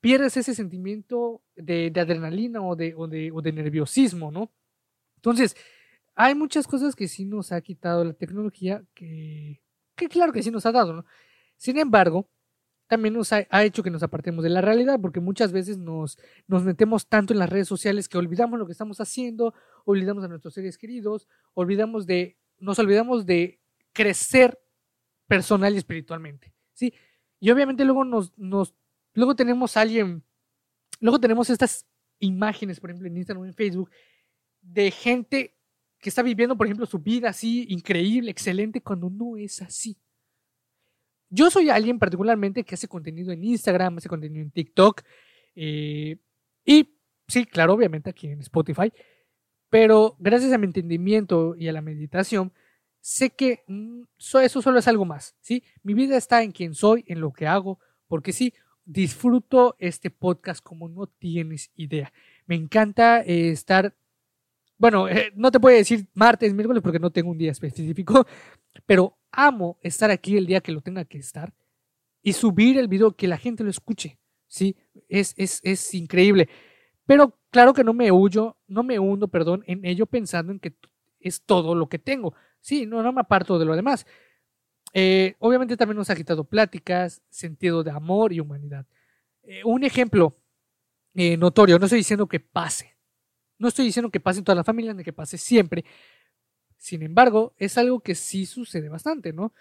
pierdes 0.00 0.36
ese 0.36 0.54
sentimiento 0.54 1.42
de, 1.56 1.92
adrenalina 1.96 2.62
o 2.62 2.74
de, 2.74 2.94
o, 2.96 3.06
de, 3.06 3.30
o 3.32 3.42
de 3.42 3.52
nerviosismo, 3.52 4.30
¿no? 4.30 4.50
Entonces, 5.16 5.56
hay 6.14 6.34
muchas 6.34 6.66
cosas 6.66 6.94
que 6.96 7.08
sí 7.08 7.24
nos 7.24 7.52
ha 7.52 7.60
quitado 7.60 8.04
la 8.04 8.14
tecnología 8.14 8.84
que, 8.94 9.60
que 9.96 10.08
claro 10.08 10.32
que 10.32 10.42
sí 10.42 10.50
nos 10.50 10.66
ha 10.66 10.72
dado, 10.72 10.92
¿no? 10.94 11.04
Sin 11.56 11.78
embargo, 11.78 12.28
también 12.86 13.14
nos 13.14 13.32
ha, 13.32 13.46
hecho 13.64 13.82
que 13.82 13.90
nos 13.90 14.02
apartemos 14.02 14.44
de 14.44 14.50
la 14.50 14.60
realidad, 14.60 15.00
porque 15.00 15.20
muchas 15.20 15.52
veces 15.52 15.78
nos, 15.78 16.18
nos 16.46 16.64
metemos 16.64 17.06
tanto 17.06 17.32
en 17.32 17.38
las 17.38 17.48
redes 17.48 17.68
sociales 17.68 18.08
que 18.08 18.18
olvidamos 18.18 18.58
lo 18.58 18.66
que 18.66 18.72
estamos 18.72 19.00
haciendo, 19.00 19.54
olvidamos 19.84 20.24
a 20.24 20.28
nuestros 20.28 20.54
seres 20.54 20.76
queridos, 20.76 21.28
olvidamos 21.54 22.06
de, 22.06 22.36
nos 22.58 22.78
olvidamos 22.78 23.26
de 23.26 23.60
crecer 23.92 24.60
personal 25.26 25.74
y 25.74 25.78
espiritualmente, 25.78 26.54
¿sí? 26.74 26.92
Y 27.40 27.50
obviamente 27.50 27.84
luego 27.84 28.04
nos, 28.04 28.36
nos, 28.38 28.74
luego 29.14 29.34
tenemos 29.34 29.76
alguien, 29.76 30.22
luego 31.00 31.18
tenemos 31.18 31.50
estas 31.50 31.86
imágenes, 32.18 32.80
por 32.80 32.90
ejemplo, 32.90 33.08
en 33.08 33.16
Instagram 33.16 33.46
en 33.46 33.54
Facebook, 33.54 33.90
de 34.60 34.90
gente 34.90 35.56
que 35.98 36.10
está 36.10 36.22
viviendo, 36.22 36.56
por 36.56 36.66
ejemplo, 36.66 36.84
su 36.84 36.98
vida 36.98 37.30
así, 37.30 37.66
increíble, 37.70 38.30
excelente, 38.30 38.82
cuando 38.82 39.08
no 39.08 39.36
es 39.38 39.62
así. 39.62 39.96
Yo 41.34 41.50
soy 41.50 41.68
alguien 41.68 41.98
particularmente 41.98 42.62
que 42.62 42.76
hace 42.76 42.86
contenido 42.86 43.32
en 43.32 43.42
Instagram, 43.42 43.98
hace 43.98 44.08
contenido 44.08 44.42
en 44.42 44.52
TikTok. 44.52 45.02
Eh, 45.56 46.16
y 46.64 46.96
sí, 47.26 47.44
claro, 47.44 47.74
obviamente 47.74 48.08
aquí 48.10 48.28
en 48.28 48.40
Spotify. 48.40 48.92
Pero 49.68 50.14
gracias 50.20 50.52
a 50.52 50.58
mi 50.58 50.66
entendimiento 50.66 51.56
y 51.56 51.66
a 51.66 51.72
la 51.72 51.80
meditación, 51.80 52.52
sé 53.00 53.30
que 53.30 53.64
mm, 53.66 54.02
eso 54.42 54.62
solo 54.62 54.78
es 54.78 54.86
algo 54.86 55.04
más. 55.04 55.34
¿sí? 55.40 55.64
Mi 55.82 55.94
vida 55.94 56.16
está 56.16 56.44
en 56.44 56.52
quien 56.52 56.74
soy, 56.74 57.04
en 57.08 57.20
lo 57.20 57.32
que 57.32 57.48
hago, 57.48 57.80
porque 58.06 58.32
sí, 58.32 58.54
disfruto 58.84 59.74
este 59.80 60.10
podcast 60.10 60.62
como 60.62 60.88
no 60.88 61.08
tienes 61.08 61.72
idea. 61.74 62.12
Me 62.46 62.54
encanta 62.54 63.22
eh, 63.22 63.50
estar 63.50 63.96
bueno, 64.78 65.08
eh, 65.08 65.32
no 65.34 65.50
te 65.50 65.60
puedo 65.60 65.76
decir 65.76 66.06
martes, 66.14 66.52
miércoles 66.52 66.82
porque 66.82 66.98
no 66.98 67.10
tengo 67.10 67.30
un 67.30 67.38
día 67.38 67.52
específico, 67.52 68.26
pero 68.86 69.16
amo 69.30 69.78
estar 69.82 70.10
aquí 70.10 70.36
el 70.36 70.46
día 70.46 70.60
que 70.60 70.72
lo 70.72 70.80
tenga 70.80 71.04
que 71.04 71.18
estar 71.18 71.52
y 72.22 72.32
subir 72.32 72.78
el 72.78 72.88
video 72.88 73.12
que 73.12 73.28
la 73.28 73.38
gente 73.38 73.64
lo 73.64 73.70
escuche. 73.70 74.18
Sí, 74.46 74.76
es, 75.08 75.34
es, 75.36 75.60
es 75.62 75.94
increíble. 75.94 76.48
Pero 77.06 77.38
claro 77.50 77.74
que 77.74 77.84
no 77.84 77.92
me 77.92 78.10
huyo, 78.10 78.56
no 78.66 78.82
me 78.82 78.98
hundo, 78.98 79.28
perdón, 79.28 79.62
en 79.66 79.84
ello 79.84 80.06
pensando 80.06 80.52
en 80.52 80.60
que 80.60 80.74
es 81.20 81.42
todo 81.44 81.74
lo 81.74 81.88
que 81.88 81.98
tengo. 81.98 82.34
Sí, 82.60 82.86
no, 82.86 83.02
no 83.02 83.12
me 83.12 83.20
aparto 83.20 83.58
de 83.58 83.64
lo 83.64 83.76
demás. 83.76 84.06
Eh, 84.92 85.34
obviamente 85.40 85.76
también 85.76 85.96
nos 85.96 86.08
ha 86.08 86.16
quitado 86.16 86.44
pláticas, 86.44 87.22
sentido 87.28 87.82
de 87.82 87.90
amor 87.90 88.32
y 88.32 88.40
humanidad. 88.40 88.86
Eh, 89.42 89.62
un 89.64 89.84
ejemplo 89.84 90.38
notorio, 91.38 91.78
no 91.78 91.84
estoy 91.84 91.98
diciendo 91.98 92.26
que 92.26 92.40
pase, 92.40 92.93
no 93.58 93.68
estoy 93.68 93.86
diciendo 93.86 94.10
que 94.10 94.20
pase 94.20 94.40
en 94.40 94.44
todas 94.44 94.56
las 94.56 94.66
familias 94.66 94.96
ni 94.96 95.04
que 95.04 95.12
pase 95.12 95.38
siempre, 95.38 95.84
sin 96.76 97.02
embargo, 97.02 97.54
es 97.56 97.78
algo 97.78 98.00
que 98.00 98.14
sí 98.14 98.46
sucede 98.46 98.88
bastante, 98.88 99.32
¿no? 99.32 99.52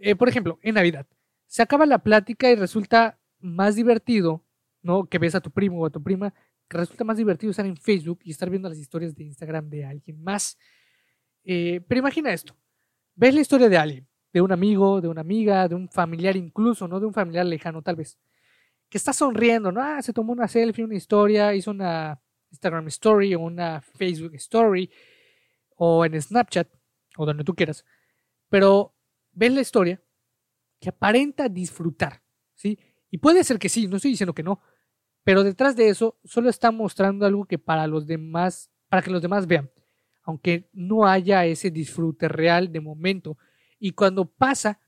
eh, 0.00 0.16
por 0.16 0.28
ejemplo, 0.28 0.58
en 0.62 0.74
Navidad, 0.74 1.06
se 1.46 1.62
acaba 1.62 1.86
la 1.86 1.98
plática 2.02 2.50
y 2.50 2.54
resulta 2.54 3.18
más 3.38 3.76
divertido, 3.76 4.44
¿no? 4.82 5.06
Que 5.06 5.18
ves 5.18 5.34
a 5.34 5.40
tu 5.40 5.50
primo 5.50 5.80
o 5.80 5.86
a 5.86 5.90
tu 5.90 6.02
prima, 6.02 6.34
que 6.68 6.78
resulta 6.78 7.04
más 7.04 7.16
divertido 7.16 7.50
estar 7.50 7.66
en 7.66 7.76
Facebook 7.76 8.20
y 8.24 8.30
estar 8.30 8.48
viendo 8.48 8.68
las 8.68 8.78
historias 8.78 9.14
de 9.14 9.24
Instagram 9.24 9.68
de 9.68 9.84
alguien 9.84 10.22
más. 10.22 10.58
Eh, 11.44 11.80
pero 11.88 12.00
imagina 12.00 12.32
esto, 12.32 12.56
ves 13.14 13.34
la 13.34 13.40
historia 13.40 13.68
de 13.68 13.76
alguien, 13.76 14.08
de 14.32 14.40
un 14.40 14.52
amigo, 14.52 15.00
de 15.00 15.08
una 15.08 15.22
amiga, 15.22 15.68
de 15.68 15.74
un 15.74 15.88
familiar 15.88 16.36
incluso, 16.36 16.86
no 16.88 17.00
de 17.00 17.06
un 17.06 17.14
familiar 17.14 17.46
lejano 17.46 17.82
tal 17.82 17.96
vez, 17.96 18.18
que 18.88 18.98
está 18.98 19.12
sonriendo, 19.12 19.72
¿no? 19.72 19.82
Ah, 19.82 20.02
se 20.02 20.12
tomó 20.12 20.32
una 20.32 20.48
selfie, 20.48 20.84
una 20.84 20.96
historia, 20.96 21.54
hizo 21.54 21.70
una 21.70 22.20
Instagram 22.50 22.86
Story 22.88 23.34
o 23.34 23.40
una 23.40 23.80
Facebook 23.80 24.34
Story 24.34 24.90
o 25.76 26.04
en 26.04 26.20
Snapchat 26.20 26.68
o 27.16 27.26
donde 27.26 27.44
tú 27.44 27.54
quieras, 27.54 27.84
pero 28.48 28.94
ves 29.32 29.52
la 29.52 29.60
historia 29.60 30.02
que 30.78 30.88
aparenta 30.88 31.48
disfrutar, 31.48 32.22
¿sí? 32.54 32.78
Y 33.10 33.18
puede 33.18 33.44
ser 33.44 33.58
que 33.58 33.68
sí, 33.68 33.86
no 33.86 33.96
estoy 33.96 34.12
diciendo 34.12 34.34
que 34.34 34.42
no, 34.42 34.60
pero 35.24 35.44
detrás 35.44 35.76
de 35.76 35.88
eso 35.88 36.18
solo 36.24 36.48
está 36.48 36.70
mostrando 36.70 37.26
algo 37.26 37.44
que 37.44 37.58
para 37.58 37.86
los 37.86 38.06
demás, 38.06 38.70
para 38.88 39.02
que 39.02 39.10
los 39.10 39.22
demás 39.22 39.46
vean, 39.46 39.70
aunque 40.22 40.68
no 40.72 41.06
haya 41.06 41.44
ese 41.44 41.70
disfrute 41.70 42.28
real 42.28 42.72
de 42.72 42.80
momento. 42.80 43.36
Y 43.78 43.92
cuando 43.92 44.26
pasa, 44.26 44.80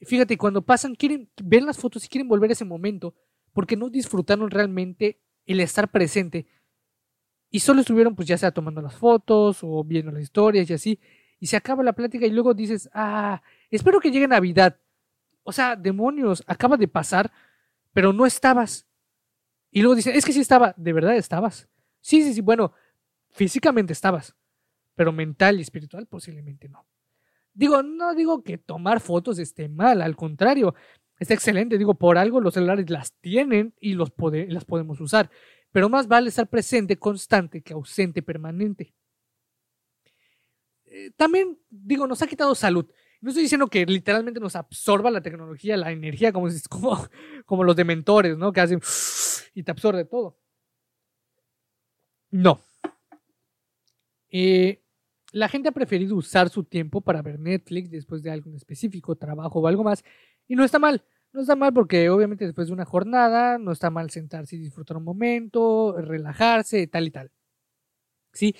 fíjate, 0.00 0.36
cuando 0.36 0.62
pasan, 0.62 0.94
quieren, 0.94 1.30
ven 1.42 1.66
las 1.66 1.78
fotos 1.78 2.04
y 2.04 2.08
quieren 2.08 2.28
volver 2.28 2.50
a 2.50 2.52
ese 2.54 2.64
momento, 2.64 3.14
porque 3.52 3.76
no 3.76 3.88
disfrutaron 3.90 4.50
realmente 4.50 5.20
el 5.46 5.60
estar 5.60 5.90
presente. 5.90 6.46
Y 7.50 7.60
solo 7.60 7.80
estuvieron, 7.80 8.14
pues 8.14 8.28
ya 8.28 8.36
sea 8.36 8.50
tomando 8.50 8.82
las 8.82 8.94
fotos 8.94 9.60
o 9.62 9.82
viendo 9.84 10.12
las 10.12 10.22
historias 10.22 10.68
y 10.68 10.74
así. 10.74 11.00
Y 11.40 11.46
se 11.46 11.56
acaba 11.56 11.82
la 11.82 11.92
plática 11.92 12.26
y 12.26 12.30
luego 12.30 12.52
dices, 12.52 12.90
ah, 12.92 13.42
espero 13.70 14.00
que 14.00 14.10
llegue 14.10 14.28
Navidad. 14.28 14.76
O 15.42 15.52
sea, 15.52 15.76
demonios, 15.76 16.42
acaba 16.46 16.76
de 16.76 16.88
pasar, 16.88 17.30
pero 17.92 18.12
no 18.12 18.26
estabas. 18.26 18.86
Y 19.70 19.80
luego 19.80 19.94
dicen, 19.94 20.14
es 20.14 20.24
que 20.24 20.32
sí 20.32 20.40
estaba, 20.40 20.74
¿de 20.76 20.92
verdad 20.92 21.16
estabas? 21.16 21.68
Sí, 22.00 22.22
sí, 22.22 22.34
sí, 22.34 22.40
bueno, 22.40 22.72
físicamente 23.30 23.92
estabas, 23.92 24.34
pero 24.94 25.12
mental 25.12 25.58
y 25.58 25.62
espiritual 25.62 26.06
posiblemente 26.06 26.68
no. 26.68 26.86
Digo, 27.54 27.82
no 27.82 28.14
digo 28.14 28.42
que 28.42 28.58
tomar 28.58 29.00
fotos 29.00 29.38
esté 29.38 29.68
mal, 29.68 30.00
al 30.00 30.16
contrario, 30.16 30.74
está 31.18 31.34
excelente. 31.34 31.78
Digo, 31.78 31.94
por 31.94 32.18
algo 32.18 32.40
los 32.40 32.54
celulares 32.54 32.88
las 32.90 33.12
tienen 33.14 33.74
y 33.80 33.94
los 33.94 34.12
las 34.48 34.64
podemos 34.64 35.00
usar, 35.00 35.30
pero 35.72 35.88
más 35.88 36.08
vale 36.08 36.28
estar 36.28 36.48
presente, 36.48 36.98
constante, 36.98 37.62
que 37.62 37.72
ausente, 37.72 38.22
permanente. 38.22 38.94
Eh, 40.86 41.10
también, 41.16 41.58
digo, 41.68 42.06
nos 42.06 42.22
ha 42.22 42.26
quitado 42.26 42.54
salud. 42.54 42.86
No 43.20 43.30
estoy 43.30 43.42
diciendo 43.42 43.66
que 43.66 43.84
literalmente 43.84 44.40
nos 44.40 44.56
absorba 44.56 45.10
la 45.10 45.20
tecnología, 45.20 45.76
la 45.76 45.90
energía, 45.90 46.32
como, 46.32 46.48
los 47.64 47.76
dementores, 47.76 48.38
¿no? 48.38 48.52
Que 48.52 48.60
hacen 48.60 48.80
y 49.54 49.62
te 49.62 49.70
absorbe 49.70 50.04
todo. 50.04 50.38
No. 52.30 52.60
Eh, 54.30 54.82
la 55.32 55.48
gente 55.48 55.68
ha 55.68 55.72
preferido 55.72 56.16
usar 56.16 56.48
su 56.48 56.64
tiempo 56.64 57.00
para 57.00 57.22
ver 57.22 57.38
Netflix 57.38 57.90
después 57.90 58.22
de 58.22 58.30
algo 58.30 58.54
específico, 58.54 59.16
trabajo 59.16 59.60
o 59.60 59.66
algo 59.66 59.84
más. 59.84 60.04
Y 60.46 60.54
no 60.54 60.64
está 60.64 60.78
mal. 60.78 61.04
No 61.32 61.42
está 61.42 61.56
mal 61.56 61.72
porque 61.72 62.08
obviamente 62.10 62.44
después 62.44 62.68
de 62.68 62.72
una 62.72 62.84
jornada 62.84 63.58
no 63.58 63.72
está 63.72 63.90
mal 63.90 64.10
sentarse 64.10 64.56
y 64.56 64.60
disfrutar 64.60 64.96
un 64.96 65.04
momento, 65.04 65.94
relajarse, 66.00 66.86
tal 66.86 67.06
y 67.06 67.10
tal. 67.10 67.30
Sí. 68.32 68.56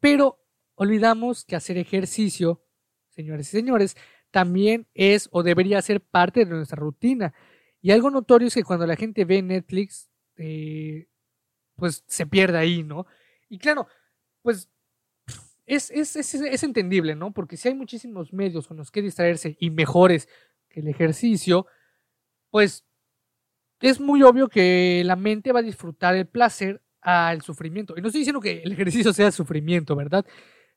Pero 0.00 0.38
olvidamos 0.74 1.44
que 1.44 1.56
hacer 1.56 1.78
ejercicio, 1.78 2.64
señores 3.10 3.48
y 3.48 3.58
señores, 3.58 3.96
también 4.30 4.88
es 4.94 5.28
o 5.32 5.42
debería 5.42 5.82
ser 5.82 6.00
parte 6.00 6.44
de 6.44 6.50
nuestra 6.52 6.76
rutina. 6.76 7.34
Y 7.80 7.90
algo 7.90 8.10
notorio 8.10 8.48
es 8.48 8.54
que 8.54 8.64
cuando 8.64 8.86
la 8.86 8.96
gente 8.96 9.24
ve 9.24 9.42
Netflix, 9.42 10.08
eh, 10.36 11.08
pues 11.76 12.04
se 12.06 12.26
pierde 12.26 12.58
ahí, 12.58 12.82
¿no? 12.82 13.06
Y 13.48 13.58
claro, 13.58 13.86
pues 14.40 14.70
es, 15.66 15.90
es, 15.90 16.16
es, 16.16 16.34
es, 16.34 16.62
entendible, 16.62 17.14
¿no? 17.14 17.32
Porque 17.32 17.56
si 17.56 17.68
hay 17.68 17.74
muchísimos 17.74 18.32
medios 18.32 18.66
con 18.66 18.76
los 18.76 18.90
que 18.90 19.02
distraerse 19.02 19.56
y 19.60 19.70
mejores 19.70 20.28
que 20.68 20.80
el 20.80 20.88
ejercicio, 20.88 21.66
pues 22.52 22.84
es 23.80 23.98
muy 23.98 24.22
obvio 24.22 24.48
que 24.48 25.02
la 25.06 25.16
mente 25.16 25.52
va 25.52 25.60
a 25.60 25.62
disfrutar 25.62 26.14
el 26.14 26.28
placer 26.28 26.82
al 27.00 27.40
sufrimiento. 27.42 27.94
Y 27.96 28.02
no 28.02 28.08
estoy 28.08 28.20
diciendo 28.20 28.40
que 28.40 28.62
el 28.62 28.72
ejercicio 28.74 29.12
sea 29.12 29.32
sufrimiento, 29.32 29.96
¿verdad? 29.96 30.24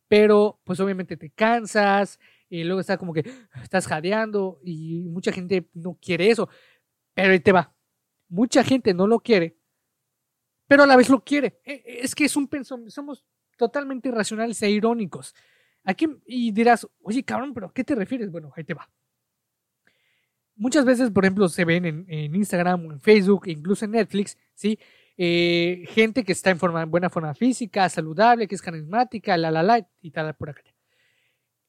Pero 0.08 0.62
pues 0.64 0.80
obviamente 0.80 1.18
te 1.18 1.32
cansas 1.32 2.18
y 2.50 2.64
luego 2.64 2.80
está 2.80 2.98
como 2.98 3.14
que 3.14 3.30
estás 3.62 3.88
jadeando 3.88 4.60
y 4.64 5.02
mucha 5.10 5.34
gente 5.34 5.70
no 5.74 6.00
quiere 6.02 6.30
eso. 6.32 6.50
Pero 7.14 7.34
ahí 7.34 7.42
te 7.42 7.52
va. 7.52 7.76
Mucha 8.30 8.64
gente 8.64 8.94
no 8.94 9.06
lo 9.06 9.20
quiere, 9.20 9.58
pero 10.68 10.84
a 10.84 10.88
la 10.88 10.96
vez 10.96 11.10
lo 11.10 11.24
quiere. 11.24 11.60
E, 11.66 11.74
e, 11.74 12.00
es 12.04 12.16
que 12.16 12.26
es 12.26 12.36
un 12.36 12.48
pensamiento, 12.48 12.92
somos 12.92 13.26
totalmente 13.58 14.10
irracionales 14.10 14.62
e 14.64 14.70
irónicos. 14.70 15.36
Aquí, 15.84 16.08
y 16.26 16.52
dirás, 16.52 16.88
oye, 17.04 17.24
cabrón, 17.24 17.54
pero 17.54 17.68
¿a 17.68 17.74
qué 17.74 17.84
te 17.84 17.96
refieres? 17.96 18.32
Bueno, 18.32 18.52
ahí 18.56 18.64
te 18.64 18.74
va. 18.74 18.90
Muchas 20.66 20.84
veces, 20.84 21.12
por 21.12 21.24
ejemplo, 21.24 21.48
se 21.48 21.64
ven 21.64 21.86
en, 21.86 22.36
Instagram 22.36 22.88
o 22.88 22.92
en 22.92 23.00
Facebook, 23.00 23.44
incluso 23.46 23.86
en 23.86 23.92
Netflix, 23.92 24.36
¿sí? 24.56 24.80
Eh, 25.16 25.86
gente 25.90 26.24
que 26.24 26.32
está 26.32 26.50
en, 26.50 26.58
forma, 26.58 26.82
en 26.82 26.90
buena 26.90 27.08
forma 27.08 27.36
física, 27.36 27.88
saludable, 27.88 28.48
que 28.48 28.56
es 28.56 28.64
carismática, 28.64 29.38
la, 29.38 29.52
la, 29.52 29.62
la, 29.62 29.88
y 30.02 30.10
tal, 30.10 30.34
por 30.34 30.50
acá. 30.50 30.64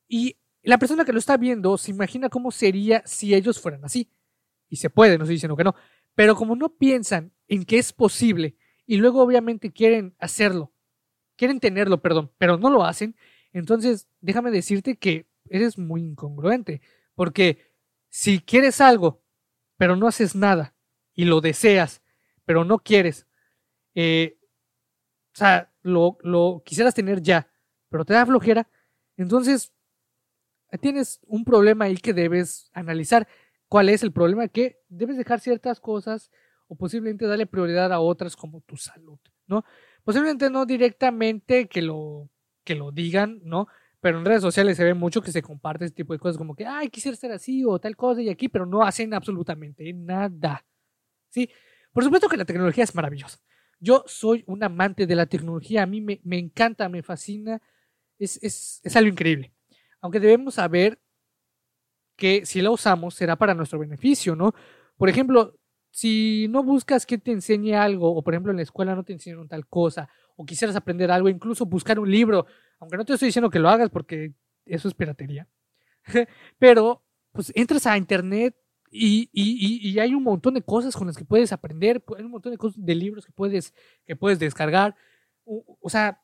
Y 0.08 0.38
la 0.62 0.78
persona 0.78 1.04
que 1.04 1.12
lo 1.12 1.18
está 1.18 1.36
viendo 1.36 1.76
se 1.76 1.90
imagina 1.90 2.30
cómo 2.30 2.50
sería 2.50 3.02
si 3.04 3.34
ellos 3.34 3.60
fueran 3.60 3.84
así. 3.84 4.10
Y 4.70 4.76
se 4.76 4.88
puede, 4.88 5.18
no 5.18 5.24
estoy 5.24 5.34
diciendo 5.34 5.58
que 5.58 5.64
no. 5.64 5.74
Pero 6.14 6.34
como 6.34 6.56
no 6.56 6.70
piensan 6.70 7.32
en 7.48 7.66
que 7.66 7.76
es 7.76 7.92
posible 7.92 8.56
y 8.86 8.96
luego 8.96 9.20
obviamente 9.20 9.74
quieren 9.74 10.14
hacerlo, 10.18 10.72
quieren 11.36 11.60
tenerlo, 11.60 12.00
perdón, 12.00 12.32
pero 12.38 12.56
no 12.56 12.70
lo 12.70 12.82
hacen, 12.82 13.14
entonces 13.52 14.08
déjame 14.22 14.50
decirte 14.50 14.96
que 14.96 15.26
eres 15.50 15.76
muy 15.76 16.00
incongruente. 16.00 16.80
Porque 17.14 17.65
si 18.16 18.40
quieres 18.40 18.80
algo, 18.80 19.22
pero 19.76 19.94
no 19.94 20.06
haces 20.06 20.34
nada 20.34 20.74
y 21.12 21.26
lo 21.26 21.42
deseas, 21.42 22.00
pero 22.46 22.64
no 22.64 22.78
quieres, 22.78 23.26
eh, 23.94 24.38
o 25.34 25.36
sea, 25.36 25.70
lo, 25.82 26.16
lo 26.22 26.62
quisieras 26.64 26.94
tener 26.94 27.20
ya, 27.20 27.52
pero 27.90 28.06
te 28.06 28.14
da 28.14 28.24
flojera, 28.24 28.70
entonces 29.18 29.74
tienes 30.80 31.20
un 31.26 31.44
problema 31.44 31.84
ahí 31.84 31.98
que 31.98 32.14
debes 32.14 32.70
analizar. 32.72 33.28
¿Cuál 33.68 33.90
es 33.90 34.02
el 34.02 34.12
problema? 34.12 34.48
Que 34.48 34.80
debes 34.88 35.18
dejar 35.18 35.40
ciertas 35.40 35.78
cosas 35.78 36.30
o 36.68 36.74
posiblemente 36.74 37.26
darle 37.26 37.44
prioridad 37.44 37.92
a 37.92 38.00
otras 38.00 38.34
como 38.34 38.62
tu 38.62 38.78
salud, 38.78 39.18
¿no? 39.46 39.62
Posiblemente 40.04 40.48
no 40.48 40.64
directamente 40.64 41.68
que 41.68 41.82
lo, 41.82 42.30
que 42.64 42.76
lo 42.76 42.92
digan, 42.92 43.40
¿no? 43.44 43.68
Pero 44.06 44.20
en 44.20 44.24
redes 44.24 44.42
sociales 44.42 44.76
se 44.76 44.84
ve 44.84 44.94
mucho 44.94 45.20
que 45.20 45.32
se 45.32 45.42
comparte 45.42 45.84
este 45.84 45.96
tipo 45.96 46.12
de 46.12 46.20
cosas 46.20 46.38
como 46.38 46.54
que, 46.54 46.64
ay, 46.64 46.90
quisiera 46.90 47.16
ser 47.16 47.32
así 47.32 47.64
o 47.64 47.76
tal 47.80 47.96
cosa 47.96 48.22
y 48.22 48.28
aquí, 48.28 48.48
pero 48.48 48.64
no 48.64 48.84
hacen 48.84 49.12
absolutamente 49.12 49.92
nada, 49.92 50.64
¿sí? 51.28 51.50
Por 51.92 52.04
supuesto 52.04 52.28
que 52.28 52.36
la 52.36 52.44
tecnología 52.44 52.84
es 52.84 52.94
maravillosa. 52.94 53.40
Yo 53.80 54.04
soy 54.06 54.44
un 54.46 54.62
amante 54.62 55.08
de 55.08 55.16
la 55.16 55.26
tecnología, 55.26 55.82
a 55.82 55.86
mí 55.86 56.00
me, 56.00 56.20
me 56.22 56.38
encanta, 56.38 56.88
me 56.88 57.02
fascina, 57.02 57.60
es, 58.16 58.40
es, 58.44 58.80
es 58.84 58.94
algo 58.94 59.10
increíble. 59.10 59.52
Aunque 60.00 60.20
debemos 60.20 60.54
saber 60.54 61.00
que 62.14 62.46
si 62.46 62.62
la 62.62 62.70
usamos 62.70 63.12
será 63.12 63.34
para 63.34 63.54
nuestro 63.54 63.80
beneficio, 63.80 64.36
¿no? 64.36 64.54
Por 64.96 65.08
ejemplo, 65.08 65.58
si 65.96 66.46
no 66.50 66.62
buscas 66.62 67.06
que 67.06 67.16
te 67.16 67.32
enseñe 67.32 67.72
algo, 67.72 68.14
o 68.14 68.22
por 68.22 68.34
ejemplo 68.34 68.50
en 68.50 68.58
la 68.58 68.62
escuela 68.62 68.94
no 68.94 69.02
te 69.02 69.14
enseñaron 69.14 69.48
tal 69.48 69.66
cosa, 69.66 70.10
o 70.36 70.44
quisieras 70.44 70.76
aprender 70.76 71.10
algo, 71.10 71.30
incluso 71.30 71.64
buscar 71.64 71.98
un 71.98 72.10
libro, 72.10 72.44
aunque 72.78 72.98
no 72.98 73.04
te 73.06 73.14
estoy 73.14 73.28
diciendo 73.28 73.48
que 73.48 73.58
lo 73.58 73.70
hagas 73.70 73.88
porque 73.88 74.34
eso 74.66 74.88
es 74.88 74.94
piratería, 74.94 75.48
pero 76.58 77.02
pues 77.32 77.50
entras 77.54 77.86
a 77.86 77.96
internet 77.96 78.54
y, 78.90 79.30
y, 79.32 79.88
y, 79.88 79.98
hay 79.98 80.14
un 80.14 80.22
montón 80.22 80.52
de 80.52 80.60
cosas 80.60 80.94
con 80.94 81.06
las 81.06 81.16
que 81.16 81.24
puedes 81.24 81.50
aprender, 81.50 82.04
hay 82.18 82.24
un 82.24 82.30
montón 82.30 82.54
de, 82.76 82.94
libros 82.94 83.24
que 83.24 83.32
puedes, 83.32 83.72
que 84.04 84.16
puedes 84.16 84.38
descargar, 84.38 84.94
o 85.46 85.88
sea, 85.88 86.22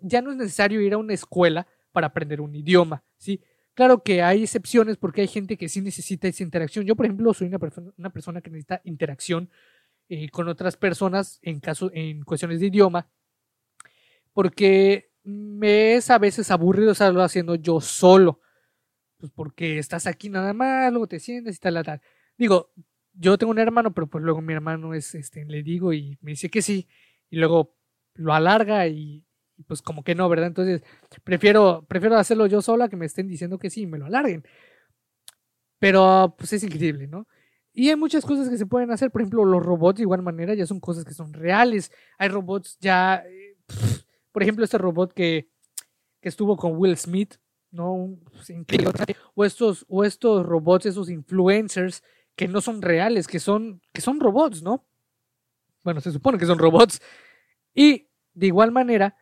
ya 0.00 0.20
no 0.20 0.32
es 0.32 0.36
necesario 0.36 0.80
ir 0.80 0.94
a 0.94 0.98
una 0.98 1.14
escuela 1.14 1.68
para 1.92 2.08
aprender 2.08 2.40
un 2.40 2.52
idioma, 2.56 3.04
¿sí? 3.18 3.40
Claro 3.78 4.02
que 4.02 4.22
hay 4.22 4.42
excepciones 4.42 4.96
porque 4.96 5.20
hay 5.20 5.28
gente 5.28 5.56
que 5.56 5.68
sí 5.68 5.80
necesita 5.80 6.26
esa 6.26 6.42
interacción. 6.42 6.84
Yo, 6.84 6.96
por 6.96 7.06
ejemplo, 7.06 7.32
soy 7.32 7.46
una, 7.46 7.60
persona, 7.60 8.40
que 8.40 8.50
necesita 8.50 8.80
interacción 8.82 9.50
eh, 10.08 10.28
con 10.30 10.48
otras 10.48 10.76
personas 10.76 11.38
en, 11.42 11.60
caso, 11.60 11.88
en 11.94 12.24
cuestiones 12.24 12.58
de 12.58 12.66
idioma, 12.66 13.08
porque 14.32 15.12
me 15.22 15.94
es 15.94 16.10
a 16.10 16.18
veces 16.18 16.50
aburrido 16.50 16.90
estarlo 16.90 17.22
haciendo 17.22 17.54
yo 17.54 17.80
solo. 17.80 18.40
Pues 19.16 19.30
porque 19.30 19.78
estás 19.78 20.08
aquí 20.08 20.28
nada 20.28 20.52
más, 20.52 20.90
luego 20.90 21.06
te 21.06 21.20
sientes 21.20 21.54
y 21.54 21.60
tal, 21.60 21.80
tal. 21.84 22.00
Digo, 22.36 22.72
yo 23.12 23.38
tengo 23.38 23.52
un 23.52 23.60
hermano, 23.60 23.94
pero 23.94 24.08
pues 24.08 24.24
luego 24.24 24.40
mi 24.40 24.54
hermano 24.54 24.92
es, 24.92 25.14
este, 25.14 25.44
le 25.44 25.62
digo 25.62 25.92
y 25.92 26.18
me 26.20 26.32
dice 26.32 26.50
que 26.50 26.62
sí, 26.62 26.88
y 27.30 27.36
luego 27.36 27.76
lo 28.14 28.34
alarga 28.34 28.88
y 28.88 29.24
pues 29.66 29.82
como 29.82 30.02
que 30.02 30.14
no, 30.14 30.28
¿verdad? 30.28 30.48
Entonces 30.48 30.82
prefiero, 31.24 31.84
prefiero 31.88 32.16
hacerlo 32.16 32.46
yo 32.46 32.62
sola 32.62 32.88
que 32.88 32.96
me 32.96 33.06
estén 33.06 33.28
diciendo 33.28 33.58
que 33.58 33.70
sí 33.70 33.82
y 33.82 33.86
me 33.86 33.98
lo 33.98 34.06
alarguen. 34.06 34.44
Pero 35.78 36.34
pues 36.38 36.52
es 36.52 36.62
increíble, 36.64 37.06
¿no? 37.06 37.26
Y 37.72 37.90
hay 37.90 37.96
muchas 37.96 38.24
cosas 38.24 38.48
que 38.48 38.58
se 38.58 38.66
pueden 38.66 38.90
hacer, 38.90 39.10
por 39.10 39.20
ejemplo, 39.20 39.44
los 39.44 39.62
robots 39.62 39.98
de 39.98 40.02
igual 40.02 40.22
manera 40.22 40.54
ya 40.54 40.66
son 40.66 40.80
cosas 40.80 41.04
que 41.04 41.14
son 41.14 41.32
reales. 41.32 41.92
Hay 42.18 42.28
robots 42.28 42.76
ya, 42.80 43.22
eh, 43.26 43.56
por 44.32 44.42
ejemplo, 44.42 44.64
este 44.64 44.78
robot 44.78 45.12
que, 45.12 45.48
que 46.20 46.28
estuvo 46.28 46.56
con 46.56 46.76
Will 46.76 46.96
Smith, 46.96 47.36
¿no? 47.70 48.18
Pues. 48.32 48.52
O 49.34 49.44
estos, 49.44 49.84
o 49.88 50.04
estos 50.04 50.44
robots, 50.44 50.86
esos 50.86 51.10
influencers 51.10 52.02
que 52.34 52.48
no 52.48 52.60
son 52.60 52.82
reales, 52.82 53.26
que 53.26 53.38
son, 53.38 53.80
que 53.92 54.00
son 54.00 54.20
robots, 54.20 54.62
¿no? 54.62 54.84
Bueno, 55.84 56.00
se 56.00 56.12
supone 56.12 56.38
que 56.38 56.46
son 56.46 56.58
robots. 56.58 57.00
Y 57.74 58.08
de 58.34 58.46
igual 58.46 58.72
manera, 58.72 59.16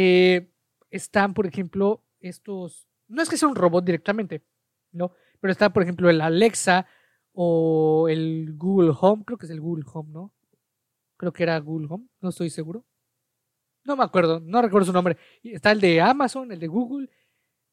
eh, 0.00 0.48
están, 0.90 1.34
por 1.34 1.44
ejemplo, 1.44 2.04
estos, 2.20 2.86
no 3.08 3.20
es 3.20 3.28
que 3.28 3.36
sea 3.36 3.48
un 3.48 3.56
robot 3.56 3.84
directamente, 3.84 4.44
¿no? 4.92 5.10
Pero 5.40 5.50
está, 5.50 5.72
por 5.72 5.82
ejemplo, 5.82 6.08
el 6.08 6.20
Alexa 6.20 6.86
o 7.32 8.06
el 8.08 8.54
Google 8.56 8.92
Home, 9.00 9.24
creo 9.26 9.38
que 9.38 9.46
es 9.46 9.50
el 9.50 9.60
Google 9.60 9.84
Home, 9.92 10.10
¿no? 10.12 10.32
Creo 11.16 11.32
que 11.32 11.42
era 11.42 11.58
Google 11.58 11.88
Home, 11.90 12.06
no 12.20 12.28
estoy 12.28 12.48
seguro. 12.48 12.84
No 13.82 13.96
me 13.96 14.04
acuerdo, 14.04 14.38
no 14.38 14.62
recuerdo 14.62 14.86
su 14.86 14.92
nombre. 14.92 15.16
Está 15.42 15.72
el 15.72 15.80
de 15.80 16.00
Amazon, 16.00 16.52
el 16.52 16.60
de 16.60 16.68
Google 16.68 17.10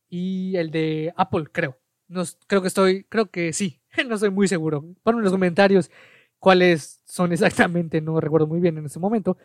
y 0.10 0.56
el 0.56 0.72
de 0.72 1.14
Apple, 1.16 1.46
creo. 1.52 1.78
No, 2.08 2.24
creo 2.48 2.64
que 2.64 2.70
estoy, 2.70 3.04
creo 3.04 3.30
que 3.30 3.54
sí, 3.54 3.84
no 4.08 4.16
estoy 4.16 4.32
muy 4.32 4.48
seguro. 4.48 4.84
Ponme 5.04 5.20
en 5.20 5.26
los 5.26 5.32
comentarios 5.32 5.92
cuáles 6.40 7.02
son 7.06 7.34
exactamente, 7.34 8.02
no 8.02 8.20
recuerdo 8.20 8.48
muy 8.48 8.60
bien 8.60 8.80
en 8.80 8.86
ese 8.86 9.00
momento. 9.00 9.38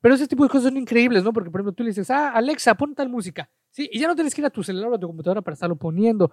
Pero 0.00 0.14
ese 0.14 0.26
tipo 0.26 0.42
de 0.42 0.48
cosas 0.48 0.64
son 0.64 0.76
increíbles, 0.76 1.22
¿no? 1.22 1.32
Porque, 1.32 1.50
por 1.50 1.60
ejemplo, 1.60 1.72
tú 1.72 1.82
le 1.82 1.90
dices, 1.90 2.10
ah, 2.10 2.30
Alexa, 2.32 2.74
pon 2.74 2.94
tal 2.94 3.08
música. 3.08 3.50
Sí, 3.70 3.88
y 3.92 4.00
ya 4.00 4.08
no 4.08 4.14
tienes 4.14 4.34
que 4.34 4.40
ir 4.40 4.46
a 4.46 4.50
tu 4.50 4.62
celular 4.62 4.90
o 4.90 4.94
a 4.94 4.98
tu 4.98 5.06
computadora 5.06 5.42
para 5.42 5.54
estarlo 5.54 5.76
poniendo. 5.76 6.32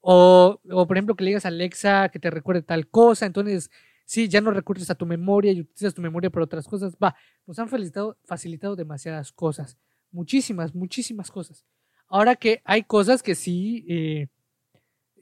O, 0.00 0.60
o, 0.70 0.86
por 0.86 0.96
ejemplo, 0.96 1.14
que 1.14 1.24
le 1.24 1.30
digas 1.30 1.44
a 1.44 1.48
Alexa 1.48 2.08
que 2.10 2.18
te 2.18 2.30
recuerde 2.30 2.62
tal 2.62 2.88
cosa. 2.88 3.26
Entonces, 3.26 3.70
sí, 4.04 4.28
ya 4.28 4.40
no 4.40 4.50
recurres 4.50 4.90
a 4.90 4.94
tu 4.94 5.06
memoria 5.06 5.52
y 5.52 5.60
utilizas 5.60 5.94
tu 5.94 6.02
memoria 6.02 6.30
para 6.30 6.44
otras 6.44 6.66
cosas. 6.66 6.96
Va, 7.02 7.14
nos 7.46 7.58
han 7.58 7.68
facilitado, 7.68 8.16
facilitado 8.24 8.76
demasiadas 8.76 9.32
cosas. 9.32 9.78
Muchísimas, 10.10 10.74
muchísimas 10.74 11.30
cosas. 11.30 11.64
Ahora 12.08 12.36
que 12.36 12.62
hay 12.64 12.82
cosas 12.82 13.22
que 13.22 13.34
sí, 13.34 13.86
eh, 13.88 14.28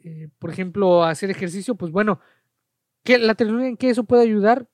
eh, 0.05 0.29
por 0.39 0.51
ejemplo, 0.51 1.05
hacer 1.05 1.31
ejercicio, 1.31 1.75
pues 1.75 1.93
bueno, 1.93 2.21
que 3.05 3.19
la 3.19 3.35
tecnología 3.35 3.69
en 3.69 3.77
qué 3.77 3.91
eso 3.91 4.05
puede 4.05 4.23
ayudar, 4.23 4.69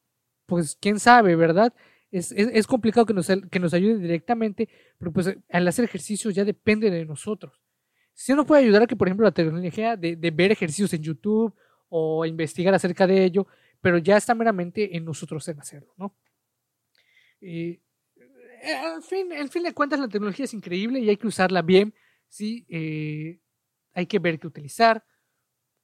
pues 0.47 0.77
quién 0.81 0.99
sabe, 0.99 1.37
¿verdad? 1.37 1.75
Es, 2.11 2.33
es, 2.33 2.67
complicado 2.67 3.05
que 3.05 3.13
nos, 3.13 3.27
que 3.27 3.61
nos 3.61 3.75
ayude 3.75 3.99
directamente, 3.99 4.69
pero 4.97 5.13
pues 5.13 5.37
al 5.51 5.69
hacer 5.69 5.85
ejercicio 5.85 6.31
ya 6.31 6.45
depende 6.45 6.91
de 6.91 7.05
nosotros. 7.05 7.61
Si 8.15 8.33
nos 8.33 8.47
puede 8.47 8.63
ayudar 8.63 8.83
a 8.83 8.87
que, 8.87 8.97
por 8.97 9.09
ejemplo, 9.09 9.25
la 9.25 9.33
tecnología 9.33 9.97
de, 9.97 10.17
de 10.17 10.31
ver 10.31 10.51
ejercicios 10.51 10.93
en 10.95 11.03
YouTube 11.03 11.55
o 11.89 12.25
investigar 12.25 12.75
acerca 12.75 13.07
de 13.07 13.25
ello, 13.25 13.47
pero 13.81 13.99
ya 13.99 14.17
está 14.17 14.35
meramente 14.35 14.97
en 14.97 15.05
nosotros 15.05 15.47
en 15.49 15.61
hacerlo, 15.61 15.93
¿no? 15.97 16.17
Eh, 17.41 17.81
en 18.63 19.03
fin, 19.03 19.31
en 19.33 19.49
fin 19.49 19.63
de 19.63 19.73
cuentas, 19.73 20.01
la 20.01 20.09
tecnología 20.09 20.45
es 20.45 20.55
increíble 20.55 20.99
y 21.01 21.09
hay 21.09 21.17
que 21.17 21.27
usarla 21.27 21.63
bien, 21.63 21.95
¿sí? 22.29 22.67
Eh, 22.69 23.41
hay 23.93 24.07
que 24.07 24.19
ver 24.19 24.39
qué 24.39 24.47
utilizar, 24.47 25.05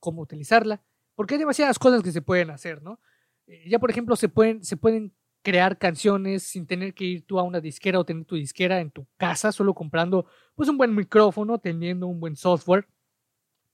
cómo 0.01 0.23
utilizarla, 0.23 0.83
porque 1.15 1.35
hay 1.35 1.39
demasiadas 1.39 1.79
cosas 1.79 2.03
que 2.03 2.13
se 2.13 2.23
pueden 2.23 2.51
hacer, 2.51 2.83
¿no? 2.83 3.01
Eh, 3.47 3.69
ya, 3.69 3.79
por 3.79 3.91
ejemplo, 3.91 4.17
se 4.17 4.29
pueden, 4.29 4.65
se 4.65 4.77
pueden 4.77 5.15
crear 5.45 5.79
canciones 5.79 6.43
sin 6.43 6.67
tener 6.67 6.95
que 6.95 7.05
ir 7.05 7.27
tú 7.27 7.39
a 7.39 7.43
una 7.43 7.61
disquera 7.61 8.01
o 8.01 8.05
tener 8.05 8.25
tu 8.25 8.35
disquera 8.35 8.81
en 8.81 8.91
tu 8.91 9.07
casa, 9.19 9.53
solo 9.53 9.75
comprando 9.75 10.27
pues 10.55 10.69
un 10.71 10.79
buen 10.79 10.95
micrófono, 10.95 11.59
teniendo 11.59 12.07
un 12.07 12.19
buen 12.19 12.35
software 12.35 12.89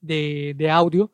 de, 0.00 0.52
de 0.56 0.68
audio 0.68 1.12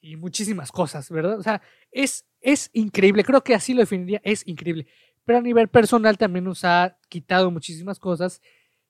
y 0.00 0.14
muchísimas 0.16 0.70
cosas, 0.70 1.10
¿verdad? 1.10 1.38
O 1.38 1.42
sea, 1.42 1.60
es, 1.90 2.24
es 2.40 2.70
increíble, 2.72 3.24
creo 3.24 3.42
que 3.42 3.54
así 3.54 3.74
lo 3.74 3.80
definiría, 3.80 4.20
es 4.22 4.46
increíble. 4.46 4.86
Pero 5.24 5.40
a 5.40 5.42
nivel 5.42 5.68
personal 5.68 6.16
también 6.16 6.44
nos 6.44 6.64
ha 6.64 6.96
quitado 7.08 7.50
muchísimas 7.50 7.98
cosas 7.98 8.40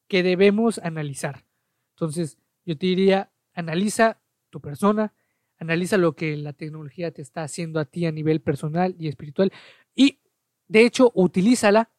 que 0.06 0.22
debemos 0.22 0.78
analizar. 0.78 1.44
Entonces, 1.94 2.38
yo 2.66 2.76
te 2.76 2.86
diría, 2.86 3.32
analiza 3.54 4.20
tu 4.50 4.60
persona, 4.60 5.14
analiza 5.58 5.96
lo 5.96 6.14
que 6.14 6.36
la 6.36 6.52
tecnología 6.52 7.10
te 7.10 7.22
está 7.22 7.42
haciendo 7.42 7.80
a 7.80 7.86
ti 7.86 8.04
a 8.04 8.12
nivel 8.12 8.40
personal 8.42 8.94
y 8.98 9.08
espiritual 9.08 9.50
y 9.94 10.18
de 10.68 10.84
hecho, 10.84 11.10
utilízala 11.14 11.90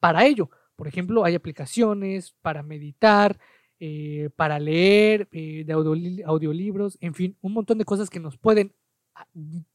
para 0.00 0.26
ello. 0.26 0.50
Por 0.76 0.88
ejemplo, 0.88 1.24
hay 1.24 1.34
aplicaciones 1.34 2.34
para 2.42 2.62
meditar, 2.62 3.38
eh, 3.80 4.30
para 4.36 4.58
leer, 4.58 5.28
eh, 5.32 5.64
de 5.64 5.72
audiolibros, 6.24 6.98
en 7.00 7.14
fin, 7.14 7.36
un 7.40 7.52
montón 7.52 7.78
de 7.78 7.84
cosas 7.84 8.10
que 8.10 8.20
nos 8.20 8.38
pueden 8.38 8.74
ah, 9.14 9.26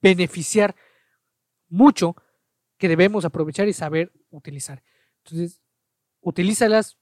beneficiar 0.02 0.76
mucho 1.68 2.16
que 2.78 2.88
debemos 2.88 3.26
aprovechar 3.26 3.68
y 3.68 3.74
saber 3.74 4.12
utilizar. 4.30 4.84
Entonces, 5.24 5.62
utilízalas, 6.22 6.98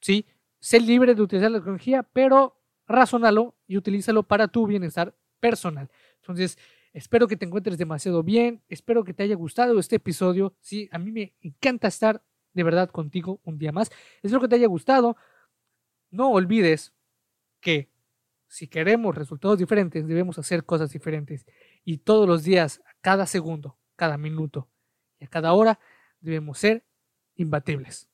sí, 0.00 0.26
sé 0.60 0.80
libre 0.80 1.14
de 1.14 1.22
utilizar 1.22 1.50
la 1.50 1.58
tecnología, 1.58 2.02
pero 2.02 2.60
razónalo 2.86 3.54
y 3.66 3.76
utilízalo 3.76 4.22
para 4.22 4.48
tu 4.48 4.66
bienestar 4.66 5.14
personal. 5.40 5.90
Entonces, 6.16 6.58
Espero 6.98 7.28
que 7.28 7.36
te 7.36 7.46
encuentres 7.46 7.78
demasiado 7.78 8.24
bien. 8.24 8.60
Espero 8.68 9.04
que 9.04 9.14
te 9.14 9.22
haya 9.22 9.36
gustado 9.36 9.78
este 9.78 9.96
episodio. 9.96 10.56
Sí, 10.60 10.88
a 10.90 10.98
mí 10.98 11.12
me 11.12 11.32
encanta 11.42 11.86
estar 11.86 12.24
de 12.54 12.62
verdad 12.64 12.90
contigo 12.90 13.40
un 13.44 13.56
día 13.56 13.70
más. 13.70 13.92
Espero 14.20 14.40
que 14.40 14.48
te 14.48 14.56
haya 14.56 14.66
gustado. 14.66 15.16
No 16.10 16.32
olvides 16.32 16.92
que 17.60 17.88
si 18.48 18.66
queremos 18.66 19.14
resultados 19.14 19.58
diferentes, 19.60 20.08
debemos 20.08 20.40
hacer 20.40 20.64
cosas 20.64 20.90
diferentes. 20.90 21.46
Y 21.84 21.98
todos 21.98 22.26
los 22.26 22.42
días, 22.42 22.82
cada 23.00 23.26
segundo, 23.26 23.78
cada 23.94 24.18
minuto 24.18 24.68
y 25.20 25.26
a 25.26 25.28
cada 25.28 25.52
hora, 25.52 25.78
debemos 26.18 26.58
ser 26.58 26.84
imbatibles. 27.36 28.07